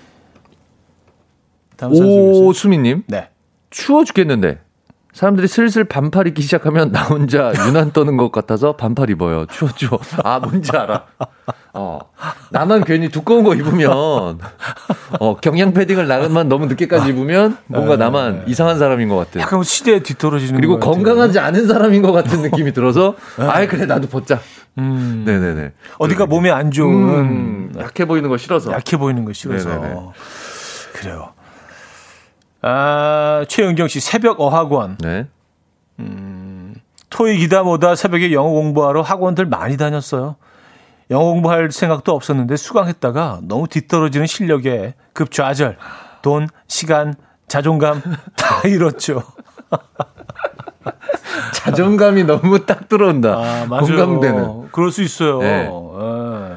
다음 1.76 1.94
사연 1.96 2.08
주세요. 2.08 2.46
오수미님 2.46 3.04
네. 3.08 3.30
추워 3.72 4.04
죽겠는데 4.06 4.60
사람들이 5.14 5.48
슬슬 5.48 5.84
반팔 5.84 6.28
입기 6.28 6.42
시작하면 6.42 6.92
나 6.92 7.04
혼자 7.04 7.54
유난 7.68 7.92
떠는 7.92 8.18
것 8.18 8.32
같아서 8.32 8.76
반팔 8.76 9.12
입어요. 9.12 9.46
추워 9.46 9.72
추워. 9.76 10.00
아 10.24 10.40
뭔지 10.40 10.72
알아. 10.76 11.04
어 11.76 12.00
나만 12.50 12.84
괜히 12.84 13.10
두꺼운 13.10 13.44
거 13.44 13.54
입으면 13.54 13.92
어 15.20 15.36
경량 15.40 15.74
패딩을 15.74 16.08
나만 16.08 16.50
너무 16.50 16.66
늦게까지 16.66 17.10
입으면 17.10 17.58
뭔가 17.68 17.96
나만 17.96 18.46
이상한 18.48 18.80
사람인 18.80 19.08
것 19.08 19.16
같아. 19.18 19.40
약간 19.40 19.62
시대에 19.64 20.02
뒤떨어지는 20.02 20.56
그리고. 20.56 20.80
건강하지 20.80 21.38
않은 21.40 21.68
사람인 21.68 22.02
것 22.02 22.12
같은 22.12 22.42
느낌이 22.42 22.74
들어서 22.74 23.16
아이 23.38 23.68
그래 23.68 23.86
나도 23.86 24.08
벗자. 24.08 24.40
음. 24.80 25.24
네네네. 25.26 25.72
어디가 26.00 26.26
몸에 26.26 26.50
안 26.50 26.72
좋은 26.72 26.92
음, 27.20 27.74
약해 27.78 28.06
보이는 28.06 28.28
거 28.30 28.38
싫어서. 28.38 28.72
약해 28.72 28.98
보이는 28.98 29.24
거 29.26 29.32
싫어서 29.32 29.70
네네네. 29.70 29.96
그래요. 30.94 31.34
아 32.66 33.44
최은경 33.50 33.90
씨 33.90 34.00
새벽 34.00 34.40
어학원 34.40 34.98
네. 35.00 35.28
토익이다 37.10 37.64
뭐다 37.64 37.96
새벽에 37.96 38.32
영어 38.32 38.50
공부하러 38.50 39.02
학원들 39.02 39.46
많이 39.46 39.78
다녔어요. 39.78 40.38
영어 41.12 41.26
공부할 41.26 41.70
생각도 41.72 42.14
없었는데 42.16 42.56
수강했다가 42.56 43.42
너무 43.44 43.68
뒤떨어지는 43.68 44.26
실력에 44.26 44.96
급좌절, 45.12 45.78
돈, 46.24 46.48
시간, 46.68 47.14
자존감 47.48 48.02
다 48.36 48.62
잃었죠. 48.68 49.22
자존감이 51.54 52.24
너무 52.24 52.66
딱 52.66 52.88
들어온다. 52.90 53.36
아, 53.38 53.66
맞아요. 53.68 53.86
공감되는. 53.86 54.70
그럴 54.72 54.92
수 54.92 55.04
있어요. 55.04 55.40
네. 55.40 55.70
예. 55.70 56.56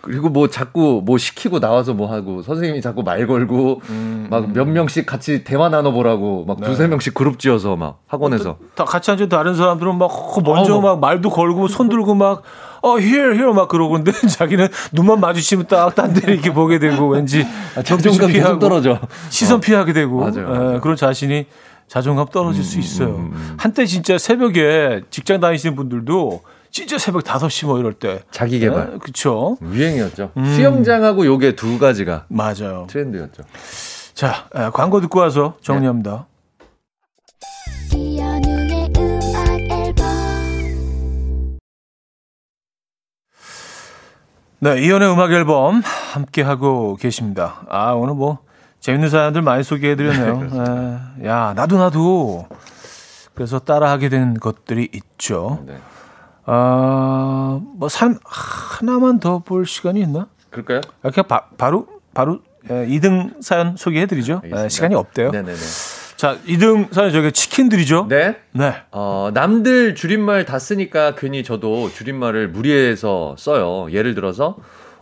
그리고 0.00 0.28
뭐 0.28 0.48
자꾸 0.48 1.02
뭐 1.04 1.18
시키고 1.18 1.58
나와서 1.60 1.92
뭐 1.92 2.10
하고 2.10 2.42
선생님이 2.42 2.80
자꾸 2.80 3.02
말 3.02 3.26
걸고 3.26 3.82
막몇 4.30 4.68
명씩 4.68 5.06
같이 5.06 5.42
대화 5.44 5.68
나눠보라고 5.68 6.44
막 6.46 6.60
두세 6.60 6.86
명씩 6.86 7.14
그룹 7.14 7.38
지어서 7.38 7.76
막 7.76 7.98
학원에서 8.06 8.58
다 8.74 8.84
같이 8.84 9.10
앉은 9.10 9.28
다른 9.28 9.54
사람들은 9.54 9.98
막 9.98 10.10
먼저 10.44 10.76
어머. 10.76 10.90
막 10.90 11.00
말도 11.00 11.30
걸고 11.30 11.68
손 11.68 11.88
들고 11.88 12.14
막 12.14 12.42
어, 12.80 12.96
here, 12.98 13.34
here 13.34 13.52
막 13.52 13.66
그러고 13.68 13.94
근데 13.94 14.12
자기는 14.28 14.68
눈만 14.92 15.18
마주치면 15.20 15.66
딱 15.66 15.94
딴 15.96 16.14
데 16.14 16.32
이렇게 16.32 16.52
보게 16.52 16.78
되고 16.78 17.08
왠지 17.08 17.44
자존감 17.74 18.12
계속 18.12 18.26
피하고 18.28 18.58
떨어져. 18.60 19.00
시선 19.30 19.60
피하게 19.60 19.92
되고 19.92 20.20
맞아요, 20.20 20.38
예, 20.38 20.42
맞아요. 20.58 20.80
그런 20.80 20.96
자신이 20.96 21.46
자존감 21.88 22.26
떨어질 22.28 22.62
수 22.62 22.78
있어요. 22.78 23.30
한때 23.56 23.84
진짜 23.84 24.16
새벽에 24.16 25.00
직장 25.10 25.40
다니시는 25.40 25.74
분들도 25.74 26.42
진짜 26.70 26.98
새벽 26.98 27.24
5시 27.24 27.66
뭐 27.66 27.78
이럴 27.78 27.92
때 27.94 28.22
자기 28.30 28.58
개발 28.60 28.92
예, 28.94 28.98
그쵸 28.98 29.56
유행이었죠. 29.62 30.32
수영장하고 30.34 31.26
요게 31.26 31.56
두 31.56 31.78
가지가 31.78 32.26
맞아요. 32.28 32.86
트렌드였죠. 32.88 33.42
자 34.14 34.48
예, 34.56 34.70
광고 34.72 35.00
듣고 35.00 35.20
와서 35.20 35.56
정리합니다. 35.62 36.26
앨범 39.70 40.08
네, 44.60 44.82
이연의 44.82 45.12
음악 45.12 45.32
앨범 45.32 45.82
함께 45.84 46.42
하고 46.42 46.96
계십니다. 46.96 47.62
아, 47.68 47.92
오늘 47.92 48.14
뭐 48.14 48.38
재밌는 48.80 49.08
사연들 49.08 49.40
많이 49.42 49.62
소개해 49.62 49.94
드렸네요. 49.94 50.48
예, 51.22 51.28
야, 51.28 51.52
나도 51.54 51.78
나도 51.78 52.48
그래서 53.34 53.60
따라하게 53.60 54.08
된 54.08 54.34
것들이 54.34 54.88
있죠. 54.92 55.62
네. 55.64 55.76
아, 56.50 57.60
뭐 57.76 57.88
산 57.88 58.18
하나만 58.24 59.20
더 59.20 59.40
볼 59.40 59.66
시간이 59.66 60.00
있나? 60.00 60.28
그럴까요? 60.50 60.80
아, 61.02 61.10
그냥 61.10 61.28
바, 61.28 61.46
바로 61.58 61.86
바로 62.14 62.40
예, 62.70 62.86
2등 62.86 63.42
사연 63.42 63.76
소개해 63.76 64.06
드리죠. 64.06 64.40
예, 64.44 64.46
알겠습니다. 64.48 64.68
시간이 64.70 64.94
없대요. 64.94 65.30
네 65.30 65.42
네 65.42 65.52
네. 65.54 65.58
자, 66.16 66.36
2등 66.46 66.92
사연 66.92 67.12
저기 67.12 67.30
치킨들이죠. 67.32 68.06
네. 68.08 68.36
네. 68.52 68.74
어, 68.90 69.30
남들 69.34 69.94
줄임말 69.94 70.44
다 70.46 70.58
쓰니까 70.58 71.14
괜히 71.14 71.44
저도 71.44 71.90
줄임말을 71.90 72.48
무리해서 72.48 73.36
써요. 73.38 73.86
예를 73.92 74.14
들어서 74.14 74.56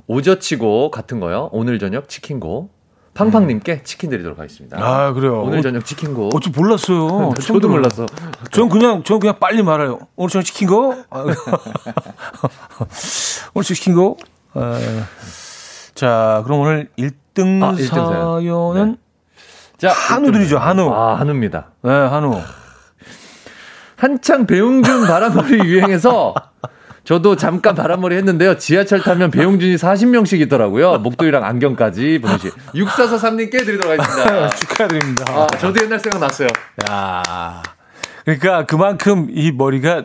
오저치고 0.09 0.90
같은 0.90 1.18
거요. 1.20 1.49
오늘 1.53 1.78
저녁 1.78 2.09
치킨고. 2.09 2.70
팡팡님께 3.16 3.82
치킨 3.82 4.10
드리도록 4.10 4.38
하겠습니다. 4.38 4.76
아, 4.78 5.12
그래요. 5.12 5.42
오늘 5.42 5.62
저녁 5.62 5.84
치킨고. 5.84 6.30
어, 6.34 6.40
좀 6.40 6.52
몰랐어요. 6.54 7.32
저도. 7.40 7.68
몰랐어. 7.68 8.06
전 8.52 8.68
그냥 8.68 9.02
전 9.04 9.18
그냥 9.18 9.36
빨리 9.40 9.62
말해요. 9.62 9.98
오늘 10.16 10.30
저녁 10.30 10.46
시킨 10.46 10.68
거? 10.68 10.96
아, 11.10 11.20
오늘 11.24 11.34
저녁 13.64 13.74
시킨 13.74 13.94
거? 13.94 14.16
아, 14.54 14.78
자, 15.94 16.42
그럼 16.44 16.60
오늘 16.60 16.90
1등 16.98 17.62
아, 17.64 17.72
1등 17.72 17.86
사연. 17.86 18.06
사연은 18.06 18.96
자, 19.78 19.92
한우들이죠, 19.92 20.58
한우. 20.58 20.90
아, 20.92 21.18
한우입니다. 21.18 21.70
네, 21.82 21.90
한우. 21.90 22.40
한창 23.96 24.46
배용준 24.46 25.06
바람머리 25.06 25.58
유행해서 25.66 26.34
저도 27.07 27.36
잠깐 27.36 27.76
바람머리 27.76 28.16
했는데요. 28.16 28.59
지하철 28.59 29.00
타면 29.00 29.30
배용준이 29.30 29.76
40명씩 29.76 30.40
있더라고요. 30.40 30.98
목도리랑 30.98 31.44
안경까지 31.44 32.18
보내시. 32.20 32.50
6443님께 32.74 33.64
드리도록 33.64 33.96
하겠습니다. 33.96 34.50
축하드립니다. 34.59 35.24
아, 35.28 35.46
저도 35.59 35.84
옛날 35.84 36.00
생각났어요. 36.00 36.48
야. 36.90 37.62
그러니까 38.24 38.66
그만큼 38.66 39.28
이 39.30 39.52
머리가 39.52 40.02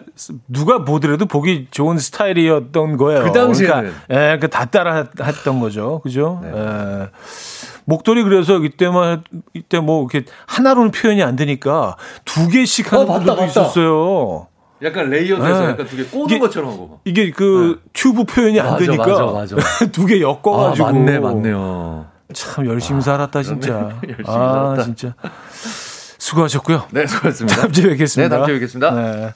누가 0.47 0.85
보더라도 0.85 1.25
보기 1.25 1.69
좋은 1.71 1.97
스타일이었던 1.97 2.97
거예요. 2.97 3.23
그 3.23 3.31
당시에는. 3.31 3.93
그러니까, 4.07 4.33
예, 4.33 4.37
그다 4.37 4.65
따라 4.65 5.07
했던 5.23 5.59
거죠. 5.59 6.01
그죠? 6.03 6.39
네. 6.43 6.51
예. 6.55 7.09
목도리 7.85 8.21
그래서 8.21 8.57
이때만 8.59 9.23
이때 9.55 9.79
뭐 9.79 10.07
이렇게 10.07 10.29
하나로는 10.45 10.91
표현이 10.91 11.23
안 11.23 11.35
되니까 11.35 11.95
두 12.25 12.47
개씩 12.47 12.93
하는 12.93 13.09
어, 13.09 13.13
분들도. 13.13 13.45
있었어요. 13.45 14.47
약간 14.83 15.09
레이어드해서 15.09 15.59
네. 15.59 15.69
약간 15.71 15.85
두 15.87 15.95
개 15.97 16.03
꼬는 16.05 16.25
이게- 16.27 16.39
것처럼 16.39 16.71
하고. 16.71 16.99
이게 17.05 17.31
그 17.31 17.81
튜브 17.93 18.23
표현이 18.23 18.59
안 18.59 18.67
맞아, 18.73 18.77
되니까 18.85 19.05
맞아, 19.05 19.55
맞아. 19.55 19.55
두개 19.91 20.21
엮어가지고 20.21 20.87
아, 20.87 20.91
맞네, 20.91 21.19
맞네요. 21.19 22.05
참 22.33 22.65
열심히 22.65 23.01
살았다 23.01 23.43
진짜. 23.43 23.73
열심히 24.07 24.23
아 24.27 24.31
살았다. 24.75 24.83
진짜 24.83 25.13
수고하셨고요. 26.17 26.85
네, 26.91 27.05
수고하셨습니다. 27.07 27.55
다음 27.61 27.71
주에 27.71 27.89
뵙겠습니다. 27.89 28.29
네, 28.29 28.37
다음 28.37 28.45
주에 28.47 28.55
뵙겠습니다. 28.55 28.91
네. 28.91 29.33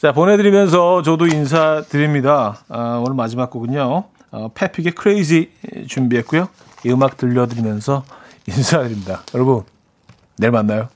자, 0.00 0.12
보내드리면서 0.12 1.02
저도 1.02 1.26
인사드립니다. 1.26 2.58
아, 2.68 3.00
오늘 3.04 3.14
마지막 3.14 3.50
곡은요. 3.50 4.04
어, 4.32 4.48
패픽의 4.54 4.92
크레이지 4.92 5.50
준비했고요. 5.88 6.48
이 6.84 6.90
음악 6.90 7.16
들려드리면서 7.16 8.02
인사드립니다. 8.48 9.22
여러분, 9.34 9.62
내일 10.38 10.50
만나요. 10.50 10.88